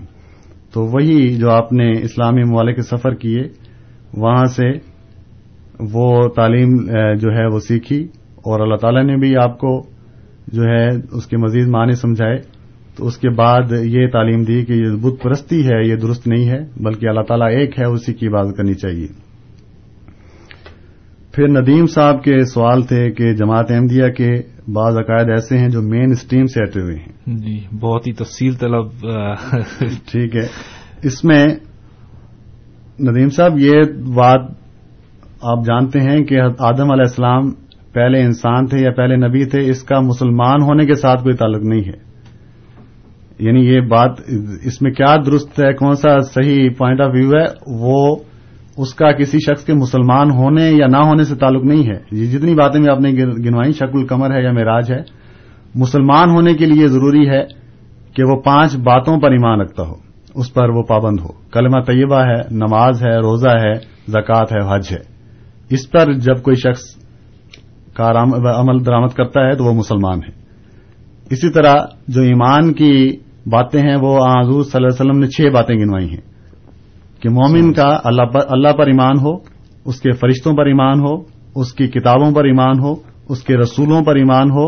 تو 0.74 0.86
وہی 0.86 1.38
جو 1.38 1.50
آپ 1.52 1.74
نے 1.74 1.92
اسلامی 1.92 2.44
ممالک 2.44 2.76
کے 2.76 2.82
سفر 2.82 3.14
کیے، 3.14 3.42
وہاں 4.14 4.46
سے 4.46 4.70
وہ 5.94 6.28
تعلیم 6.28 6.76
جو 7.20 7.32
ہے 7.32 7.46
وہ 7.46 7.60
سیکھی 7.60 8.04
اور 8.46 8.60
اللہ 8.60 8.76
تعالیٰ 8.76 9.04
نے 9.04 9.16
بھی 9.16 9.36
آپ 9.38 9.60
کو 9.60 9.82
جو 10.48 10.64
ہے 10.64 10.88
اس 11.12 11.26
کے 11.26 11.38
مزید 11.38 11.68
معنی 11.68 11.96
سمجھائے۔ 11.96 12.38
تو 12.98 13.08
اس 13.08 13.18
کے 13.18 13.30
بعد 13.30 13.72
یہ 13.72 14.08
تعلیم 14.08 14.44
دی 14.44 14.66
کہ 14.66 14.74
یہ 14.74 14.96
بت 15.02 15.24
پرستی 15.24 15.68
ہے، 15.68 15.88
یہ 15.88 15.96
درست 15.96 16.28
نہیں 16.28 16.50
ہے، 16.50 16.84
بلکہ 16.84 17.08
اللہ 17.08 17.22
تعالیٰ 17.22 17.48
ایک 17.48 17.80
ہے، 17.80 17.86
اسی 17.86 18.14
کی 18.14 18.28
عبادت 18.28 18.58
کرنی 18.58 18.74
چاہیے۔ 18.74 19.08
پھر 21.32 21.48
ندیم 21.48 21.86
صاحب 21.86 22.24
کے 22.24 22.46
سوال 22.46 22.82
تھے 22.82 23.12
کہ 23.12 23.34
جماعت 23.34 23.72
احمدیہ 23.72 24.10
کے 24.10 24.57
بعض 24.74 24.98
عقائد 24.98 25.30
ایسے 25.30 25.58
ہیں 25.58 25.70
جو 25.70 25.82
مین 25.82 26.12
اسٹریم 26.12 26.46
سے 26.46 26.64
ہٹے 26.64 26.82
ہوئے 26.82 26.96
ہیں۔ 26.96 27.38
جی 27.38 27.78
بہت 27.80 28.08
ہی 28.08 28.14
تفصیل 28.14 28.56
طلب 28.56 28.88
ٹھیک 30.12 30.36
ہے۔ 30.36 30.48
اس 31.04 31.24
میں 31.24 31.46
ندیم 33.00 33.30
صاحب 33.30 33.60
یہ 33.60 33.82
بات 34.16 34.42
آپ 35.42 35.66
جانتے 35.66 36.00
ہیں 36.00 36.24
کہ 36.24 36.42
آدم 36.42 36.92
علیہ 36.92 37.04
السلام 37.04 37.52
پہلے 37.94 38.22
انسان 38.22 38.66
تھے 38.66 38.78
یا 38.80 38.92
پہلے 38.92 39.16
نبی 39.16 39.46
تھے 39.46 39.70
اس 39.70 39.84
کا 39.84 40.00
مسلمان 40.00 40.62
ہونے 40.62 40.86
کے 40.86 40.94
ساتھ 40.94 41.24
کوئی 41.24 41.36
تعلق 41.36 41.64
نہیں 41.64 41.82
ہے۔ 41.82 42.08
یعنی 43.40 43.60
یہ 43.60 43.82
بات 43.82 44.12
اس 44.64 44.82
میں 44.82 44.92
کیا 44.92 45.16
درست 45.26 45.60
ہے 45.60 45.74
کون 45.74 45.96
سا 45.96 46.20
صحیح 46.20 46.70
پوائنٹ 46.78 47.02
آف 47.02 47.12
ویو 47.14 47.30
ہے 47.30 47.46
وہ 47.68 48.16
اس 48.78 48.94
کا 48.94 49.12
کسی 49.12 49.38
شخص 49.40 49.64
کے 49.66 49.74
مسلمان 49.74 50.32
ہونے 50.32 50.70
یا 50.72 50.88
نہ 50.88 50.98
ہونے 50.98 51.24
سے 51.24 51.36
تعلق 51.36 51.64
نہیں 51.64 51.84
ہے۔ 51.84 52.00
یہ 52.12 52.32
جتنی 52.32 52.54
باتیں 52.56 52.80
بھی 52.80 52.90
آپ 52.90 53.00
نے 53.00 53.12
گنوائی 53.46 53.72
شکل 53.72 54.06
کمر 54.06 54.36
ہے 54.36 54.44
یا 54.44 54.52
معراج 54.52 54.92
ہے، 54.92 55.02
مسلمان 55.76 56.30
ہونے 56.30 56.54
کے 56.54 56.66
لیے 56.66 56.88
ضروری 56.88 57.30
ہے 57.30 57.44
کہ 58.14 58.24
وہ 58.24 58.42
پانچ 58.42 58.76
باتوں 58.76 59.20
پر 59.20 59.32
ایمان 59.32 59.62
رکھتا 59.62 59.84
ہو، 59.84 59.94
اس 60.36 60.54
پر 60.54 60.70
وہ 60.70 60.84
پابند 60.84 61.20
ہو۔ 61.20 61.28
کلمہ 61.52 61.82
طیبہ 61.82 62.22
ہے، 62.22 62.42
نماز 62.52 63.04
ہے، 63.04 63.18
روزہ 63.18 63.50
ہے، 63.50 63.74
زکوٰۃ 64.08 64.46
ہے، 64.52 64.76
حج 64.76 64.88
ہے۔ 64.92 65.04
اس 65.70 65.92
پر 65.92 66.14
جب 66.14 66.42
کوئی 66.42 66.56
شخص 66.56 66.84
کا 67.94 68.12
عمل 68.60 68.86
درامد 68.86 69.08
کرتا 69.08 69.48
ہے 69.48 69.56
تو 69.56 69.64
وہ 69.64 69.74
مسلمان 69.74 70.20
ہے۔ 70.20 70.32
اسی 71.30 71.50
طرح 71.50 71.74
جو 72.08 72.22
ایمان 72.22 72.74
کی 72.74 73.18
باتیں 73.46 73.82
ہیں، 73.82 73.96
وہ 74.02 74.18
حضور 74.18 74.64
صلی 74.64 74.72
اللہ 74.76 74.88
علیہ 74.88 75.00
وسلم 75.00 75.20
نے 75.20 75.28
چھ 75.28 75.54
باتیں 75.54 75.76
گنوائی 75.76 76.10
ہیں۔ 76.10 76.37
کہ 77.22 77.30
مومن 77.30 77.74
کا 77.74 78.00
اللہ 78.04 78.24
پر 78.24 78.40
اللہ 78.50 78.70
پر 78.78 78.88
ایمان 78.88 79.20
ہو 79.20 79.34
اس 79.86 80.02
کے 80.02 80.12
فرشتوں 80.12 80.54
پر 80.54 80.66
ایمان 80.66 81.00
ہو 81.00 81.38
اس 81.56 81.74
کی 81.74 81.88
کتابوں 81.88 82.32
پر 82.32 82.46
ایمان 82.46 82.80
ہو 82.80 82.94
اس 83.30 83.44
کے 83.44 83.58
رسولوں 83.58 84.04
پر 84.06 84.16
ایمان 84.16 84.52
ہو 84.52 84.66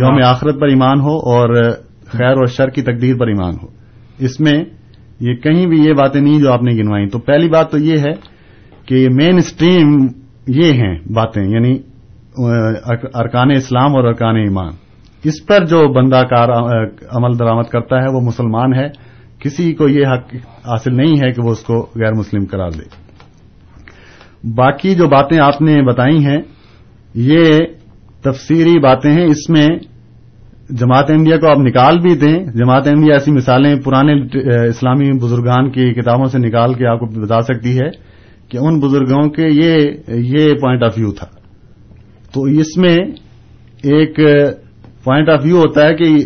یوم 0.00 0.18
آخرت 0.24 0.60
پر 0.60 0.66
ایمان 0.66 1.00
ہو 1.00 1.16
اور 1.16 1.62
خیر 2.06 2.30
اور 2.30 2.46
شر 2.46 2.68
کی 2.68 2.82
تقدیر 2.82 3.16
پر 3.16 3.26
ایمان 3.26 3.54
ہو۔ 3.62 3.66
اس 4.18 4.40
میں 4.40 4.64
یہ 5.20 5.34
کہیں 5.34 5.66
بھی 5.66 5.84
یہ 5.84 5.92
باتیں 5.92 6.20
نہیں 6.20 6.38
جو 6.38 6.52
آپ 6.52 6.62
نے 6.62 6.72
گنوائی 6.72 7.08
تو 7.08 7.18
پہلی 7.18 7.48
بات 7.48 7.70
تو 7.70 7.78
یہ 7.78 7.98
ہے 7.98 8.12
کہ 8.86 9.08
مین 9.10 9.36
اسٹریم 9.36 10.06
یہ 10.46 10.72
ہیں 10.72 10.98
باتیں 11.14 11.42
یعنی 11.42 11.78
ارکان 13.14 13.50
اسلام 13.50 13.96
اور 13.96 14.04
ارکان 14.04 14.36
ایمان۔ 14.36 14.70
اس 15.24 15.46
پر 15.46 15.64
جو 15.64 15.92
بندہ 15.92 16.22
کار 16.30 16.48
عمل 17.10 17.38
درامد 17.38 17.62
کرتا 17.62 17.96
ہے 17.96 18.14
وہ 18.14 18.20
مسلمان 18.20 18.74
ہے۔ 18.74 19.07
کسی 19.38 19.72
کو 19.72 19.88
یہ 19.88 20.06
حق 20.06 20.34
حاصل 20.68 20.96
نہیں 20.96 21.16
ہے 21.22 21.32
کہ 21.32 21.42
وہ 21.42 21.50
اس 21.50 21.60
کو 21.60 21.86
غیر 21.96 22.12
مسلم 22.12 22.44
قرار 22.50 22.70
دے۔ 22.70 23.08
باقی 24.54 24.94
جو 24.94 25.08
باتیں 25.08 25.38
آپ 25.38 25.62
نے 25.62 25.82
بتائی 25.82 26.24
ہیں، 26.24 26.38
یہ 27.14 27.44
تفسیری 28.22 28.80
باتیں 28.80 29.12
ہیں۔ 29.12 29.24
اس 29.24 29.50
میں 29.50 29.66
جماعت 30.70 31.10
انڈیا 31.10 31.36
کو 31.36 31.50
آپ 31.50 31.58
نکال 31.58 31.98
بھی 31.98 32.14
دیں۔ 32.14 32.44
جماعت 32.54 32.86
انڈیا 32.86 33.14
ایسی 33.14 33.32
مثالیں 33.32 33.80
پرانے 33.84 34.12
اسلامی 34.68 35.18
بزرگان 35.22 35.70
کی 35.70 35.94
کتابوں 35.94 36.24
سے 36.24 36.38
نکال 36.38 36.74
کے 36.74 36.86
آپ 36.86 37.00
کو 37.00 37.06
بتا 37.06 37.40
سکتی 37.40 37.78
ہے 37.78 37.90
کہ 38.48 38.58
ان 38.58 38.80
بزرگوں 38.80 39.30
کے 39.30 39.48
یہ 39.48 39.86
یہ 40.08 40.54
پوائنٹ 40.54 40.82
آف 40.82 40.94
ویو 40.96 41.12
تھا۔ 41.12 41.26
تو 42.34 42.42
اس 42.42 42.76
میں 42.76 42.96
ایک 43.82 44.20
پوائنٹ 45.04 45.28
آف 45.28 45.40
ویو 45.44 45.58
ہوتا 45.58 45.86
ہے 45.86 45.94
کہ 45.94 46.16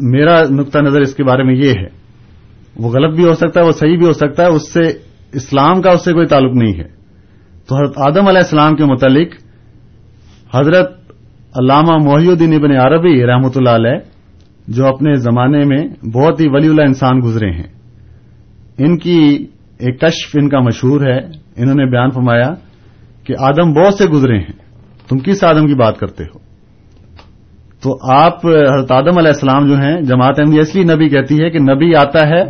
میرا 0.00 0.42
نقطہ 0.50 0.78
نظر 0.78 1.00
اس 1.00 1.14
کے 1.14 1.24
بارے 1.24 1.42
میں 1.42 1.54
یہ 1.54 1.70
ہے۔ 1.70 1.99
وہ 2.76 2.90
غلط 2.90 3.16
بھی 3.16 3.24
ہو 3.24 3.34
سکتا 3.34 3.60
ہے، 3.60 3.66
وہ 3.66 3.72
صحیح 3.72 3.98
بھی 3.98 4.06
ہو 4.06 4.12
سکتا 4.12 4.42
ہے، 4.42 4.48
اس 4.48 4.72
سے 4.72 4.80
اسلام 5.32 5.82
کا 5.82 5.90
اس 5.90 6.04
سے 6.04 6.12
کوئی 6.12 6.26
تعلق 6.26 6.54
نہیں 6.54 6.78
ہے۔ 6.78 6.88
تو 7.68 7.76
حضرت 7.76 7.98
آدم 7.98 8.28
علیہ 8.28 8.40
السلام 8.40 8.74
کے 8.74 8.84
متعلق 8.84 9.34
حضرت 10.54 10.90
علامہ 11.54 11.96
محی 12.02 12.28
الدین 12.28 12.54
ابن 12.54 12.76
عربی 12.76 13.26
رحمۃ 13.26 13.50
اللہ 13.56 13.70
علیہ، 13.70 13.98
جو 14.68 14.86
اپنے 14.86 15.14
زمانے 15.14 15.64
میں 15.64 16.08
بہت 16.08 16.40
ہی 16.40 16.46
ولی 16.48 16.68
اللہ 16.68 16.82
انسان 16.82 17.20
گزرے 17.24 17.50
ہیں، 17.50 17.68
ان 18.78 18.98
کی 18.98 19.46
ایک 19.78 20.00
کشف 20.00 20.30
ان 20.34 20.48
کا 20.48 20.60
مشہور 20.60 21.00
ہے۔ 21.00 21.18
انہوں 21.56 21.74
نے 21.74 21.86
بیان 21.90 22.10
فرمایا 22.10 22.48
کہ 23.24 23.34
آدم 23.38 23.72
بہت 23.72 23.94
سے 23.94 24.06
گزرے 24.06 24.38
ہیں۔ 24.38 24.58
تم 25.08 25.18
کس 25.18 25.44
آدم 25.44 25.66
کی 25.66 25.74
بات 25.74 25.98
کرتے 25.98 26.24
ہو؟ 26.24 26.49
تو 27.82 28.12
آپ 28.12 28.46
حضرت 28.46 28.92
آدم 28.92 29.18
علیہ 29.18 29.28
السلام 29.28 29.66
جو 29.66 29.74
ہیں، 29.74 30.00
جماعت 30.00 30.34
احمدیہ 30.38 30.60
اس 30.60 30.74
لیے 30.74 30.84
نبی 30.84 31.08
کہتی 31.08 31.42
ہے 31.42 31.50
کہ 31.50 31.58
نبی 31.58 31.94
آتا 31.94 32.28
ہے 32.28 32.44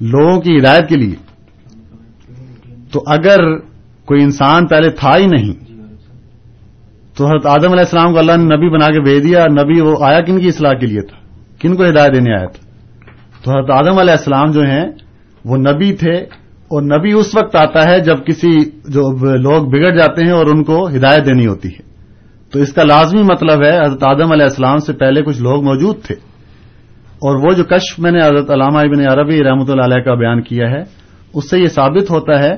لوگوں 0.00 0.40
کی 0.40 0.58
ہدایت 0.58 0.88
کے 0.88 0.96
لیے۔ 0.96 1.14
تو 2.92 3.02
اگر 3.06 3.58
کوئی 4.04 4.22
انسان 4.22 4.66
پہلے 4.66 4.90
تھا 4.90 5.12
ہی 5.18 5.26
نہیں، 5.26 5.52
تو 7.16 7.26
حضرت 7.26 7.46
آدم 7.46 7.72
علیہ 7.72 7.80
السلام 7.80 8.12
کو 8.12 8.18
اللہ 8.18 8.36
نے 8.36 8.56
نبی 8.56 8.68
بنا 8.68 8.86
کے 8.86 9.00
بھیج 9.00 9.24
دیا۔ 9.24 9.44
نبی 9.50 9.80
وہ 9.80 9.96
آیا 10.00 10.20
کن 10.20 10.40
کی 10.40 10.48
اصلاح 10.48 10.72
کے 10.72 10.86
لیے 10.86 11.00
تھا؟ 11.00 11.16
کن 11.60 11.76
کو 11.76 11.84
ہدایت 11.84 12.14
دینے 12.14 12.34
آیا 12.34 12.46
تھا؟ 12.46 12.66
تو 13.44 13.50
حضرت 13.50 13.70
آدم 13.70 13.98
علیہ 13.98 14.12
السلام 14.12 14.50
جو 14.50 14.60
ہیں، 14.60 14.84
وہ 15.44 15.56
نبی 15.56 15.92
تھے 15.92 16.14
اور 16.64 16.82
نبی 16.82 17.12
اس 17.12 17.34
وقت 17.34 17.56
آتا 17.56 17.90
ہے 17.90 18.00
جب 18.00 18.16
کسی 18.26 18.64
جو 18.64 19.26
لوگ 19.36 19.64
بگڑ 19.64 19.96
جاتے 19.96 20.24
ہیں 20.24 20.32
اور 20.32 20.46
ان 20.46 20.64
کو 20.64 20.88
ہدایت 20.88 21.26
دینی 21.26 21.46
ہوتی 21.46 21.68
ہے۔ 21.68 21.93
تو 22.54 22.60
اس 22.60 22.72
کا 22.72 22.84
لازمی 22.84 23.22
مطلب 23.22 23.64
ہے 23.64 23.86
حضرت 23.86 24.02
آدم 24.02 24.32
علیہ 24.32 24.44
السلام 24.44 24.78
سے 24.78 24.92
پہلے 24.92 25.22
کچھ 25.22 25.42
لوگ 25.42 25.64
موجود 25.64 26.02
تھے۔ 26.02 26.14
اور 27.14 27.36
وہ 27.36 27.54
جو 27.56 27.64
کشف 27.64 27.98
میں 27.98 28.10
نے 28.10 28.18
حضرت 28.18 28.50
علامہ 28.50 28.78
ابن 28.78 29.00
عربی 29.08 29.44
رحمۃ 29.44 29.68
اللہ 29.68 29.82
علیہ 29.82 30.02
کا 30.02 30.14
بیان 30.14 30.42
کیا 30.42 30.70
ہے 30.70 30.82
اس 31.34 31.50
سے 31.50 31.58
یہ 31.58 31.66
ثابت 31.66 32.10
ہوتا 32.10 32.42
ہے 32.42 32.56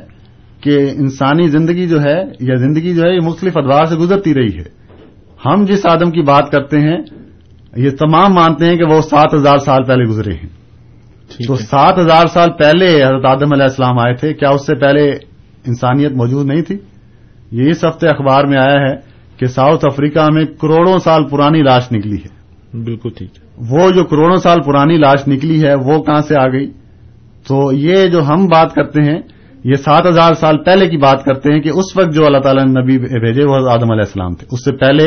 کہ 0.61 0.91
انسانی 0.97 1.49
زندگی 1.49 1.89
جو 1.89 2.01
ہے 2.01 2.23
یا 2.41 2.55
زندگی 2.55 2.95
جو 2.95 3.03
ہے 3.03 3.15
یہ 3.15 3.21
مختلف 3.21 3.57
ادوار 3.57 3.85
سے 3.85 3.97
گزرتی 3.97 4.35
رہی 4.35 4.59
ہے۔ 4.59 4.65
ہم 5.47 5.65
جس 5.65 5.87
آدم 5.87 6.11
کی 6.11 6.23
بات 6.23 6.51
کرتے 6.51 6.81
ہیں 6.81 6.99
یہ 7.77 7.91
تمام 7.91 8.35
مانتے 8.35 8.65
ہیں 8.65 8.77
کہ 8.77 8.85
وہ 8.85 9.01
سات 9.01 9.35
ہزار 9.35 9.59
سال 9.59 9.85
پہلے 9.85 10.05
گزرے 10.05 10.35
ہیں۔ 10.35 10.49
تو 11.47 11.57
سات 11.57 11.99
ہزار 11.99 12.27
سال 12.27 12.51
پہلے 12.51 13.05
حضرت 13.05 13.25
آدم 13.25 13.53
علیہ 13.53 13.63
السلام 13.63 13.99
آئے 13.99 14.15
تھے 14.15 14.35
کیا 14.35 14.49
اس 14.49 14.67
سے 14.67 14.75
پہلے 14.75 15.11
انسانیت 15.67 16.13
موجود 16.13 16.47
نہیں 16.47 16.63
تھی؟ 16.63 16.79
یہ 17.51 17.71
اس 17.71 17.85
ہفتے 17.85 18.09
اخبار 18.09 18.45
میں 18.45 18.59
آیا 18.59 18.81
ہے 18.81 19.06
کہ 19.37 19.47
ساؤتھ 19.47 19.85
افریقہ 19.93 20.29
میں 20.33 20.45
کروڑوں 20.45 20.99
سال 20.99 21.29
پرانی 21.29 21.63
لاش 21.63 21.93
نکلی 21.93 22.17
ہے۔ 22.17 22.37
بالکل 22.85 23.09
ٹھیک 23.19 23.31
وہ 23.71 23.91
جو 23.91 24.05
کروڑوں 24.05 24.37
سال 24.37 24.63
پرانی 24.63 24.97
لاش 24.97 25.29
نکلی 25.29 25.63
ہے 25.63 25.75
وہ 25.75 26.03
کہاں 26.03 26.21
سے 26.21 26.35
آ 26.41 26.47
گئی؟ 26.49 26.71
تو 27.49 27.73
یہ 27.73 28.07
جو 28.07 28.23
ہم 28.29 28.47
بات 28.47 28.75
کرتے 28.75 29.03
ہیں 29.03 29.21
یہ 29.65 29.75
سات 29.75 30.07
ہزار 30.07 30.35
سال 30.35 30.65
پہلے 30.65 30.89
کی 30.89 30.97
بات 30.97 31.25
کرتے 31.25 31.53
ہیں 31.53 31.61
کہ 31.61 31.69
اس 31.69 31.97
وقت 31.97 32.15
جو 32.15 32.27
اللہ 32.27 32.39
تعالیٰ 32.39 32.65
نے 32.65 32.81
نبی 32.81 32.99
بھیجے 32.99 33.45
وہ 33.45 33.55
آدم 33.55 33.91
علیہ 33.91 34.05
السلام 34.05 34.35
تھے۔ 34.35 34.47
اس 34.53 34.65
سے 34.65 34.73
پہلے 34.73 35.05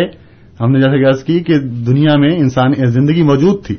ہم 0.61 0.71
نے 0.71 0.79
جیسے 0.79 1.07
عرض 1.07 1.23
کی 1.23 1.39
کہ 1.39 1.59
دنیا 1.59 2.17
میں 2.17 2.29
انسان 2.29 2.73
زندگی 2.85 3.23
موجود 3.23 3.65
تھی۔ 3.65 3.75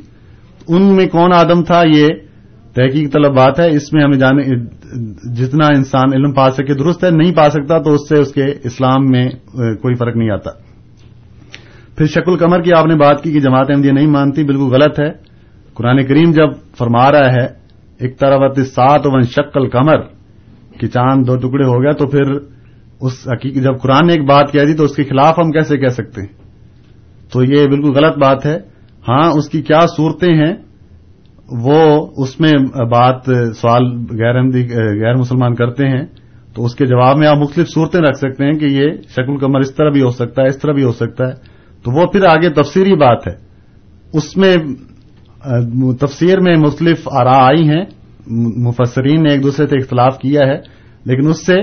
ان 0.69 0.83
میں 0.83 1.07
کون 1.07 1.33
آدم 1.33 1.63
تھا؟ 1.63 1.83
یہ 1.95 2.09
تحقیق 2.75 3.13
طلب 3.13 3.37
بات 3.37 3.61
ہے، 3.61 3.71
اس 3.71 3.93
میں 3.93 4.05
ہمیں 4.05 4.19
جانے 4.19 4.43
جتنا 5.35 5.67
انسان 5.67 6.13
علم 6.15 6.33
پا 6.33 6.51
سکے، 6.51 6.75
درست 6.75 7.05
ہے، 7.05 7.11
نہیں 7.11 7.35
پا 7.35 7.51
سکتا، 7.51 7.79
تو 7.79 7.95
اس 7.95 8.09
سے 8.09 8.17
اس 8.17 8.33
کے 8.33 8.45
اسلام 8.65 9.07
میں 9.11 9.29
کوئی 9.55 9.95
فرق 9.95 10.17
نہیں 10.17 10.31
آتا۔ 10.31 10.51
پھر 11.97 12.07
شکل 12.07 12.37
کمر 12.37 12.63
کی 12.63 12.73
آپ 12.73 12.87
نے 12.87 12.95
بات 12.95 13.23
کی 13.23 13.33
کہ 13.33 13.41
جماعت 13.41 13.67
احمدیہ 13.71 13.93
نہیں 13.93 14.07
مانتی، 14.07 14.45
بالکل 14.45 14.63
غلط 14.63 15.01
ہے۔ 15.01 15.11
قرآن 15.75 16.07
کریم 16.07 16.33
جب 16.33 16.49
فرما 16.79 17.13
رہا 17.13 17.33
ہے، 17.33 17.47
ایک 17.99 18.19
طرف 18.19 18.59
سات 18.59 19.01
ون 19.05 19.23
شکل 19.23 19.69
کمر 19.69 20.01
کہ 20.81 20.87
چاند 20.87 21.27
دو 21.27 21.37
ٹکڑے 21.37 21.65
ہو 21.65 21.83
گیا 21.83 21.93
تو 21.93 22.07
پھر 22.07 22.33
اس 23.01 23.13
حقیقت 23.27 23.65
جب 23.65 23.79
قرآن 23.81 24.07
نے 24.07 24.13
ایک 24.13 24.25
بات 24.25 24.53
کہہ 24.53 24.65
دی، 24.65 24.75
تو 24.75 24.85
اس 24.85 24.97
کے 24.97 25.05
خلاف 25.05 25.39
ہم 25.39 25.51
کیسے 25.51 25.77
کہہ 25.77 25.89
سکتے 25.89 26.21
ہیں؟ 26.21 26.29
تو 27.33 27.43
یہ 27.43 27.67
بالکل 27.67 27.93
غلط 27.93 28.19
بات 28.19 28.47
ہے۔ 28.47 28.59
ہاں 29.09 29.31
اس 29.31 29.49
کی 29.49 29.63
کیا 29.63 29.87
صورتیں 29.97 30.35
ہیں؟ 30.35 30.55
وہ 31.51 32.07
اس 32.17 32.41
میں 32.41 32.53
بات، 32.85 33.25
سوال 33.57 33.87
غیر 33.93 34.43
غیر 35.05 35.15
مسلمان 35.15 35.55
کرتے 35.55 35.87
ہیں، 35.87 36.07
تو 36.55 36.65
اس 36.65 36.75
کے 36.75 36.87
جواب 36.87 37.17
میں 37.17 37.29
آپ 37.29 37.37
مختلف 37.37 37.69
صورتیں 37.69 38.01
رکھ 38.01 38.17
سکتے 38.17 38.45
ہیں 38.45 38.53
کہ 38.53 38.65
یہ 38.65 38.87
شکل 39.09 39.37
کمر 39.37 39.61
اس 39.61 39.75
طرح 39.75 39.91
بھی 39.91 40.03
ہو 40.03 40.11
سکتا 40.11 40.43
ہے، 40.43 40.47
اس 40.47 40.59
طرح 40.59 40.73
بھی 40.73 40.85
ہو 40.85 40.93
سکتا 40.93 41.29
ہے۔ 41.29 41.33
تو 41.85 41.91
وہ 41.91 42.07
پھر 42.07 42.25
آگے 42.25 42.49
تفسیری 42.49 42.95
بات 42.95 43.27
ہے۔ 43.27 43.33
اس 44.13 44.37
میں، 44.37 44.57
تفسیر 46.01 46.41
میں 46.41 46.57
مختلف 46.57 47.09
آرا 47.13 47.47
آئی 47.47 47.69
ہیں، 47.69 47.85
مفسرین 48.57 49.23
نے 49.23 49.33
ایک 49.33 49.43
دوسرے 49.43 49.67
سے 49.67 49.77
اختلاف 49.77 50.19
کیا 50.19 50.41
ہے، 50.47 50.59
لیکن 51.05 51.29
اس 51.29 51.47
سے 51.47 51.55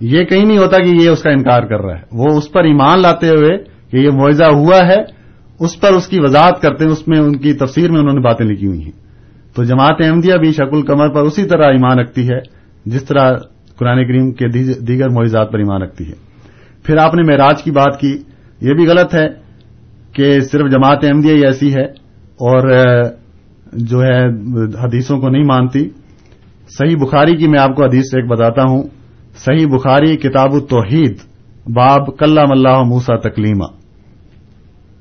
یہ 0.00 0.24
کہیں 0.24 0.44
نہیں 0.44 0.58
ہوتا 0.58 0.78
کہ 0.78 0.88
یہ 0.88 1.08
اس 1.08 1.22
کا 1.22 1.30
انکار 1.30 1.62
کر 1.62 1.80
رہا 1.80 1.94
ہے۔ 1.94 2.02
وہ 2.12 2.26
اس 2.36 2.52
پر 2.52 2.64
ایمان 2.64 3.00
لاتے 3.00 3.28
ہوئے 3.28 3.58
کہ 3.90 3.96
یہ 3.96 4.10
معاوضہ 4.10 4.44
ہوا 4.44 4.78
ہے، 4.86 5.02
اس 5.60 5.80
پر 5.80 5.92
اس 5.92 6.06
کی 6.06 6.16
وضاحت 6.20 6.62
کرتے 6.62 6.84
ہیں، 6.84 6.92
اس 6.92 7.08
میں 7.08 7.18
ان 7.18 7.36
کی 7.36 7.52
تفسیر 7.52 7.90
میں 7.90 8.00
انہوں 8.00 8.14
نے 8.14 8.20
باتیں 8.20 8.46
لکھی 8.46 8.66
ہوئی 8.66 8.84
ہیں۔ 8.84 9.07
تو 9.58 9.64
جماعت 9.64 9.96
احمدیہ 10.00 10.34
بھی 10.34 10.52
شکل 10.52 10.82
کمر 10.82 11.08
پر 11.08 11.20
اسی 11.20 11.44
طرح 11.44 11.62
ایمان 11.62 11.98
رکھتی 11.98 12.28
ہے، 12.28 12.38
جس 12.86 13.04
طرح 13.04 13.32
قرآن 13.78 14.06
کریم 14.06 14.32
کے 14.32 14.48
دیگر 14.80 15.08
معیزات 15.08 15.52
پر 15.52 15.58
ایمان 15.58 15.82
رکھتی 15.82 16.08
ہے۔ 16.08 16.12
پھر 16.82 16.96
آپ 16.96 17.14
نے 17.14 17.22
معراج 17.22 17.62
کی 17.62 17.70
بات 17.70 18.00
کی، 18.00 18.18
یہ 18.60 18.74
بھی 18.74 18.86
غلط 18.86 19.14
ہے 19.14 19.26
کہ 20.12 20.40
صرف 20.40 20.70
جماعت 20.70 20.98
احمدیہ 21.02 21.34
ہی 21.34 21.44
ایسی 21.44 21.74
ہے 21.74 21.84
اور 22.20 22.70
جو 23.72 24.02
ہے، 24.02 24.26
حدیثوں 24.84 25.20
کو 25.20 25.28
نہیں 25.28 25.44
مانتی۔ 25.44 25.88
صحیح 26.68 26.96
بخاری 26.96 27.36
کی 27.36 27.46
میں 27.46 27.60
آپ 27.60 27.76
کو 27.76 27.84
حدیث 27.84 28.14
ایک 28.14 28.30
بتاتا 28.30 28.62
ہوں۔ 28.62 28.82
صحیح 29.36 29.66
بخاری 29.66 30.16
کتاب 30.16 30.52
التوحید، 30.52 31.16
باب 31.74 32.18
کلام 32.18 32.52
اللہ 32.52 32.82
موسا 32.82 33.16
تکلیمہ۔ 33.16 33.77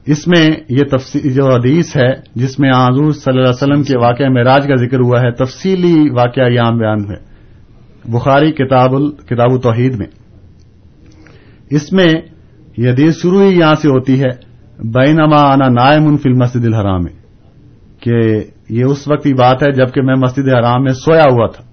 اس 0.08 0.28
میں 0.28 0.48
یہ 0.70 0.84
جو 1.30 1.54
حدیث 1.54 1.98
ہے 1.98 2.14
جس 2.36 2.60
میں 2.60 2.70
حضور 2.70 3.12
صلی 3.12 3.38
اللہ 3.38 3.42
علیہ 3.42 3.50
وسلم 3.50 3.84
کے 3.84 3.98
واقعہ 3.98 4.30
معراج 4.30 4.68
کا 4.68 4.76
ذکر 4.76 5.00
ہوا 5.00 5.22
ہے، 5.22 5.32
تفصیلی 5.32 6.10
واقعہ 6.10 6.50
یہاں 6.50 6.72
بیان 6.72 7.00
ہے۔ 7.00 7.28
بخاری 8.12 8.52
کتاب 8.52 8.92
کتاب 9.28 9.62
توحید 9.62 9.96
میں۔ 9.96 10.08
اس 11.70 11.94
میں 11.94 12.14
یہ 12.78 12.90
حدیث 12.90 13.22
شروع 13.22 13.42
ہی 13.44 13.60
یہاں 13.60 13.76
سے 13.76 13.88
ہوتی 13.88 14.22
ہے، 14.22 14.30
بینما 14.84 15.42
آنا 15.42 15.68
نائم 15.68 16.18
فل 16.18 16.34
مسجد 16.34 16.66
الحرام 16.66 17.04
میں 17.04 17.14
کہ 18.00 18.44
یہ 18.70 18.84
اس 18.84 19.08
وقت 19.08 19.24
کی 19.24 19.34
بات 19.34 19.64
ہے 19.64 19.72
جبکہ 19.72 20.02
میں 20.02 20.16
مسجد 20.16 20.50
حرام 20.50 20.84
میں 20.84 20.94
سویا 20.94 21.24
ہوا 21.32 21.48
تھا۔ 21.48 21.64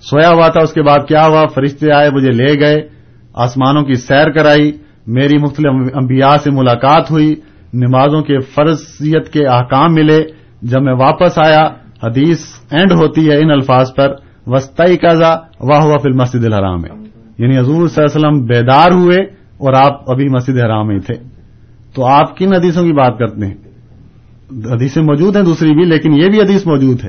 سویا 0.00 0.30
ہوا 0.30 0.48
تھا، 0.48 0.62
اس 0.62 0.72
کے 0.72 0.82
بعد 0.82 1.08
کیا 1.08 1.26
ہوا؟ 1.26 1.46
فرشتے 1.54 1.92
آئے، 1.92 2.10
مجھے 2.10 2.30
لے 2.30 2.60
گئے، 2.60 2.88
آسمانوں 3.34 3.82
کی 3.82 3.94
سیر 3.94 4.30
کرائی 4.30 4.72
میری 5.08 5.38
مختلف 5.38 5.90
انبیاء 5.94 6.36
سے 6.44 6.50
ملاقات 6.50 7.10
ہوئی، 7.10 7.34
نمازوں 7.72 8.22
کے 8.22 8.40
فرضیت 8.40 9.28
کے 9.28 9.46
احکام 9.46 9.94
ملے۔ 9.94 10.24
جب 10.62 10.82
میں 10.82 10.92
واپس 10.92 11.38
آیا، 11.38 11.68
حدیث 12.02 12.38
اینڈ 12.70 12.92
ہوتی 12.92 13.30
ہے 13.30 13.36
ان 13.36 13.50
الفاظ 13.50 13.94
پر 13.94 14.14
وسطی 14.46 14.96
قزا 14.96 15.30
واہ 15.60 15.80
ہوا 15.80 15.96
فل 16.02 16.12
مسجد 16.12 16.44
الحرام 16.44 16.84
ہے 16.84 16.90
یعنی 17.38 17.58
حضور 17.58 17.88
صلی 17.88 18.04
اللہ 18.04 18.28
علیہ 18.28 18.28
وسلم 18.28 18.46
بیدار 18.46 18.92
ہوئے 18.92 19.16
اور 19.58 19.72
آپ 19.74 20.10
ابھی 20.10 20.28
مسجد 20.28 20.60
حرام 20.60 20.88
میں 20.88 20.98
تھے۔ 20.98 21.14
تو 21.94 22.04
آپ 22.04 22.36
کن 22.36 22.54
حدیثوں 22.54 22.84
کی 22.84 22.92
بات 22.92 23.18
کرتے 23.18 23.46
ہیں؟ 23.46 23.54
حدیثیں 24.72 25.02
موجود 25.02 25.36
ہیں، 25.36 25.44
دوسری 25.44 25.74
بھی، 25.74 25.84
لیکن 25.84 26.12
یہ 26.12 26.28
بھی 26.28 26.40
حدیث 26.40 26.66
موجود 26.66 27.04
ہے۔ 27.04 27.08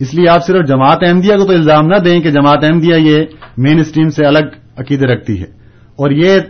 اس 0.00 0.14
لیے 0.14 0.28
آپ 0.28 0.46
صرف 0.46 0.66
جماعت 0.66 0.98
احمدیہ 1.02 1.36
کو 1.36 1.44
تو 1.44 1.52
الزام 1.52 1.86
نہ 1.86 1.96
دیں 1.96 2.20
کہ 2.20 2.30
جماعت 2.30 2.64
احمدیہ 2.64 2.94
یہ 2.94 3.24
مین 3.58 3.80
اسٹریم 3.80 4.08
سے 4.08 4.26
الگ 4.26 4.48
عقیدے 4.76 5.06
رکھتی 5.06 5.38
ہے۔ 5.38 5.46
اور 5.96 6.10
یہ 6.10 6.40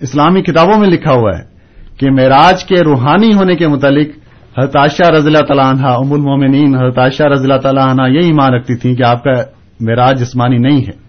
اسلامی 0.00 0.42
کتابوں 0.42 0.80
میں 0.80 0.88
لکھا 0.88 1.12
ہوا 1.12 1.30
ہے 1.38 1.44
کہ 1.98 2.10
معراج 2.10 2.64
کے 2.64 2.74
روحانی 2.84 3.34
ہونے 3.34 3.56
کے 3.56 3.68
متعلق 3.68 4.06
حضرت 4.58 4.76
عائشہ 4.76 5.02
رضی 5.02 5.26
اللہ 5.26 5.38
تعالیٰ 5.38 5.66
عنہ، 5.66 5.86
ام 5.86 6.12
المومنین، 6.12 6.74
حضرت 6.74 6.98
عائشہ 6.98 7.22
رضی 7.22 7.44
اللہ 7.44 7.60
تعالیٰ 7.60 7.88
عنہ 7.88 8.12
یہ 8.12 8.20
ایمان 8.20 8.54
رکھتی 8.54 8.74
تھیں 8.74 8.94
کہ 8.94 9.02
آپ 9.02 9.24
کا 9.24 9.30
معراج 9.80 10.20
جسمانی 10.20 10.58
نہیں 10.58 10.80
ہے۔ 10.80 11.06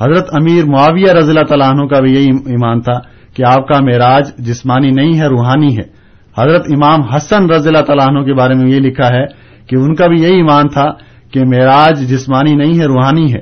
حضرت 0.00 0.28
امیر 0.32 0.64
معاویہ 0.64 1.12
رضی 1.12 1.30
اللہ 1.30 1.44
تعالیٰ 1.44 1.68
عنہ 1.68 1.86
کا 1.86 2.00
بھی 2.00 2.12
یہی 2.12 2.24
ایمان 2.24 2.80
تھا 2.80 2.98
کہ 3.34 3.44
آپ 3.46 3.68
کا 3.68 3.84
معراج 3.84 4.36
جسمانی 4.38 4.90
نہیں 4.90 5.20
ہے، 5.20 5.26
روحانی 5.26 5.76
ہے۔ 5.76 6.02
حضرت 6.38 6.66
امام 6.66 7.02
حسن 7.02 7.50
رضی 7.50 7.68
اللہ 7.68 7.84
تعالیٰ 7.84 8.08
عنہ 8.08 8.24
کے 8.24 8.34
بارے 8.34 8.54
میں 8.54 8.72
یہ 8.72 8.80
لکھا 8.80 9.06
ہے 9.06 9.26
کہ 9.66 9.76
ان 9.76 9.94
کا 9.94 10.06
بھی 10.06 10.22
یہی 10.22 10.34
ایمان 10.34 10.68
تھا 10.68 10.90
کہ 11.32 11.40
معراج 11.44 12.10
جسمانی 12.10 12.52
نہیں 12.52 12.80
ہے، 12.80 12.84
روحانی 12.84 13.32
ہے۔ 13.32 13.40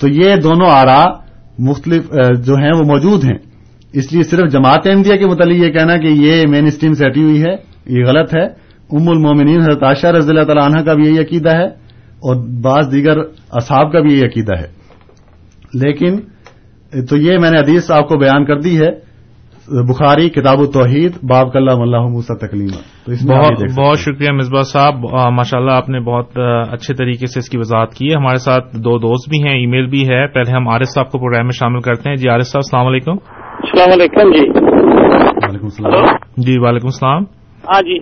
تو 0.00 0.08
یہ 0.08 0.36
دونوں 0.36 0.70
آرا 0.70 1.04
مختلف، 1.58 2.10
جو 2.44 2.54
ہیں 2.54 2.70
وہ 2.70 2.84
موجود 2.86 3.24
ہیں۔ 3.24 3.51
اس 3.92 4.12
لیے 4.12 4.22
صرف 4.22 4.52
جماعت 4.52 4.86
احمدیہ 4.86 5.16
کے 5.16 5.26
متعلق 5.26 5.56
یہ 5.56 5.72
کہنا 5.72 5.96
کہ 5.96 6.06
یہ 6.06 6.46
مین 6.48 6.66
اسٹریم 6.66 6.92
سے 6.92 7.06
ہٹی 7.06 7.22
ہوئی 7.22 7.42
ہے 7.42 7.54
یہ 7.86 8.04
غلط 8.04 8.34
ہے۔ 8.34 8.62
ام 8.92 9.08
المومنین 9.08 9.60
حضرت 9.60 9.82
عائشہ 9.82 10.06
رضی 10.06 10.30
اللہ 10.30 10.44
تعالی 10.44 10.60
عنہ 10.64 10.84
کا 10.84 10.94
بھی 10.94 11.06
یہی 11.06 11.18
عقیدہ 11.18 11.56
ہے 11.56 11.66
اور 12.00 12.60
بعض 12.62 12.92
دیگر 12.92 13.18
اصحاب 13.52 13.92
کا 13.92 14.00
بھی 14.00 14.12
یہی 14.12 14.26
عقیدہ 14.26 14.58
ہے۔ 14.58 14.66
لیکن 15.74 16.16
تو 17.06 17.16
یہ 17.16 17.38
میں 17.38 17.50
نے 17.50 17.58
حدیث 17.58 17.90
آپ 17.90 18.08
کو 18.08 18.18
بیان 18.18 18.44
کر 18.44 18.60
دی 18.60 18.80
ہے 18.80 19.12
بخاری 19.68 20.28
کتاب 20.28 20.60
و 20.60 20.66
توحید 20.66 21.12
باب 21.22 21.52
کلّہ 21.52 21.70
اللہ 21.70 22.00
موسا 22.00 22.46
تکلیمہ۔ 22.46 23.06
تو 23.06 23.12
اس 23.12 23.26
بہت 23.26 23.78
بہت 23.78 23.98
شکریہ 23.98 24.30
مصباح 24.30 24.62
صاحب۔ 24.62 24.94
ماشاء 25.32 25.58
اللہ 25.58 25.70
آپ 25.70 25.88
نے 25.88 26.00
بہت 26.00 26.26
اچھے 26.72 26.94
طریقے 26.94 27.26
سے 27.26 27.38
اس 27.38 27.48
کی 27.48 27.58
وضاحت 27.58 27.94
کی 27.94 28.10
ہے۔ 28.10 28.14
ہمارے 28.14 28.36
ساتھ 28.36 28.76
دو 28.76 28.98
دوست 28.98 29.28
بھی 29.28 29.42
ہیں 29.42 29.58
ای 29.58 29.66
میل 29.66 29.86
بھی 29.86 30.08
ہے۔ 30.08 30.26
پہلے 30.26 30.50
ہم 30.50 30.68
عارف 30.68 30.88
صاحب 30.94 31.10
کو 31.10 31.18
پروگرام 31.18 31.44
میں 31.44 31.58
شامل 31.58 31.80
کرتے 31.80 32.08
ہیں۔ 32.08 32.16
جی 32.16 32.28
عارف 32.28 32.46
صاحب 32.46 32.62
السلام 32.64 32.86
علیکم۔ 32.86 33.16
السلام 33.72 33.92
علیکم 33.92 34.30
جی۔ 34.32 34.50
وعلیکم 35.46 35.64
السلام۔ 35.64 36.04
جی 36.36 36.58
وعلیکم 36.58 36.86
السلام۔ 36.86 37.22
ہاں 37.68 37.82
جی 37.82 37.98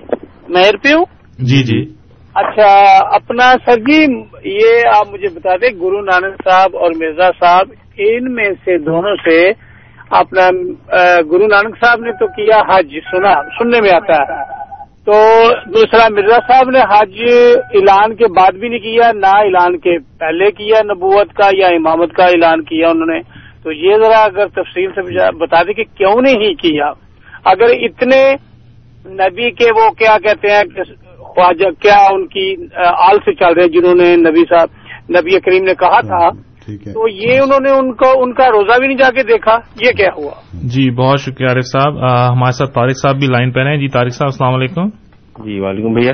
مہر 0.49 0.77
پہ 0.77 0.89
ہوں؟ 0.93 1.05
جی 1.39 1.62
جی۔ 1.62 1.93
اچھا 2.35 2.99
اپنا 3.14 3.53
سر 3.66 3.77
جی 3.77 4.03
یہ 4.45 4.89
آپ 4.95 5.07
مجھے 5.12 5.29
بتا 5.35 5.57
دیں 5.57 5.81
گرو 5.81 6.01
نانک 6.01 6.49
صاحب 6.49 6.77
اور 6.77 6.91
مرزا 7.01 7.31
صاحب 7.41 7.66
ان 7.99 8.35
میں 8.35 8.51
سے 8.64 8.79
دونوں 8.79 9.16
سے 9.16 9.51
اپنا 10.11 10.49
گرو 11.31 11.47
نانک 11.47 11.77
صاحب 11.85 12.01
نے 12.01 12.12
تو 12.12 12.27
کیا 12.27 12.62
حج؟ 12.68 12.95
سنا 13.11 13.35
سننے 13.43 13.81
میں 13.81 13.91
آتا 13.95 14.14
ہے۔ 14.14 14.43
تو 15.05 15.12
دوسرا 15.75 16.09
مرزا 16.11 16.37
صاحب 16.53 16.71
نے 16.71 16.81
حج 16.81 17.23
اعلان 17.75 18.16
کے 18.16 18.25
بعد 18.27 18.53
بھی 18.53 18.68
نہیں 18.68 18.79
کیا 18.79 19.12
نہ 19.12 19.27
اعلان 19.27 19.79
کے 19.79 19.99
پہلے 19.99 20.51
کیا 20.51 20.83
نبوت 20.83 21.33
کا 21.33 21.51
یا 21.53 21.66
امامت 21.66 22.12
کا 22.12 22.25
اعلان 22.25 22.64
کیا 22.64 22.89
انہوں 22.89 23.07
نے۔ 23.07 23.39
تو 23.63 23.73
یہ 23.73 23.97
ذرا 23.97 24.23
اگر 24.23 24.47
تفصیل 24.47 24.91
سے 24.91 25.33
بتا 25.33 25.63
دیں 25.63 25.73
کہ 25.73 25.85
کیوں 25.85 26.23
نہیں 26.23 26.55
کیا؟ 26.55 26.87
اگر 27.45 27.71
اتنے 27.71 28.35
نبی 29.07 29.51
کے 29.51 29.65
وہ 29.65 29.91
کیا 29.91 30.17
کہتے 30.23 30.49
ہیں 30.51 30.83
خواجہ 31.19 31.83
کیا 31.83 32.07
ان 32.13 32.27
کی 32.27 32.55
آل 32.85 33.17
سے 33.19 33.35
چل 33.35 33.53
رہے 33.53 33.69
جنہوں 33.69 33.95
نے 33.95 34.17
نبی 34.17 34.43
صاحب 34.43 34.69
نبی 35.11 35.41
کریم 35.41 35.65
نے 35.65 35.75
کہا 35.75 36.01
تھا؟ 36.01 36.31
تو 36.71 37.09
یہ 37.09 37.41
انہوں 37.41 37.61
نے 37.61 37.71
ان 37.71 37.93
کو 37.93 38.23
ان 38.23 38.33
کا 38.35 38.49
روزہ 38.49 38.79
بھی 38.79 38.87
نہیں 38.87 38.99
جا 38.99 39.11
کے 39.11 39.23
دیکھا 39.23 39.59
یہ 39.83 39.93
کیا 39.93 40.09
ہوا؟ 40.17 40.33
جی 40.55 40.91
بہت 40.91 41.21
شکریہ 41.21 41.49
عارف 41.49 41.65
صاحب۔ 41.65 41.97
ہمارے 42.33 42.53
ساتھ 42.53 42.75
طارق 42.75 42.97
صاحب 43.03 43.17
بھی 43.17 43.27
لائن 43.27 43.51
پہ 43.51 43.61
ہیں۔ 43.61 43.77
جی 43.77 43.89
طارق 43.89 44.13
صاحب 44.13 44.29
السلام 44.29 44.55
علیکم۔ 44.55 45.10
جی 45.45 45.61
وعلیکم 45.61 45.93
بھیا۔ 45.93 46.12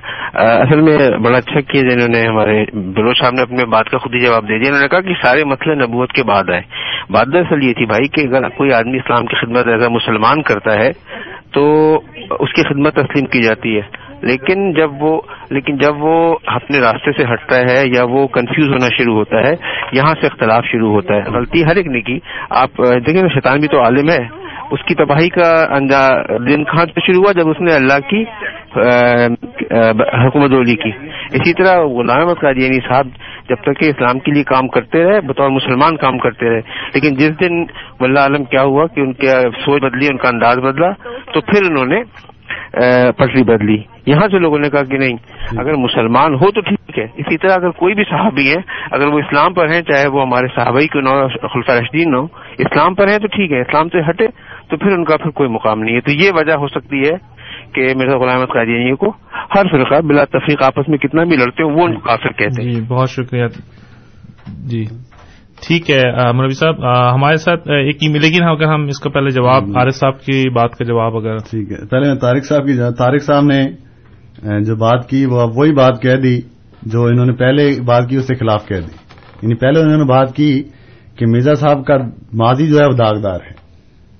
اصل 0.58 0.80
میں 0.80 1.10
بڑا 1.18 1.38
اچھا 1.38 1.60
کیا 1.60 1.82
جنہوں 1.82 2.08
نے 2.08 2.26
ہمارے 2.26 2.64
بلوچ 2.74 3.18
صاحب 3.18 3.34
نے 3.34 3.42
اپنے 3.42 3.64
بات 3.64 3.90
کا 3.90 3.98
خود 3.98 4.14
ہی 4.14 4.20
جواب 4.20 4.42
دے 4.42 4.58
دیا۔ 4.58 4.68
انہوں 4.68 4.82
نے 4.82 4.88
کہا 4.88 5.00
کہ 5.00 5.14
سارے 5.22 5.44
مسئلے 5.44 5.74
نبوت 5.74 6.12
کے 6.12 6.22
بعد 6.22 6.44
آئے۔ 6.50 6.60
بات 7.10 7.26
دراصل 7.32 7.62
یہ 7.62 7.72
تھی 7.72 7.86
بھائی 7.86 8.08
کہ 8.08 8.20
اگر 8.20 8.48
کوئی 8.48 8.72
آدمی 8.72 8.96
اسلام 8.96 9.26
کی 9.26 9.36
خدمت 9.36 9.68
ایز 9.68 9.82
مسلمان 9.82 10.42
کرتا 10.42 10.74
ہے، 10.74 10.90
تو 11.52 11.94
اس 12.30 12.52
کی 12.52 12.62
خدمت 12.62 12.94
تسلیم 12.94 13.26
کی 13.26 13.42
جاتی 13.42 13.76
ہے۔ 13.76 14.06
لیکن 14.22 14.72
جب 14.72 14.90
وہ، 15.00 15.20
لیکن 15.50 15.76
جب 15.76 15.92
وہ 15.98 16.36
اپنے 16.46 16.78
راستے 16.78 17.12
سے 17.12 17.32
ہٹتا 17.32 17.56
ہے 17.56 17.82
یا 17.86 18.04
وہ 18.04 18.26
کنفیوز 18.26 18.68
ہونا 18.68 18.88
شروع 18.98 19.14
ہوتا 19.14 19.48
ہے، 19.48 19.54
یہاں 19.92 20.14
سے 20.20 20.26
اختلاف 20.26 20.64
شروع 20.64 20.92
ہوتا 20.92 21.14
ہے۔ 21.14 21.20
غلطی 21.20 21.64
ہر 21.64 21.76
ایک 21.76 21.86
نے 21.86 22.00
کی۔ 22.00 22.18
آپ، 22.50 22.70
دیکھیں 22.78 23.22
نا، 23.22 23.28
شیطان 23.28 23.58
بھی 23.58 23.68
تو 23.68 23.82
عالم 23.82 24.10
ہے۔ 24.10 24.46
اس 24.70 24.82
کی 24.82 24.94
تباہی 24.94 25.28
کا 25.28 25.66
دن 26.48 26.64
کہاں 26.64 26.84
سے 26.84 27.00
شروع 27.06 27.22
ہوا؟ 27.22 27.32
جب 27.32 27.48
اس 27.48 27.60
نے 27.60 27.74
اللہ 27.74 28.08
کی 28.08 28.24
حکومت 28.76 30.52
ولی 30.52 30.74
کی۔ 30.76 30.90
اسی 31.32 31.52
طرح 31.52 31.82
غلام 31.94 32.18
احمد 32.18 32.40
قادیانی 32.40 32.64
یعنی 32.64 32.88
صاحب 32.88 33.06
جب 33.48 33.62
تک 33.62 33.78
کہ 33.80 33.88
اسلام 33.88 34.18
کے 34.18 34.32
لیے 34.32 34.44
کام 34.44 34.68
کرتے 34.68 35.02
رہے، 35.04 35.20
بطور 35.26 35.50
مسلمان 35.50 35.96
کام 35.96 36.18
کرتے 36.18 36.50
رہے، 36.50 36.60
لیکن 36.94 37.14
جس 37.16 37.40
دن 37.40 37.62
واللہ 38.00 38.20
عالم 38.20 38.44
کیا 38.44 38.62
ہوا 38.62 38.86
کہ 38.94 39.00
ان 39.00 39.12
کی 39.12 39.26
سوچ 39.64 39.82
بدلی، 39.82 40.06
ان 40.10 40.16
کا 40.16 40.28
انداز 40.28 40.58
بدلا، 40.64 40.90
تو 41.32 41.40
پھر 41.42 41.70
انہوں 41.70 41.86
نے 41.86 42.02
پٹری 43.18 43.42
بدلی۔ 43.44 43.76
یہاں 44.06 44.26
سے 44.30 44.38
لوگوں 44.38 44.58
نے 44.58 44.68
کہا 44.70 44.82
کہ 44.90 44.98
نہیں، 44.98 45.16
اگر 45.58 45.74
مسلمان 45.78 46.34
ہو 46.34 46.50
تو 46.50 46.60
ٹھیک 46.60 46.98
ہے۔ 46.98 47.06
اسی 47.16 47.36
طرح 47.36 47.54
اگر 47.54 47.70
کوئی 47.78 47.94
بھی 47.94 48.04
صحابی 48.10 48.48
ہے، 48.50 48.60
اگر 48.90 49.06
وہ 49.06 49.18
اسلام 49.18 49.54
پر 49.54 49.72
ہیں، 49.72 49.80
چاہے 49.82 50.08
وہ 50.08 50.22
ہمارے 50.22 50.46
صحابی 50.54 50.86
کو 50.88 51.00
نہ 51.00 51.14
خلفہ 51.52 51.72
رشدین 51.72 52.10
نہ 52.12 52.16
ہو، 52.16 52.26
اسلام 52.58 52.94
پر 52.94 53.08
ہیں 53.08 53.18
تو 53.18 53.28
ٹھیک 53.36 53.52
ہے، 53.52 53.60
اسلام 53.60 53.88
سے 53.88 54.00
ہٹے 54.10 54.26
تو 54.68 54.76
پھر 54.76 54.92
ان 54.92 55.04
کا 55.04 55.16
پھر 55.22 55.30
کوئی 55.38 55.48
مقام 55.50 55.82
نہیں 55.82 55.94
ہے۔ 55.94 56.00
تو 56.00 56.12
یہ 56.12 56.30
وجہ 56.36 56.56
ہو 56.62 56.68
سکتی 56.68 57.00
ہے 57.00 57.16
کہ 57.76 57.86
مرزا 57.96 58.18
غلام 58.18 58.36
احمد 58.36 58.48
قادیانی 58.48 58.96
کو 58.96 59.10
ہر 59.54 59.66
فرقہ 59.72 60.00
بلا 60.00 60.24
تفریق 60.24 60.62
آپس 60.62 60.88
میں 60.88 60.98
کتنا 60.98 61.24
بھی 61.24 61.36
لڑتے 61.36 61.62
ہیں 61.62 61.70
وہ 61.70 61.82
ان 61.82 61.94
کو 61.94 62.00
کافر 62.00 62.32
کہتے 62.32 62.62
ہیں۔ 62.62 62.72
جی 62.72 62.80
بہت 62.80 63.10
شکریہ۔ 63.10 63.44
جی۔ 64.66 64.84
ٹھیک 65.66 65.90
ہے 65.90 66.32
مولوی 66.32 66.54
صاحب 66.54 66.74
ہمارے 67.14 67.36
ساتھ 67.36 67.68
ایک 67.68 67.96
ای 68.00 68.08
ملے 68.08 68.28
گی 68.28 68.38
نا 68.40 68.50
اگر 68.50 68.64
ہم 68.64 68.84
اس 68.84 68.98
کا 69.00 69.10
پہلے 69.10 69.30
جواب 69.30 69.62
عارف 69.76 69.94
صاحب 69.94 70.20
کی 70.20 70.50
بات 70.50 70.72
کا 70.72 70.84
جواب 70.84 71.16
اگر۔ 71.16 71.36
ٹھیک 71.36 71.72
ہے 71.72 71.86
پہلے 71.86 72.08
میں 72.08 72.16
طارق 72.16 72.44
صاحب 72.44 72.66
کی 72.66 72.78
طارق 72.98 73.22
صاحب 73.22 73.44
نے 73.44 73.64
جو 74.64 74.76
بات 74.76 75.08
کی 75.08 75.26
وہ 75.26 75.46
وہی 75.54 75.72
بات 75.72 76.02
کہہ 76.02 76.16
دی 76.16 76.40
جو 76.82 77.04
انہوں 77.04 77.26
نے 77.26 77.32
پہلے 77.32 77.80
بات 77.84 78.08
کی 78.08 78.16
اس 78.16 78.26
کے 78.26 78.34
خلاف 78.34 78.68
کہہ 78.68 78.76
دی۔ 78.76 78.94
یعنی 79.42 79.54
پہلے 79.54 79.80
انہوں 79.80 79.96
نے 79.96 80.04
بات 80.04 80.36
کی 80.36 80.62
کہ 81.18 81.26
مرزا 81.26 81.54
صاحب 81.54 81.86
کا 81.86 81.96
ماضی 82.32 82.66
جو 82.66 82.78
ہے 82.80 82.86
وہ 82.86 82.92
داغدار 82.92 83.40
ہے۔ 83.46 83.54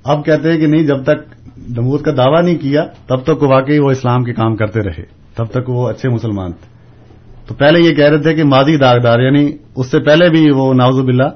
اب 0.05 0.25
کہتے 0.25 0.53
ہیں 0.53 0.61
کہ 0.61 0.67
نہیں 0.67 0.87
جب 0.87 1.03
تک 1.03 1.36
نمود 1.69 2.01
کا 2.01 2.11
دعویٰ 2.17 2.43
نہیں 2.43 2.57
کیا، 2.57 2.85
تب 3.07 3.23
تک 3.23 3.43
واقعی 3.43 3.79
وہ 3.79 3.91
اسلام 3.91 4.25
کے 4.25 4.33
کام 4.33 4.57
کرتے 4.57 4.81
رہے۔ 4.81 5.03
تب 5.37 5.45
تک 5.45 5.69
وہ 5.69 5.89
اچھے 5.89 6.09
مسلمان 6.09 6.53
تھے۔ 6.53 6.77
تو 7.47 7.55
پہلے 7.55 7.81
یہ 7.81 7.95
کہہ 7.95 8.05
رہے 8.05 8.19
تھے 8.19 8.35
کہ 8.35 8.45
ماضی 8.45 8.77
داغدار 8.77 9.21
یعنی 9.21 9.53
اس 9.77 9.91
سے 9.91 9.99
پہلے 9.99 10.31
بھی 10.31 10.51
وہ 10.51 10.75
ناوز 10.75 11.01
باللہ 11.01 11.29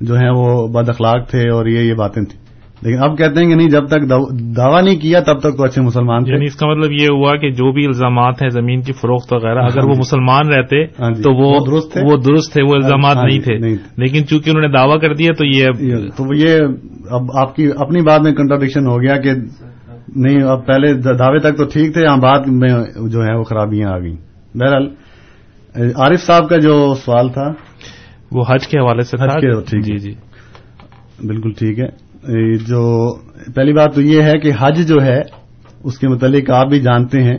جو 0.00 0.14
ہیں 0.14 0.30
وہ 0.30 0.68
بد 0.68 0.88
اخلاق 0.88 1.30
تھے 1.30 1.48
اور 1.48 1.66
یہ 1.66 1.78
یہ 1.78 1.94
باتیں 1.94 2.22
تھیں۔ 2.22 2.41
لیکن 2.82 3.02
اب 3.02 3.18
کہتے 3.18 3.40
ہیں 3.40 3.48
کہ 3.48 3.54
نہیں 3.54 3.68
جب 3.68 3.86
تک 3.86 4.08
دعویٰ 4.56 4.82
نہیں 4.82 5.00
کیا 5.00 5.20
تب 5.20 5.38
تک 5.38 5.56
تو 5.56 5.64
اچھے 5.64 5.82
مسلمان 5.82 6.24
تھے۔ 6.24 6.32
یعنی 6.32 6.44
اس 6.44 6.56
کا 6.56 6.66
مطلب 6.66 6.92
یہ 6.92 7.06
ہوا 7.10 7.36
کہ 7.36 7.50
جو 7.50 7.72
بھی 7.72 7.86
الزامات 7.86 8.42
ہیں 8.42 8.48
زمین 8.48 8.82
کی 8.82 8.92
فروخت 8.92 9.32
وغیرہ 9.32 9.58
اگر 9.58 9.84
وہ 9.84 9.94
مسلمان 9.98 10.48
رہتے 10.48 10.86
تو 11.22 11.34
وہ 11.36 11.58
درست 11.66 11.98
وہ 12.02 12.16
درست 12.16 12.52
تھے 12.52 12.62
وہ 12.62 12.74
الزامات 12.74 13.16
نہیں 13.16 13.40
تھے۔ 13.40 13.58
لیکن 13.96 14.26
چونکہ 14.26 14.50
انہوں 14.50 14.68
نے 14.68 14.68
دعویٰ 14.68 15.00
کر 15.00 15.14
دیا 15.14 15.32
تو 15.38 15.44
یہ 15.44 15.66
تو 16.16 16.34
یہ 16.34 16.58
اب 17.10 17.22
آپ 17.38 17.56
کی 17.56 17.68
اپنی 17.78 18.02
بات 18.02 18.20
میں 18.20 18.32
کنٹراڈکشن 18.32 18.86
ہو 18.86 19.02
گیا 19.02 19.16
کہ 19.16 19.30
نہیں 20.16 20.42
اب 20.42 20.66
پہلے 20.66 20.94
دعوے 20.94 21.38
تک 21.38 21.56
تو 21.56 21.64
ٹھیک 21.64 21.92
تھے 21.92 22.20
بعد 22.20 22.40
میں 22.46 22.68
جو 23.10 23.24
ہے 23.24 23.36
وہ 23.36 23.42
خرابیاں 23.42 23.90
آ 23.90 23.98
گئیں۔ 23.98 24.16
بہرحال 24.54 24.88
عارف 25.96 26.20
صاحب 26.22 26.48
کا 26.48 26.56
جو 26.56 26.94
سوال 26.94 27.28
تھا 27.28 27.52
وہ 28.32 28.44
حج 28.50 28.66
کے 28.68 28.78
حوالے 28.78 29.00
سے 29.00 29.16
تھا۔ 29.16 29.26
جی 29.80 29.96
جی۔ 29.98 30.14
بالکل 31.26 31.50
ٹھیک 31.50 31.78
ہے۔ 31.78 32.01
جو 32.66 33.14
پہلی 33.54 33.72
بات 33.72 33.94
تو 33.94 34.02
یہ 34.02 34.22
ہے 34.22 34.38
کہ 34.38 34.50
حج 34.58 34.88
جو 34.88 35.02
ہے، 35.02 35.20
اس 35.84 35.98
کے 35.98 36.08
متعلق 36.08 36.50
آپ 36.50 36.66
بھی 36.66 36.80
جانتے 36.80 37.22
ہیں 37.22 37.36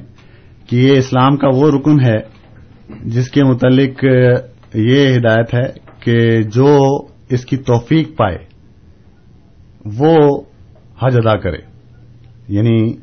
کہ 0.67 0.75
یہ 0.75 0.97
اسلام 0.97 1.37
کا 1.37 1.47
وہ 1.55 1.71
رکن 1.71 2.05
ہے 2.05 2.17
جس 3.03 3.31
کے 3.31 3.43
متعلق 3.43 4.03
یہ 4.73 5.15
ہدایت 5.15 5.53
ہے 5.53 5.73
کہ 5.99 6.43
جو 6.43 6.97
اس 7.29 7.45
کی 7.45 7.57
توفیق 7.57 8.17
پائے، 8.17 8.37
وہ 9.85 10.41
حج 11.03 11.15
ادا 11.17 11.37
کرے۔ 11.37 11.57
یعنی 12.47 12.93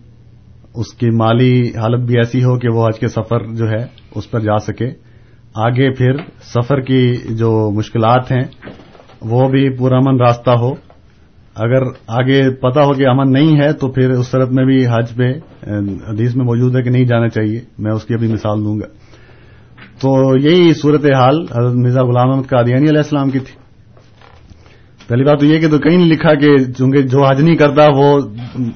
اس 0.74 0.94
کی 0.94 1.10
مالی 1.10 1.68
حالت 1.68 2.06
بھی 2.06 2.16
ایسی 2.16 2.44
ہو 2.44 2.58
کہ 2.58 2.68
وہ 2.68 2.86
حج 2.86 2.98
کے 2.98 3.08
سفر 3.08 3.54
جو 3.54 3.68
ہے، 3.70 3.86
اس 4.14 4.30
پر 4.30 4.40
جا 4.40 4.58
سکے۔ 4.58 4.88
آگے 5.54 5.94
پھر 5.94 6.12
سفر 6.42 6.80
کی 6.80 7.16
جو 7.16 7.70
مشکلات 7.70 8.32
ہیں، 8.32 8.44
وہ 9.20 9.48
بھی 9.48 9.70
پرامن 9.70 10.20
راستہ 10.20 10.50
ہو۔ 10.50 10.89
اگر 11.60 11.82
آگے 12.06 12.54
پتا 12.54 12.82
ہو 12.82 12.92
کہ 12.92 13.06
امن 13.06 13.32
نہیں 13.32 13.60
ہے 13.60 13.72
تو 13.72 13.88
پھر 13.88 14.10
اس 14.10 14.26
صورت 14.26 14.50
میں 14.50 14.64
بھی 14.64 14.86
حج 14.86 15.16
پہ 15.16 15.32
حدیث 16.10 16.36
میں 16.36 16.44
موجود 16.44 16.76
ہے 16.76 16.82
کہ 16.82 16.90
نہیں 16.90 17.04
جانا 17.04 17.28
چاہیے۔ 17.28 17.60
میں 17.78 17.92
اس 17.92 18.04
کی 18.04 18.14
ابھی 18.14 18.28
مثال 18.28 18.64
دوں 18.64 18.80
گا۔ 18.80 18.86
تو 20.00 20.38
یہی 20.38 20.72
صورت 20.74 21.04
حال 21.04 21.40
حضرت 21.40 21.74
مرزا 21.74 22.02
غلام 22.02 22.30
احمد 22.30 22.48
قادیانی 22.48 22.88
علیہ 22.88 22.98
السلام 22.98 23.30
کی 23.30 23.38
تھی۔ 23.38 23.60
پہلی 25.08 25.24
بات 25.24 25.40
تو 25.40 25.46
یہ 25.46 25.60
کہ 25.60 25.68
تو 25.68 25.78
کہیں 25.78 25.96
نہیں 25.96 26.08
لکھا 26.08 26.34
کہ 26.34 26.58
چونکہ 26.58 27.02
جو 27.02 27.24
حج 27.24 27.40
نہیں 27.40 27.56
کرتا 27.56 27.86
وہ 27.96 28.20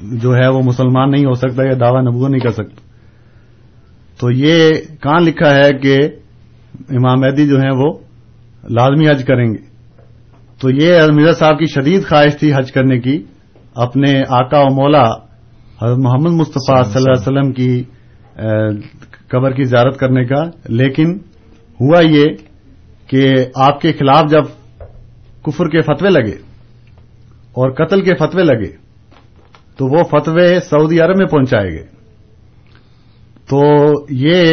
جو 0.03 0.37
ہے 0.37 0.49
وہ 0.49 0.61
مسلمان 0.65 1.11
نہیں 1.11 1.25
ہو 1.25 1.35
سکتا 1.35 1.63
یا 1.63 1.73
دعوی 1.81 2.03
نبو 2.03 2.29
نہیں 2.29 2.41
کر 2.41 2.51
سکتا۔ 2.51 2.81
تو 4.21 4.31
یہ 4.31 4.71
کہاں 5.03 5.21
لکھا 5.21 5.55
ہے 5.55 5.79
کہ 5.79 5.99
امام 6.91 7.21
مہدی 7.21 7.47
جو 7.47 7.57
ہیں 7.57 7.71
وہ 7.71 7.99
لازمی 8.71 9.11
حج 9.11 9.25
کریں 9.25 9.47
گے؟ 9.47 9.74
تو 10.61 10.71
یہ 10.71 10.99
مرزا 11.13 11.33
صاحب 11.33 11.59
کی 11.59 11.65
شدید 11.65 12.07
خواہش 12.09 12.37
تھی 12.37 12.55
حج 12.55 12.73
کرنے 12.73 13.01
کی 13.01 13.23
اپنے 13.75 14.23
آقا 14.29 14.59
و 14.59 14.75
مولا 14.75 15.05
حضرت 15.83 15.99
محمد 15.99 16.31
مصطفیٰ 16.31 16.85
صلی 16.85 17.03
اللہ 17.07 17.13
علیہ 17.13 17.39
وسلم۔ 17.39 17.53
کی 17.53 17.83
قبر 19.29 19.51
کی 19.51 19.65
زیارت 19.65 19.97
کرنے 19.97 20.25
کا۔ 20.25 20.45
لیکن 20.69 21.19
ہوا 21.81 22.01
یہ 22.01 22.25
کہ 23.07 23.35
آپ 23.55 23.81
کے 23.81 23.93
خلاف 23.93 24.25
جب 24.31 24.43
کفر 25.43 25.69
کے 25.69 25.81
فتوے 25.81 26.11
لگے 26.11 26.37
اور 27.53 27.71
قتل 27.71 28.01
کے 28.03 28.15
فتوے 28.15 28.43
لگے 28.45 28.77
تو 29.77 29.87
وہ 29.87 30.03
فتوے 30.03 30.61
سعودی 30.61 31.01
عرب 31.01 31.17
میں 31.17 31.27
پہنچائے 31.27 31.71
گئے۔ 31.71 31.87
تو 33.49 33.61
یہ 34.11 34.51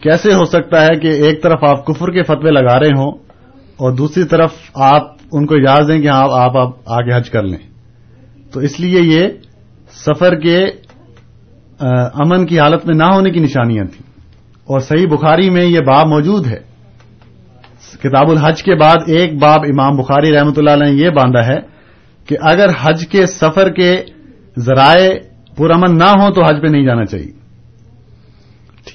کیسے 0.00 0.34
ہو 0.34 0.44
سکتا 0.44 0.84
ہے 0.84 0.98
کہ 1.00 1.06
ایک 1.06 1.42
طرف 1.42 1.58
آپ 1.62 1.86
کفر 1.86 2.10
کے 2.10 2.22
فتوے 2.22 2.50
لگا 2.50 2.80
رہے 2.80 2.88
ہوں 2.88 3.12
اور 3.76 3.92
دوسری 3.92 4.24
طرف 4.24 4.52
آپ 4.74 5.13
ان 5.34 5.46
کو 5.46 5.54
اجازت 5.54 5.88
دیں 5.88 6.02
کہ 6.02 6.08
آپ 6.08 6.56
آپ 6.56 6.66
آگے 6.86 7.16
حج 7.16 7.30
کر 7.30 7.42
لیں۔ 7.42 7.58
تو 8.52 8.60
اس 8.60 8.80
لیے 8.80 9.00
یہ 9.00 9.28
سفر 9.90 10.34
کے 10.34 10.64
امن 12.14 12.46
کی 12.46 12.60
حالت 12.60 12.86
میں 12.86 12.94
نہ 12.94 13.04
ہونے 13.04 13.30
کی 13.30 13.40
نشانیاں 13.40 13.84
تھیں۔ 13.84 14.10
اور 14.64 14.80
صحیح 14.80 15.06
بخاری 15.06 15.50
میں 15.50 15.64
یہ 15.64 15.80
باب 15.80 16.06
موجود 16.06 16.46
ہے۔ 16.46 16.74
کتاب 18.02 18.30
الحج 18.30 18.62
کے 18.62 18.74
بعد 18.74 18.96
ایک 19.06 19.38
باب 19.38 19.60
امام 19.64 19.96
بخاری 19.96 20.32
رحمۃ 20.32 20.52
اللہ 20.56 20.70
علیہ 20.70 20.84
نے 20.84 20.92
یہ 20.92 21.10
باندھا 21.10 21.46
ہے 21.46 21.60
کہ 22.26 22.36
اگر 22.40 22.66
حج 22.82 23.06
کے 23.06 23.26
سفر 23.26 23.70
کے 23.70 24.04
ذرائع 24.58 25.12
پرامن 25.56 25.98
نہ 25.98 26.04
ہوں 26.04 26.30
تو 26.30 26.44
حج 26.44 26.62
پہ 26.62 26.66
نہیں 26.66 26.86
جانا 26.86 27.04
چاہیے۔ 27.04 27.43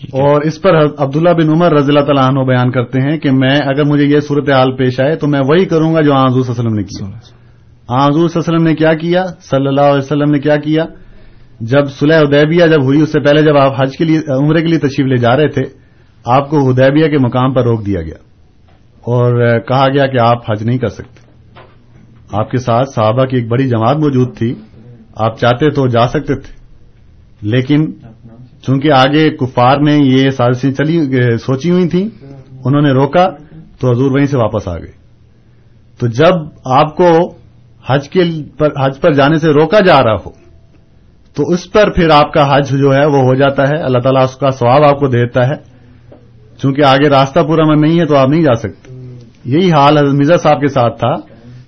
اور 0.03 0.41
اس 0.41 0.61
پر 0.61 0.85
عبداللہ 0.97 1.29
بن 1.29 1.49
عمر 1.49 1.71
رضی 1.71 1.91
اللہ 1.91 2.05
تعالیٰ 2.05 2.23
عنہ 2.23 2.39
بیان 2.39 2.71
کرتے 2.71 3.01
ہیں 3.01 3.17
کہ 3.17 3.31
میں 3.31 3.57
اگر 3.57 3.83
مجھے 3.83 4.05
یہ 4.05 4.19
صورتحال 4.19 4.75
پیش 4.75 4.99
آئے 4.99 5.15
تو 5.15 5.27
میں 5.27 5.39
وہی 5.39 5.65
کروں 5.65 5.93
گا 5.93 6.01
جو 6.01 6.13
آزور 6.13 6.41
صلی 6.41 6.53
اللہ 6.57 6.69
علیہ 6.69 6.69
وسلم 6.69 6.73
نے 6.73 6.83
کیا۔ 6.83 7.07
آزور 7.87 8.13
صلی 8.13 8.21
اللہ 8.21 8.27
علیہ 8.27 8.55
وسلم 8.55 8.63
نے 8.63 8.75
کیا 8.75 8.93
کیا؟ 8.93 9.23
صلی 9.41 9.67
اللہ 9.67 9.81
علیہ 9.81 9.97
وسلم 9.97 10.31
نے 10.31 10.39
کیا 10.39 10.55
کیا؟ 10.55 10.85
جب 11.59 11.89
صلح 11.89 12.15
ادیبیہ 12.15 12.65
جب 12.65 12.83
ہوئی، 12.83 13.01
اس 13.01 13.11
سے 13.11 13.19
پہلے 13.19 13.41
جب 13.41 13.57
آپ 13.57 13.81
حج 13.81 13.97
کے 13.97 14.05
لیے، 14.05 14.19
عمرے 14.37 14.61
کے 14.61 14.67
لیے 14.67 14.79
تشریف 14.79 15.07
لے 15.07 15.17
جا 15.17 15.37
رہے 15.37 15.47
تھے، 15.47 15.61
آپ 16.25 16.49
کو 16.49 16.71
ہدیبیہ 16.71 17.07
کے 17.07 17.17
مقام 17.17 17.53
پر 17.53 17.63
روک 17.63 17.85
دیا 17.85 18.01
گیا۔ 18.01 18.15
اور 18.99 19.59
کہا 19.59 19.87
گیا 19.87 20.05
کہ 20.05 20.19
آپ 20.19 20.51
حج 20.51 20.63
نہیں 20.63 20.77
کر 20.77 20.87
سکتے۔ 20.87 21.29
آپ 22.31 22.51
کے 22.51 22.57
ساتھ 22.57 22.89
صحابہ 22.89 23.25
کی 23.25 23.37
ایک 23.37 23.47
بڑی 23.47 23.67
جماعت 23.67 23.97
موجود 23.97 24.37
تھی۔ 24.37 24.55
آپ 25.15 25.39
چاہتے 25.39 25.69
تو 25.69 25.87
جا 25.87 26.07
سکتے 26.07 26.35
تھے، 26.35 26.53
لیکن 27.41 27.91
چونکہ 28.61 28.91
آگے 28.91 29.29
کفار 29.29 29.77
نے 29.77 29.97
یہ 30.01 30.29
سازشیں 30.29 30.71
چلی، 30.71 31.37
سوچی 31.37 31.71
ہوئی 31.71 31.89
تھیں، 31.89 32.25
انہوں 32.65 32.81
نے 32.81 32.91
روکا 32.91 33.27
تو 33.79 33.91
حضور 33.91 34.11
وہیں 34.11 34.25
سے 34.25 34.37
واپس 34.37 34.67
آ 34.67 34.77
گئے۔ 34.77 34.91
تو 35.99 36.07
جب 36.07 36.33
آپ 36.65 36.97
کو 36.97 37.33
حج 37.89 38.09
کے 38.09 38.23
پر، 38.57 38.69
حج 38.85 38.99
پر 39.01 39.11
جانے 39.13 39.39
سے 39.39 39.47
روکا 39.47 39.79
جا 39.79 40.03
رہا 40.03 40.13
ہو، 40.13 40.29
تو 41.33 41.43
اس 41.43 41.71
پر 41.71 41.91
پھر 41.91 42.09
آپ 42.09 42.33
کا 42.33 42.57
حج 42.57 42.69
جو 42.69 42.93
ہے 42.93 43.05
وہ 43.05 43.17
ہو 43.17 43.35
جاتا 43.35 43.63
ہے۔ 43.67 43.83
اللہ 43.83 43.99
تعالیٰ 43.99 44.23
اس 44.23 44.35
کا 44.35 44.49
ثواب 44.49 44.83
آپ 44.83 44.99
کو 44.99 45.07
دیتا 45.07 45.47
ہے۔ 45.47 45.79
چونکہ 46.57 46.81
آگے 46.81 47.09
راستہ 47.09 47.39
پورا 47.39 47.63
من 47.65 47.81
نہیں 47.81 47.99
ہے 47.99 48.05
تو 48.05 48.15
آپ 48.15 48.29
نہیں 48.29 48.43
جا 48.43 48.55
سکتے۔ 48.55 48.93
یہی 49.45 49.71
حال 49.71 49.97
حضرت 49.97 50.13
مرزا 50.13 50.37
صاحب 50.37 50.61
کے 50.61 50.67
ساتھ 50.67 50.99
تھا 50.99 51.15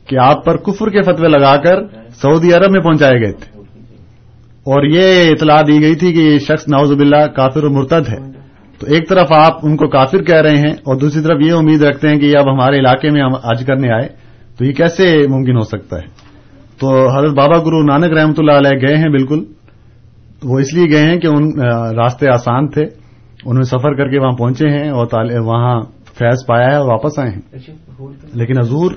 کہ 0.08 0.18
آپ 0.18 0.46
پر 0.46 0.58
کفر 0.58 0.90
کے 0.90 1.02
فتوے 1.02 1.28
لگا 1.28 1.56
کر 1.56 1.84
سعودی 2.10 2.54
عرب 2.54 2.72
میں 2.72 2.82
پہنچائے 2.82 3.14
گئے 3.14 3.32
تھے۔ 3.32 3.61
اور 4.64 4.84
یہ 4.84 5.30
اطلاع 5.30 5.62
دی 5.62 5.82
گئی 5.82 5.96
تھی 5.96 6.14
کہ 6.14 6.20
یہ 6.20 6.40
شخص 6.40 6.68
ناوز 6.68 6.92
باللہ 6.92 7.28
کافر 7.28 7.64
و 7.64 7.70
مرتد 7.70 8.10
ہے۔ 8.10 8.42
تو 8.80 8.88
ایک 8.88 9.10
طرف 9.10 9.32
آپ 9.32 9.54
ان 9.64 9.78
کو 9.78 9.88
کافر 9.88 10.24
کہہ 10.24 10.42
رہے 10.42 10.58
ہیں 10.58 10.72
اور 10.72 10.96
دوسری 10.96 11.24
طرف 11.24 11.38
یہ 11.42 11.54
امید 11.54 11.82
رکھتے 11.82 12.08
ہیں 12.08 12.20
کہ 12.20 12.26
یہ 12.26 12.38
اب 12.38 12.54
ہمارے 12.54 12.80
علاقے 12.80 13.10
میں 13.10 13.22
ہم 13.22 13.36
آج 13.44 13.66
کرنے 13.66 13.94
آئے۔ 13.94 14.08
تو 14.58 14.66
یہ 14.66 14.72
کیسے 14.72 15.28
ممکن 15.30 15.56
ہو 15.56 15.62
سکتا 15.62 15.98
ہے؟ 15.98 16.08
تو 16.80 17.18
حضرت 17.18 17.32
بابا 17.32 17.58
گرو 17.58 17.84
نانک 17.84 18.18
رحمۃ 18.18 18.34
اللہ 18.38 18.52
علیہ 18.52 18.88
گئے 18.88 18.98
ہیں 18.98 19.10
بالکل۔ 19.10 19.44
وہ 20.44 20.60
اس 20.60 20.74
لیے 20.74 20.86
گئے 20.90 21.04
ہیں 21.04 21.20
کہ 21.20 21.28
ان 21.28 21.62
راستے 21.98 22.28
آسان 22.28 22.68
تھے۔ 22.68 22.82
انہوں 22.82 23.54
نے 23.54 23.64
سفر 23.64 23.94
کر 23.94 24.10
کے 24.10 24.20
وہاں 24.20 24.32
پہنچے 24.32 24.68
ہیں 24.68 24.90
اور 24.90 25.08
وہاں 25.40 25.82
فیض 26.06 26.38
پایا 26.48 26.68
ہے 26.68 26.76
اور 26.76 26.90
واپس 26.90 27.20
آئے 27.20 27.30
ہیں۔ 27.30 27.42
لیکن 28.34 28.60
حضور 28.60 28.92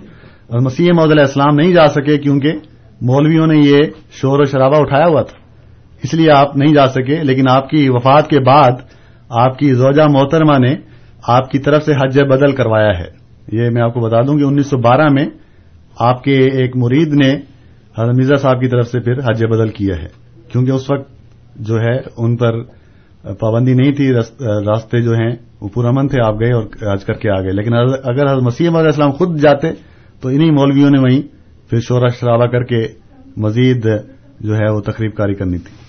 مسیح 0.61 0.93
محدود 0.95 1.13
علیہ 1.13 1.23
السلام 1.23 1.55
نہیں 1.55 1.73
جا 1.73 1.89
سکے 1.89 2.19
کیونکہ 2.19 2.53
مولویوں 3.01 3.47
نے 3.47 3.57
یہ 3.57 3.83
شور 4.11 4.41
و 4.41 4.45
شرابہ 4.45 4.77
اٹھایا 4.77 5.07
ہوا 5.07 5.23
تھا۔ 5.23 5.44
اس 6.05 6.15
لیے 6.15 6.31
آپ 6.31 6.57
نہیں 6.57 6.75
جا 6.75 6.87
سکے، 6.87 7.23
لیکن 7.23 7.45
آپ 7.49 7.69
کی 7.69 7.89
وفات 7.89 8.29
کے 8.29 8.41
بعد 8.41 8.73
آپ 9.31 9.59
کی 9.59 9.75
زوجہ 9.75 10.03
محترمہ 10.11 10.59
نے 10.59 10.75
آپ 11.27 11.51
کی 11.51 11.59
طرف 11.59 11.85
سے 11.85 11.93
حج 11.93 12.19
بدل 12.21 12.53
کروایا 12.53 12.99
ہے۔ 12.99 13.11
یہ 13.53 13.71
میں 13.71 13.83
آپ 13.83 13.95
کو 13.95 14.01
بتا 14.01 14.21
دوں 14.21 14.39
کہ 14.39 14.45
انیس 14.45 14.67
سو 14.67 14.79
بارہ 14.79 15.09
میں 15.09 15.27
آپ 15.99 16.23
کے 16.25 16.39
ایک 16.39 16.77
مرید 16.77 17.13
نے 17.15 17.31
حضرت 17.99 18.17
مرزا 18.17 18.35
صاحب 18.35 18.61
کی 18.61 18.69
طرف 18.69 18.87
سے 18.89 19.01
پھر 19.01 19.13
حج 19.13 19.45
بدل 19.45 19.69
کیا 19.69 19.97
ہے۔ 19.97 20.09
کیونکہ 20.53 20.71
اس 20.71 20.91
وقت 20.91 21.11
جو 21.57 21.81
ہے 21.81 21.97
ان 22.17 22.37
پر 22.37 22.63
پابندی 23.35 23.75
نہیں 23.75 23.93
تھی 23.93 24.13
راستے 24.67 25.03
جو 25.03 25.13
ہیں 25.13 25.37
وہ 25.61 25.69
پرامن 25.75 26.09
تھے، 26.09 26.19
آپ 26.25 26.35
گئے 26.41 26.53
اور 26.53 26.65
حج 26.93 27.05
کر 27.05 27.15
کے 27.15 27.31
آ 27.31 27.41
گئے۔ 27.41 27.51
لیکن 27.51 27.75
اگر 27.75 28.27
حضرت 28.27 28.43
مسیح 28.43 28.69
علیہ 28.69 28.79
السلام 28.79 29.11
خود 29.11 29.39
جاتے 29.39 29.73
تو 30.21 30.29
انہی 30.29 30.51
مولویوں 30.51 30.91
نے 30.91 30.99
وہیں 30.99 31.23
پھر 31.71 31.81
شورا 31.81 32.09
شرابہ 32.09 32.47
کر 32.47 32.63
کے 32.63 32.87
مزید 33.37 33.87
جو 34.41 34.57
ہے 34.57 34.71
وہ 34.71 34.81
تقریب 34.81 35.15
کاری 35.15 35.35
کرنی 35.35 35.59
تھی۔ 35.59 35.84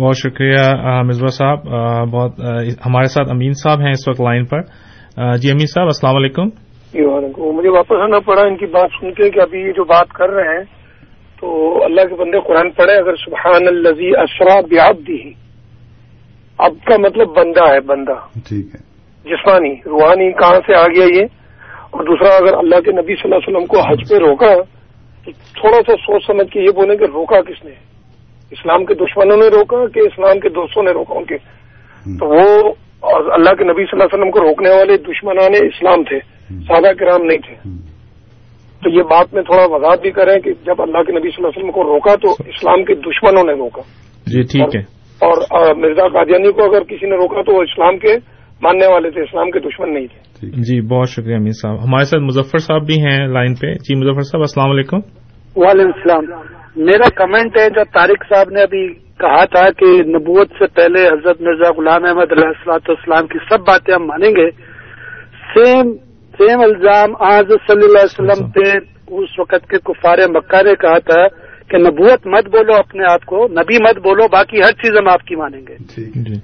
بہت 0.00 0.14
شکریہ 0.16 1.02
مزبا 1.02 1.28
صاحب 1.28 1.58
بہت 2.10 2.40
ہمارے 2.86 3.06
ساتھ 3.06 3.30
امین 3.30 3.52
صاحب 3.52 3.80
ہیں 3.80 3.90
اس 3.90 4.08
وقت 4.08 4.20
لائن 4.20 4.44
پر۔ 4.44 4.60
جی 5.36 5.50
امین 5.50 5.66
صاحب 5.66 5.86
السلام 5.86 6.16
علیکم۔ 6.16 6.48
جی 6.92 7.04
وعلیکم۔ 7.04 7.42
مجھے 7.42 7.68
واپس 7.68 8.02
آنا 8.02 8.18
پڑا 8.20 8.42
ان 8.42 8.56
کی 8.56 8.66
بات 8.66 8.90
سن 9.00 9.12
کے 9.12 9.30
کہ 9.30 9.40
ابھی 9.40 9.60
یہ 9.60 9.72
جو 9.72 9.84
بات 9.84 10.08
کر 10.08 10.30
رہے 10.30 10.56
ہیں 10.56 10.64
تو 11.40 11.78
اللہ 11.84 12.00
کے 12.00 12.14
بندے 12.14 12.40
قرآن 12.40 12.70
پڑھے 12.70 12.92
اگر 12.92 13.14
سبحان 13.14 13.68
الزی 13.68 14.08
اسرا 14.08 14.60
بیاب 14.60 14.98
دی 15.08 15.30
اب 16.58 16.72
کا 16.84 16.96
مطلب 16.98 17.28
بندہ 17.28 17.72
ہے 17.72 17.80
بندہ۔ 17.80 18.14
ٹھیک 18.48 18.66
ہے۔ 18.66 18.94
جسمانی 19.30 19.74
روحانی 19.74 20.32
کہاں 20.32 20.60
سے 20.66 20.74
آ 20.74 20.86
گیا 20.86 21.04
یہ؟ 21.04 21.24
اور 21.90 22.04
دوسرا 22.04 22.34
اگر 22.34 22.58
اللہ 22.58 22.80
کے 22.80 22.92
نبی 22.92 23.14
صلی 23.14 23.32
اللہ 23.32 23.34
علیہ 23.34 23.48
وسلم 23.48 23.66
کو 23.66 23.80
حج 23.80 24.10
پہ 24.10 24.14
روکا 24.14 24.54
تو 25.24 25.30
تھوڑا 25.32 25.76
سا 25.76 25.96
سوچ 25.96 26.26
سمجھ 26.26 26.50
کے 26.50 26.60
یہ 26.60 26.70
بولیں 26.74 26.96
کہ 26.96 27.04
روکا 27.04 27.40
کس 27.40 27.64
نے؟ 27.64 27.93
اسلام 28.50 28.84
کے 28.84 28.94
دشمنوں 28.94 29.36
نے 29.36 29.46
روکا 29.46 29.86
کہ 29.94 30.00
اسلام 30.00 30.40
کے 30.40 30.48
دوستوں 30.48 30.82
نے 30.82 30.90
روکا 30.90 31.14
ان 31.14 31.24
کے۔ 31.24 31.36
تو 32.18 32.26
وہ 32.34 32.72
اللہ 33.32 33.50
کے 33.50 33.64
نبی 33.64 33.84
صلی 33.84 33.88
اللہ 33.92 34.04
علیہ 34.04 34.18
وسلم 34.18 34.30
کو 34.30 34.40
روکنے 34.40 34.68
والے 34.68 34.96
دشمنان 34.96 35.66
اسلام 35.66 36.02
تھے 36.02 36.18
سادہ 36.50 36.92
کرام 36.92 37.22
نہیں 37.22 37.38
تھے۔ 37.38 37.54
تو 38.84 38.90
یہ 38.90 39.02
بات 39.02 39.34
میں 39.34 39.42
تھوڑا 39.42 39.76
وضاحت 39.76 40.00
بھی 40.00 40.10
کریں 40.10 40.38
کہ 40.40 40.52
جب 40.52 40.82
اللہ 40.82 41.02
کے 41.02 41.12
نبی 41.12 41.28
صلی 41.28 41.44
اللہ 41.44 41.48
علیہ 41.48 41.64
وسلم 41.64 41.70
کو 41.70 41.82
روکا 41.82 42.14
تو 42.14 42.30
اسلام 42.30 42.84
کے 42.84 42.94
دشمنوں 42.94 43.44
نے 43.44 43.52
روکا۔ 43.52 43.82
جی 44.26 44.42
ٹھیک 44.42 44.76
ہے۔ 44.76 44.80
اور 45.26 45.74
مرزا 45.74 46.08
قادیانی 46.08 46.52
کو 46.52 46.64
اگر 46.64 46.82
کسی 46.84 47.06
نے 47.06 47.16
روکا 47.16 47.42
تو 47.42 47.52
وہ 47.56 47.62
اسلام 47.62 47.98
کے 47.98 48.16
ماننے 48.62 48.86
والے 48.86 49.10
تھے 49.10 49.20
اسلام 49.20 49.50
کے 49.50 49.60
دشمن 49.60 49.94
نہیں 49.94 50.06
تھے۔ 50.06 50.46
جی 50.50 50.80
بہت 50.80 51.08
شکریہ 51.08 51.36
امیر 51.36 51.52
صاحب۔ 51.52 51.74
ہمارے 51.74 52.04
ساتھ 52.04 52.22
مظفر 52.22 52.58
صاحب 52.58 52.86
بھی 52.86 52.94
ہیں 52.94 53.26
لائن 53.26 53.54
پہ۔ 53.54 53.72
جی 53.72 53.94
مظفر 53.94 54.22
صاحب 54.22 54.40
السلام 54.40 54.70
علیکم۔ 54.70 54.96
وعلیکم 55.56 55.90
السلام۔ 55.94 56.53
میرا 56.76 57.08
کمنٹ 57.14 57.58
ہے 57.58 57.68
جو 57.68 57.84
طارق 57.84 58.24
صاحب 58.28 58.50
نے 58.50 58.62
ابھی 58.62 58.94
کہا 58.94 59.44
تھا 59.44 59.70
کہ 59.70 59.86
نبوت 59.86 60.48
سے 60.58 60.66
پہلے 60.66 61.06
حضرت 61.06 61.40
مرزا 61.40 61.70
غلام 61.76 62.04
احمد 62.04 62.32
علیہ 62.32 62.46
السلاۃ 62.46 62.88
والسلام 62.88 63.26
کی 63.26 63.38
سب 63.38 63.60
باتیں 63.60 63.94
ہم 63.94 64.06
مانیں 64.06 64.30
گے 64.30 64.50
سیم 65.54 65.92
سیم 66.38 66.60
الزام 66.60 67.10
آج 67.20 67.44
صلی 67.66 67.84
اللہ 67.84 67.98
علیہ 67.98 68.20
وسلم 68.20 68.50
پہ 68.50 68.78
اس 69.14 69.38
وقت 69.38 69.68
کے 69.70 69.78
کفار 69.78 70.18
مکہ 70.18 70.62
نے 70.62 70.74
کہا 70.74 70.98
تھا 70.98 71.28
کہ 71.68 71.76
نبوت 71.76 72.26
مت 72.26 72.46
بولو 72.46 72.74
اپنے 72.74 73.04
آپ 73.12 73.24
کو 73.24 73.46
نبی 73.46 73.76
مت 73.82 73.98
بولو 73.98 74.28
باقی 74.32 74.58
ہر 74.58 74.72
چیز 74.72 74.96
ہم 75.00 75.08
آپ 75.08 75.22
کی 75.22 75.36
مانیں 75.36 75.60
گے۔ 75.60 75.76
جی۔ 75.78 76.22
جی۔ 76.22 76.40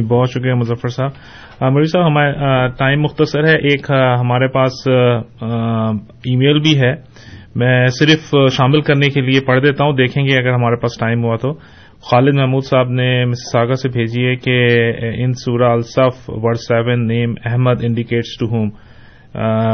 بہت 0.00 0.30
شکریہ 0.30 0.54
مظفر 0.54 0.88
صاحب۔ 0.88 1.10
مری 1.72 1.84
صاحب 1.84 2.06
ہمارا 2.06 2.66
ٹائم 2.68 3.00
مختصر 3.00 3.44
ہے 3.44 3.56
ایک 3.56 3.90
ہمارے 4.20 4.48
پاس 4.48 4.72
ای 6.24 6.36
میل 6.36 6.58
بھی 6.58 6.80
ہے۔ 6.80 6.92
میں 7.54 7.86
صرف 7.86 8.34
شامل 8.52 8.80
کرنے 8.80 9.08
کے 9.08 9.20
لیے 9.20 9.40
پڑھ 9.40 9.62
دیتا 9.62 9.84
ہوں، 9.84 9.92
دیکھیں 9.92 10.24
گے 10.24 10.38
اگر 10.38 10.52
ہمارے 10.52 10.76
پاس 10.76 10.98
ٹائم 10.98 11.24
ہوا 11.24 11.36
تو۔ 11.36 11.52
خالد 12.02 12.34
محمود 12.34 12.64
صاحب 12.64 12.88
نے 12.90 13.24
مس 13.24 13.52
ساگا 13.52 13.74
سے 13.74 13.88
بھیجی 13.88 14.26
ہے 14.26 14.36
کہ 14.36 14.68
ان 15.24 15.32
سورہ 15.32 15.62
الصف 15.62 16.30
word 16.30 16.56
seven 16.56 17.06
name 17.06 17.34
Ahmad 17.44 17.84
indicates 17.84 18.38
to 18.40 18.46
whom 18.46 18.68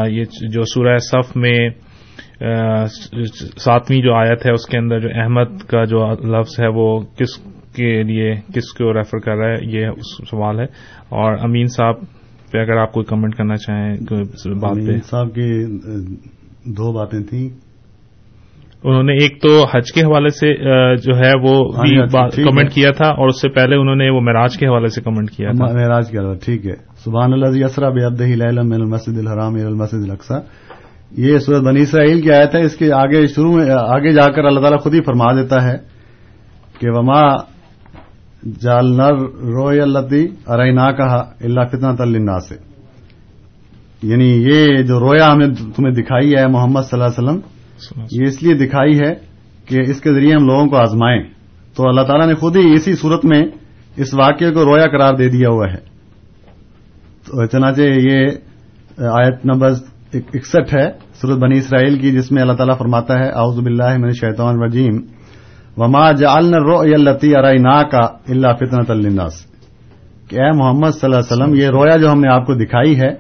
یہ 0.09 0.25
جو 0.49 0.63
سورہ 0.63 0.97
صف 0.99 1.37
میں 1.37 1.69
ساتویں 3.57 4.03
جو 4.03 4.15
آیت 4.15 4.47
ہے، 4.47 4.53
اس 4.53 4.67
کے 4.67 4.79
اندر 4.79 5.01
جو 5.01 5.09
احمد 5.15 5.63
کا 5.69 5.85
جو 5.85 6.11
لفظ 6.11 6.61
ہے، 6.63 6.69
وہ 6.69 7.01
کس 7.01 7.37
کے 7.77 8.03
لیے، 8.03 8.35
کس 8.55 8.73
کو 8.73 8.95
ریفر 8.95 9.19
کر 9.19 9.37
رہا 9.37 9.49
ہے، 9.49 9.57
یہ 9.63 9.89
سوال 10.31 10.59
ہے۔ 10.59 10.65
اور 11.09 11.37
امین 11.41 11.67
صاحب، 11.67 11.95
پہ 12.53 12.59
اگر 12.59 12.77
آپ 12.77 12.93
کوئی 12.93 13.07
کمنٹ 13.07 13.35
کرنا 13.35 13.57
چاہیں 13.57 13.97
بات 14.61 14.77
پہ۔ 14.87 14.97
صاحب 15.05 15.35
کی 15.35 15.65
دو 16.65 16.93
باتیں 16.93 17.21
تھیں۔ 17.21 17.70
انہوں 18.85 19.03
نے 19.03 19.13
ایک 19.13 19.43
تو 19.43 19.65
حج 19.75 19.93
کے 19.93 20.01
حوالے 20.01 20.29
سے 20.29 20.55
جو 20.97 21.19
ہے 21.19 21.33
وہ 21.43 21.73
کمنٹ 22.51 22.73
کیا 22.73 22.91
تھا 22.91 23.09
اور 23.09 23.29
اس 23.29 23.41
سے 23.41 23.49
پہلے 23.49 23.77
انہوں 23.77 23.97
نے 23.97 24.11
وہ 24.11 24.21
معراج 24.21 24.57
کے 24.57 24.67
حوالے 24.67 24.89
سے 24.89 25.01
کمنٹ 25.01 25.31
کیا 25.31 25.51
تھا۔ 25.51 25.65
معراج 25.65 26.11
کے 26.11 26.19
حوالے 26.19 26.39
ٹھیک 26.45 26.67
ہے۔ 26.67 26.75
سبحان 27.05 27.33
اللہ 27.33 27.65
اسرا 27.65 27.89
بے 27.89 28.05
ابدی 28.05 28.43
المسد 28.43 29.19
الحرام 29.19 29.55
المسد 29.55 30.11
القسا 30.11 30.35
یہ 31.17 31.39
صورت 31.39 31.63
بنی 31.63 31.81
اسرائیل 31.81 32.21
کی 32.21 32.33
آیت 32.33 32.55
ہے 32.55 32.61
اس 32.61 32.77
کے 32.77 32.93
آگے 32.93 33.27
شروع 33.27 33.57
میں 33.57 33.71
آگے 33.71 34.13
جا 34.13 34.27
کر 34.27 34.45
اللہ 34.45 34.61
تعالیٰ 34.61 34.79
خود 34.79 34.95
ہی 34.95 35.01
فرما 35.03 35.33
دیتا 35.33 35.65
ہے 35.65 35.77
کہ 36.81 36.91
وما 36.91 37.37
جال 38.61 38.97
نر 38.97 39.15
روی 39.41 39.81
اللہ 39.81 39.99
ارئی 40.47 40.73
نہ 40.73 40.91
کہا 40.97 41.19
اللہ 41.41 41.61
فتنا 41.73 41.95
تلنا 41.95 42.41
سے 42.41 42.55
یعنی 44.03 44.27
یہ 44.27 44.83
جو 44.83 45.01
رویا 45.01 45.33
ہمیں 45.33 45.47
تمہیں 45.77 45.95
دکھائی 45.95 46.33
ہے 46.35 46.47
محمد 46.47 46.81
صلی 46.81 47.01
اللہ 47.01 47.05
علیہ 47.05 47.29
وسلم 47.29 47.60
یہ 48.11 48.25
اس 48.27 48.43
لیے 48.43 48.55
دکھائی 48.55 48.99
ہے 49.07 49.15
کہ 49.67 49.91
اس 49.91 50.01
کے 50.01 50.15
ذریعے 50.15 50.35
ہم 50.35 50.47
لوگوں 50.47 50.67
کو 50.67 50.77
آزمائیں۔ 50.77 51.23
تو 51.77 51.89
اللہ 51.89 52.01
تعالیٰ 52.01 52.27
نے 52.27 52.35
خود 52.35 52.57
ہی 52.57 52.73
اسی 52.73 52.95
صورت 52.95 53.25
میں 53.25 53.43
اس 53.97 54.15
واقعے 54.15 54.51
کو 54.51 54.65
رویا 54.65 54.87
قرار 54.87 55.15
دے 55.15 55.29
دیا 55.29 55.49
ہوا 55.49 55.67
ہے۔ 55.71 55.91
تو 57.27 57.47
چنانچہ 57.47 57.81
یہ 57.81 58.27
آیت 58.99 59.47
نمبر 59.47 59.73
اکسٹھ 60.15 60.75
ہے، 60.75 60.91
سورت 61.15 61.39
بنی 61.39 61.59
اسرائیل 61.59 61.99
کی، 61.99 62.11
جس 62.11 62.33
میں 62.33 62.43
اللہ 62.43 62.53
تعالیٰ 62.53 62.79
فرماتا 62.79 63.19
ہے، 63.19 63.29
اعوذ 63.29 63.57
باللہ 63.57 63.97
من 63.99 64.11
شیطان 64.11 64.49
الرجیم۔ 64.49 64.97
وما 65.77 66.13
جعلنا 66.13 66.57
الرؤيا 66.57 66.97
التي 66.99 67.35
اريناك 67.35 67.95
الا 68.29 68.55
فتنه 68.55 69.01
للناس۔ 69.01 69.47
کہ 70.29 70.41
اے 70.41 70.53
محمد 70.53 70.89
صلی 70.89 71.13
اللہ 71.13 71.17
علیہ 71.17 71.45
وسلم، 71.45 71.55
یہ 71.55 71.67
رویا 71.67 71.97
جو 71.97 72.13
ہم 72.13 72.21
نے 72.21 72.29
آپ 72.29 72.47
کو 72.47 72.55
دکھائی 72.55 73.01
ہے، 73.01 73.11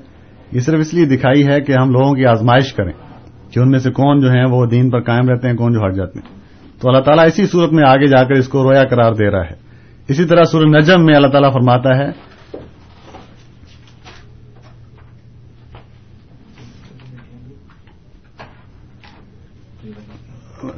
یہ 0.53 0.61
صرف 0.61 0.81
اس 0.81 0.95
لیے 0.95 1.05
دکھائی 1.05 1.47
ہے 1.47 1.61
کہ 1.61 1.73
ہم 1.73 1.91
لوگوں 1.91 2.15
کی 2.15 2.27
آزمائش 2.27 2.73
کریں۔ 2.73 3.10
کہ 3.51 3.61
ان 3.61 3.71
میں 3.71 3.79
سے 3.79 3.91
کون 3.91 4.21
جو 4.21 4.31
ہیں 4.31 4.45
وہ 4.45 4.67
دین 4.67 4.91
پر 4.91 5.01
قائم 5.01 5.29
رہتے 5.29 5.49
ہیں، 5.49 5.57
کون 5.57 5.73
جو 5.73 5.87
ہٹ 5.87 5.95
جاتے 5.95 6.19
ہیں۔ 6.19 6.41
تو 6.81 6.89
اللہ 6.89 7.01
تعالیٰ 7.01 7.27
اسی 7.27 7.47
صورت 7.47 7.73
میں 7.73 7.85
آگے 7.89 8.07
جا 8.07 8.25
کر 8.25 8.33
اس 8.33 8.49
کو 8.49 8.63
رویا 8.63 8.85
قرار 8.85 9.13
دے 9.13 9.31
رہا 9.31 9.45
ہے۔ 9.45 9.71
اسی 10.09 10.25
طرح 10.25 10.45
سورہ 10.45 10.65
نجم 10.65 11.05
میں 11.05 11.15
اللہ 11.15 11.29
تعالیٰ 11.29 11.53
فرماتا 11.53 11.97
ہے 11.97 12.31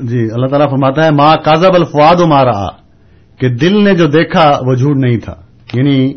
جی 0.01 0.29
اللہ 0.33 0.47
تعالیٰ 0.47 0.71
فرماتا 0.71 1.05
ہے 1.05 1.11
ماں 1.11 1.37
کازب 1.37 1.75
الفواد 1.75 2.21
و 2.21 2.27
مارا 2.27 2.69
کہ 3.39 3.49
دل 3.49 3.85
نے 3.85 3.95
جو 3.95 4.07
دیکھا 4.07 4.59
وہ 4.67 4.75
جھوٹ 4.75 4.97
نہیں 4.97 5.17
تھا۔ 5.17 5.35
یعنی 5.75 6.15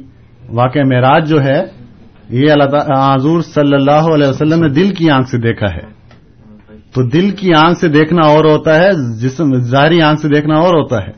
واقع 0.49 0.79
معراج 0.79 1.29
جو 1.29 1.43
ہے، 1.43 1.63
یہ 2.29 2.51
اللہ 2.51 2.63
تعالیٰ 2.63 3.15
حضور 3.15 3.41
صلی 3.41 3.75
اللہ 3.75 4.13
علیہ 4.13 4.27
وسلم 4.27 4.61
نے 4.61 4.69
دل 4.69 4.95
کی 4.95 5.09
آنکھ 5.09 5.29
سے 5.29 5.37
دیکھا 5.37 5.67
ہے۔ 5.75 5.94
تو 6.95 7.03
دل 7.03 7.29
کی 7.31 7.49
آنکھ 7.53 7.79
سے 7.79 7.87
دیکھنا 7.87 8.27
اور 8.27 8.45
ہوتا 8.45 8.75
ہے، 8.75 8.89
جسم، 9.19 9.53
ظاہری 9.53 10.01
آنکھ 10.01 10.21
سے 10.21 10.27
دیکھنا 10.27 10.55
اور 10.55 10.73
ہوتا 10.73 11.03
ہے۔ 11.03 11.11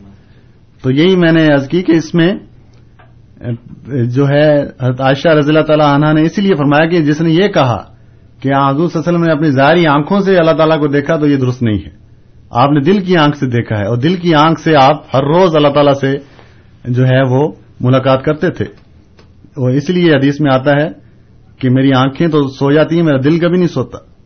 تو 0.81 0.91
یہی 0.91 1.15
میں 1.15 1.31
نے 1.31 1.47
عرض 1.47 1.67
کی 1.67 1.81
کہ 1.81 1.91
اس 1.91 2.13
میں، 2.13 2.33
جو 4.05 4.27
ہے 4.27 4.63
عائشہ 4.99 5.27
رضی 5.27 5.49
اللہ 5.49 5.61
تعالیٰ 5.61 5.93
عنہ 5.93 6.13
نے 6.13 6.21
اسی 6.21 6.41
لیے 6.41 6.55
فرمایا 6.55 6.89
کہ 6.89 7.01
جس 7.01 7.21
نے 7.21 7.29
یہ 7.29 7.47
کہا 7.47 7.83
کہ 8.39 8.47
حضور 8.47 8.73
صلی 8.73 8.81
اللہ 8.81 8.99
علیہ 8.99 8.99
وسلم 8.99 9.23
نے 9.23 9.33
اپنی 9.33 9.51
ظاہری 9.51 9.87
آنکھوں 9.87 10.19
سے 10.19 10.37
اللہ 10.37 10.51
تعالیٰ 10.51 10.79
کو 10.79 10.87
دیکھا 10.87 11.17
تو 11.17 11.27
یہ 11.27 11.37
درست 11.37 11.63
نہیں 11.63 11.77
ہے۔ 11.85 11.89
آپ 12.49 12.71
نے 12.71 12.79
دل 12.79 12.99
کی 12.99 13.17
آنکھ 13.17 13.37
سے 13.37 13.45
دیکھا 13.45 13.79
ہے 13.79 13.85
اور 13.85 13.97
دل 13.97 14.15
کی 14.15 14.35
آنکھ 14.35 14.61
سے 14.61 14.75
آپ 14.75 15.15
ہر 15.15 15.23
روز 15.23 15.55
اللہ 15.55 15.67
تعالیٰ 15.67 15.93
سے 15.93 16.13
جو 16.85 17.05
ہے 17.05 17.21
وہ 17.21 17.51
ملاقات 17.81 18.23
کرتے 18.23 18.49
تھے۔ 18.49 18.65
وہ 19.57 19.69
اس 19.69 19.89
لیے 19.89 20.15
حدیث 20.15 20.41
میں 20.41 20.53
آتا 20.53 20.71
ہے 20.71 20.87
کہ 21.59 21.69
میری 21.69 21.93
آنکھیں 21.93 22.27
تو 22.27 22.47
سو 22.47 22.71
جاتی 22.71 22.95
ہیں، 22.95 23.03
میرا 23.03 23.17
دل 23.23 23.39
کبھی 23.39 23.57
نہیں 23.57 23.67
سوتا۔ 23.67 24.16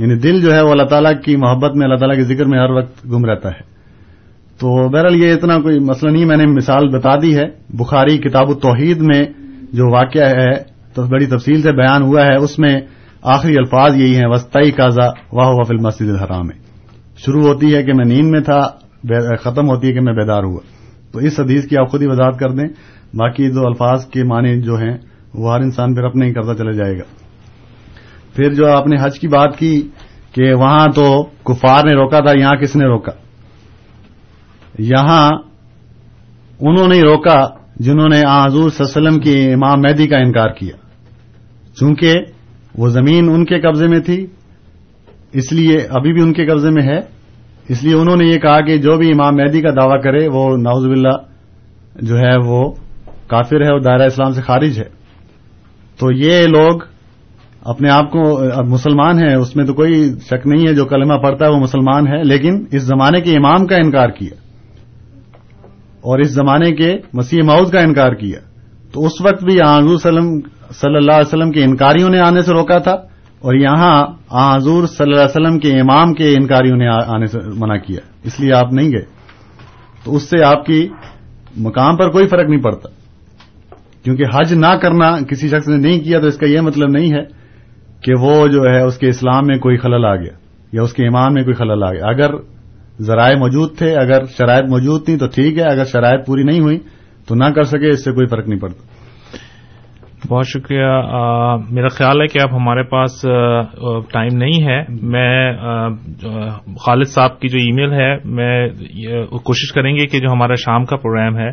یعنی 0.00 0.14
دل 0.14 0.40
جو 0.40 0.54
ہے 0.54 0.60
وہ 0.60 0.70
اللہ 0.70 0.82
تعالیٰ 0.82 1.12
کی 1.24 1.36
محبت 1.36 1.76
میں، 1.76 1.84
اللہ 1.86 1.96
تعالیٰ 1.96 2.16
کے 2.16 2.22
ذکر 2.22 2.44
میں 2.44 2.58
ہر 2.58 2.70
وقت 2.70 3.06
گم 3.06 3.24
رہتا 3.24 3.48
ہے۔ 3.48 3.80
تو 4.58 4.88
بہرحال 4.88 5.16
یہ 5.16 5.32
اتنا 5.32 5.58
کوئی 5.58 5.78
مسئلہ 5.78 6.10
نہیں، 6.10 6.24
میں 6.24 6.36
نے 6.36 6.46
مثال 6.46 6.88
بتا 6.88 7.10
دی 7.22 7.36
ہے۔ 7.36 7.44
بخاری 7.68 8.18
کتاب 8.18 8.48
التوحید 8.48 8.98
میں 9.00 9.24
جو 9.72 9.92
واقعہ 9.92 10.28
ہے، 10.28 10.54
تو 10.94 11.02
بڑی 11.02 11.26
تفصیل 11.26 11.62
سے 11.62 11.72
بیان 11.72 12.02
ہوا 12.02 12.26
ہے۔ 12.26 12.36
اس 12.36 12.58
میں 12.58 12.80
آخری 13.22 13.54
الفاظ 13.56 13.96
یہی 13.96 14.16
ہیں 14.16 14.26
وسطی 14.26 14.70
کازا 14.70 15.06
واہ 15.32 15.48
وفل 15.48 15.76
مسجد 15.76 16.08
الحرام۔ 16.08 16.46
میں 16.46 16.56
شروع 17.16 17.42
ہوتی 17.42 17.74
ہے 17.74 17.82
کہ 17.82 17.92
میں 17.92 18.04
نیند 18.04 18.30
میں 18.30 18.40
تھا 18.40 18.68
ختم 19.40 19.68
ہوتی 19.68 19.88
ہے 19.88 19.92
کہ 19.92 20.00
میں 20.00 20.12
بیدار 20.12 20.42
ہوا۔ 20.42 20.60
تو 21.12 21.18
اس 21.18 21.40
حدیث 21.40 21.66
کی 21.66 21.76
آپ 21.76 21.90
خود 21.90 22.02
ہی 22.02 22.06
وضاحت 22.06 22.38
کر 22.38 22.50
دیں۔ 22.50 22.68
باقی 23.14 23.50
دو 23.50 23.66
الفاظ 23.66 24.06
کے 24.06 24.24
معنی 24.24 24.62
جو 24.62 24.74
ہیں، 24.76 24.98
وہ 25.34 25.54
ہر 25.54 25.60
انسان 25.60 25.94
پھر 25.94 26.04
اپنے 26.04 26.26
ہی 26.26 26.32
کرتا 26.32 26.54
چلا 26.54 26.72
جائے 26.72 26.98
گا۔ 26.98 27.19
پھر 28.40 28.54
جو 28.54 28.66
آپ 28.66 28.86
نے 28.86 28.96
حج 29.00 29.18
کی 29.18 29.28
بات 29.28 29.58
کی 29.58 29.88
کہ 30.32 30.54
وہاں 30.54 30.86
تو 30.94 31.22
کفار 31.22 31.84
نے 31.84 31.96
روکا 31.96 32.20
تھا، 32.20 32.38
یہاں 32.38 32.54
کس 32.54 32.76
نے 32.76 32.84
روکا؟ 32.84 33.12
یہاں 34.78 35.30
انہوں 36.60 36.88
نے 36.88 37.02
روکا 37.02 37.46
جنہوں 37.76 38.08
نے 38.08 38.20
حضور 38.20 38.70
صلی 38.70 38.84
اللہ 38.84 38.98
علیہ 38.98 39.08
وسلم 39.08 39.18
کی 39.18 39.52
امام 39.52 39.80
مہدی 39.80 40.06
کا 40.06 40.16
انکار 40.16 40.48
کیا۔ 40.48 40.76
چونکہ 41.80 42.14
وہ 42.78 42.88
زمین 42.88 43.28
ان 43.28 43.44
کے 43.44 43.60
قبضے 43.60 43.88
میں 43.88 44.00
تھی، 44.00 44.26
اس 45.32 45.52
لیے 45.52 45.78
ابھی 45.90 46.12
بھی 46.12 46.22
ان 46.22 46.32
کے 46.32 46.46
قبضے 46.46 46.70
میں 46.70 46.82
ہے۔ 46.82 47.00
اس 47.68 47.84
لیے 47.84 47.94
انہوں 47.94 48.16
نے 48.16 48.26
یہ 48.26 48.38
کہا 48.38 48.60
کہ 48.60 48.76
جو 48.76 48.96
بھی 48.96 49.08
امام 49.08 49.36
مہدی 49.36 49.60
کا 49.60 49.70
دعویٰ 49.70 50.02
کرے، 50.02 50.28
وہ 50.28 50.56
ناؤز 50.56 50.86
باللہ 50.86 51.16
جو 51.94 52.16
ہے 52.18 52.36
وہ 52.36 52.70
کافر 53.26 53.60
ہے 53.60 53.72
اور 53.72 53.80
دائرہ 53.80 54.02
اسلام 54.02 54.32
سے 54.32 54.42
خارج 54.42 54.78
ہے۔ 54.78 55.00
تو 55.98 56.12
یہ 56.12 56.46
لوگ 56.46 56.80
اپنے 57.62 57.90
آپ 57.90 58.10
کو 58.10 58.22
مسلمان 58.66 59.18
ہیں، 59.18 59.34
اس 59.34 59.54
میں 59.56 59.64
تو 59.64 59.74
کوئی 59.74 59.94
شک 60.20 60.46
نہیں 60.46 60.66
ہے، 60.66 60.74
جو 60.74 60.84
کلمہ 60.84 61.14
پڑتا 61.14 61.46
ہے 61.46 61.50
وہ 61.50 61.58
مسلمان 61.58 62.06
ہے، 62.06 62.22
لیکن 62.24 62.62
اس 62.72 62.82
زمانے 62.82 63.20
کے 63.20 63.32
امام 63.32 63.66
کا 63.66 63.76
انکار 63.76 64.08
کیا، 64.08 64.34
اور 66.00 66.18
اس 66.18 66.30
زمانے 66.34 66.70
کے 66.72 66.96
مسیح 67.14 67.42
ماؤد 67.44 67.70
کا 67.70 67.80
انکار 67.80 68.12
کیا۔ 68.14 68.38
تو 68.92 69.04
اس 69.06 69.20
وقت 69.20 69.44
بھی 69.44 69.56
حضور 69.56 69.98
صلی 69.98 70.96
اللہ 70.96 71.12
علیہ 71.12 71.26
وسلم 71.26 71.50
کے 71.50 71.64
انکاریوں 71.64 72.08
نے 72.10 72.20
آنے 72.20 72.42
سے 72.42 72.52
روکا 72.52 72.78
تھا، 72.78 72.92
اور 73.42 73.54
یہاں 73.54 73.94
حضور 74.30 74.86
صلی 74.86 75.02
اللہ 75.02 75.20
علیہ 75.20 75.30
وسلم 75.30 75.58
کے 75.58 75.70
امام 75.80 76.12
کے 76.14 76.32
انکاریوں 76.34 76.76
نے 76.76 76.88
آنے 76.88 77.26
سے 77.26 77.38
منع 77.56 77.76
کیا۔ 77.76 78.00
اس 78.24 78.40
لیے 78.40 78.52
آپ 78.54 78.72
نہیں 78.72 78.90
گئے۔ 78.92 79.04
تو 80.04 80.16
اس 80.16 80.22
سے 80.22 80.42
آپ 80.44 80.64
کی 80.66 80.86
مقام 81.58 81.96
پر 81.96 82.10
کوئی 82.10 82.26
فرق 82.28 82.48
نہیں 82.48 82.62
پڑتا۔ 82.62 82.88
کیونکہ 84.04 84.24
حج 84.34 84.52
نہ 84.54 84.74
کرنا 84.82 85.10
کسی 85.20 85.48
شخص 85.48 85.68
نے 85.68 85.76
نہیں 85.78 86.00
کیا 86.00 86.20
تو 86.20 86.26
اس 86.26 86.36
کا 86.36 86.46
یہ 86.46 86.60
مطلب 86.60 86.88
نہیں 86.88 87.12
ہے 87.12 87.39
کہ 88.04 88.12
وہ 88.20 88.48
جو 88.48 88.62
ہے 88.62 88.80
اس 88.80 88.98
کے 88.98 89.08
اسلام 89.08 89.46
میں 89.46 89.58
کوئی 89.58 89.76
خلل 89.76 90.04
آ 90.04 90.16
گیا 90.16 90.32
یا 90.72 90.82
اس 90.82 90.92
کے 90.92 91.02
ایمان 91.02 91.34
میں 91.34 91.42
کوئی 91.42 91.54
خلل 91.54 91.82
آ 91.82 91.92
گیا۔ 91.92 92.06
اگر 92.06 92.30
ذرائع 93.00 93.38
موجود 93.38 93.78
تھے 93.78 93.94
اگر 93.96 94.24
شرائط 94.24 94.64
موجود 94.70 95.04
تھیں 95.04 95.18
تو 95.18 95.26
ٹھیک 95.34 95.58
ہے 95.58 95.62
اگر 95.62 95.84
شرائط 95.84 96.26
پوری 96.26 96.42
نہیں 96.42 96.60
ہوئی 96.60 96.78
تو 97.28 97.34
نہ 97.34 97.44
کر 97.44 97.62
سکے 97.62 97.88
اس 97.88 98.04
سے 98.04 98.12
کوئی 98.12 98.26
فرق 98.26 98.48
نہیں 98.48 98.60
پڑتا۔ 98.60 98.86
بہت 100.28 100.44
شکریہ۔ 100.46 100.84
آ, 101.12 101.56
میرا 101.56 101.88
خیال 101.88 102.20
ہے 102.20 102.26
کہ 102.26 102.38
اب 102.42 102.56
ہمارے 102.56 102.82
پاس 102.82 103.20
ٹائم 104.12 104.36
نہیں 104.36 104.66
ہے۔ 104.66 104.82
میں 105.02 105.52
خالد 106.86 107.08
صاحب 107.08 107.40
کی 107.40 107.48
جو 107.48 107.58
ای 107.58 107.72
میل 107.72 107.92
ہے 107.92 108.16
میں 108.24 108.68
کوشش 109.26 109.72
کریں 109.72 109.96
گے 109.96 110.06
کہ 110.06 110.18
جو 110.18 110.32
ہمارا 110.32 110.54
شام 110.54 110.84
کا 110.84 110.96
پروگرام 110.96 111.38
ہے 111.38 111.50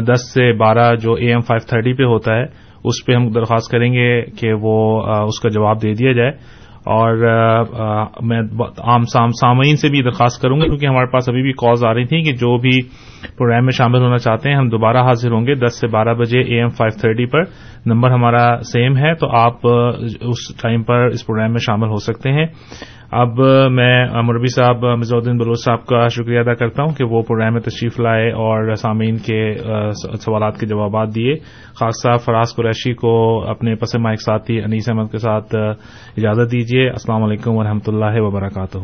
دس 0.00 0.34
سے 0.34 0.52
بارہ 0.52 0.96
جو 0.96 1.14
اے 1.14 1.28
ایم 1.28 1.40
فائیو 1.40 1.68
تھرٹی 1.68 1.92
پہ 1.92 2.02
ہوتا 2.02 2.36
ہے 2.36 2.65
اس 2.86 3.06
پہ 3.06 3.12
ہم 3.12 3.28
درخواست 3.28 3.72
کریں 3.72 3.92
گے 3.92 4.22
کہ 4.22 4.52
وہ 4.52 5.02
اس 5.02 5.40
کا 5.40 5.48
جواب 5.48 5.82
دے 5.82 5.92
دیا 5.92 6.12
جائے۔ 6.12 6.32
اور 6.88 7.16
میں 8.22 8.40
عام 8.78 9.28
سامعین 9.28 9.76
سے 9.76 9.88
بھی 9.88 10.02
درخواست 10.02 10.42
کروں 10.42 10.60
گا، 10.60 10.64
کیونکہ 10.64 10.86
ہمارے 10.86 11.06
پاس 11.06 11.28
ابھی 11.28 11.42
بھی 11.42 11.52
کالز 11.52 11.84
آ 11.84 11.94
رہی 11.94 12.04
تھیں 12.04 12.22
کہ 12.22 12.32
جو 12.32 12.58
بھی 12.58 12.82
پروگرام 13.36 13.64
میں 13.64 13.72
شامل 13.72 13.98
ہونا 13.98 14.18
چاہتے 14.18 14.50
ہیں، 14.50 14.56
ہم 14.56 14.68
دوبارہ 14.68 14.96
حاضر 14.96 15.30
ہوں 15.32 15.46
گے 15.46 15.54
دس 15.54 15.80
سے 15.80 15.86
بارہ 15.86 16.14
بجے 16.14 16.40
اے 16.40 16.58
ایم 16.58 16.68
فائیو 16.68 17.00
تھرٹی 17.00 17.26
پر۔ 17.26 17.42
نمبر 17.86 18.10
ہمارا 18.10 18.62
سیم 18.62 18.96
ہے، 18.96 19.14
تو 19.14 19.36
آپ 19.36 19.54
اس 20.20 20.56
ٹائم 20.62 20.82
پر 20.82 21.06
اس 21.06 21.26
پروگرام 21.26 21.50
میں 21.50 21.60
شامل 21.66 21.88
ہو 21.88 21.96
سکتے 21.96 22.32
ہیں۔ 22.32 22.46
اب 23.12 23.40
میں 23.70 24.06
مربی 24.22 24.54
صاحب 24.54 24.84
مزہ 24.84 25.16
الدین 25.16 25.36
بلوچ 25.38 25.64
صاحب 25.64 25.86
کا 25.86 26.08
شکریہ 26.08 26.38
ادا 26.38 26.54
کرتا 26.54 26.82
ہوں 26.82 26.94
کہ 26.94 27.04
وہ 27.04 27.22
پروگرام 27.22 27.52
میں 27.52 27.60
تشریف 27.60 28.00
لائے 28.00 28.30
اور 28.30 28.74
سامعین 28.74 29.16
کے 29.16 29.54
سوالات 30.20 30.60
کے 30.60 30.66
جوابات 30.66 31.14
دیے۔ 31.14 31.34
خاص 31.80 31.94
صاحب، 32.02 32.20
فراز 32.20 32.54
قریشی 32.56 32.94
کو 32.94 33.44
اپنے 33.48 33.74
پسمائک 33.74 34.22
ساتھی 34.22 34.62
انیس 34.62 34.88
احمد 34.88 35.10
کے 35.12 35.18
ساتھ 35.18 35.54
اجازت 36.16 36.52
دیجیے۔ 36.52 36.88
السلام 36.88 37.22
علیکم 37.22 37.56
و 37.56 37.60
اللہ 37.60 38.20
وبرکاتہ۔ 38.20 38.78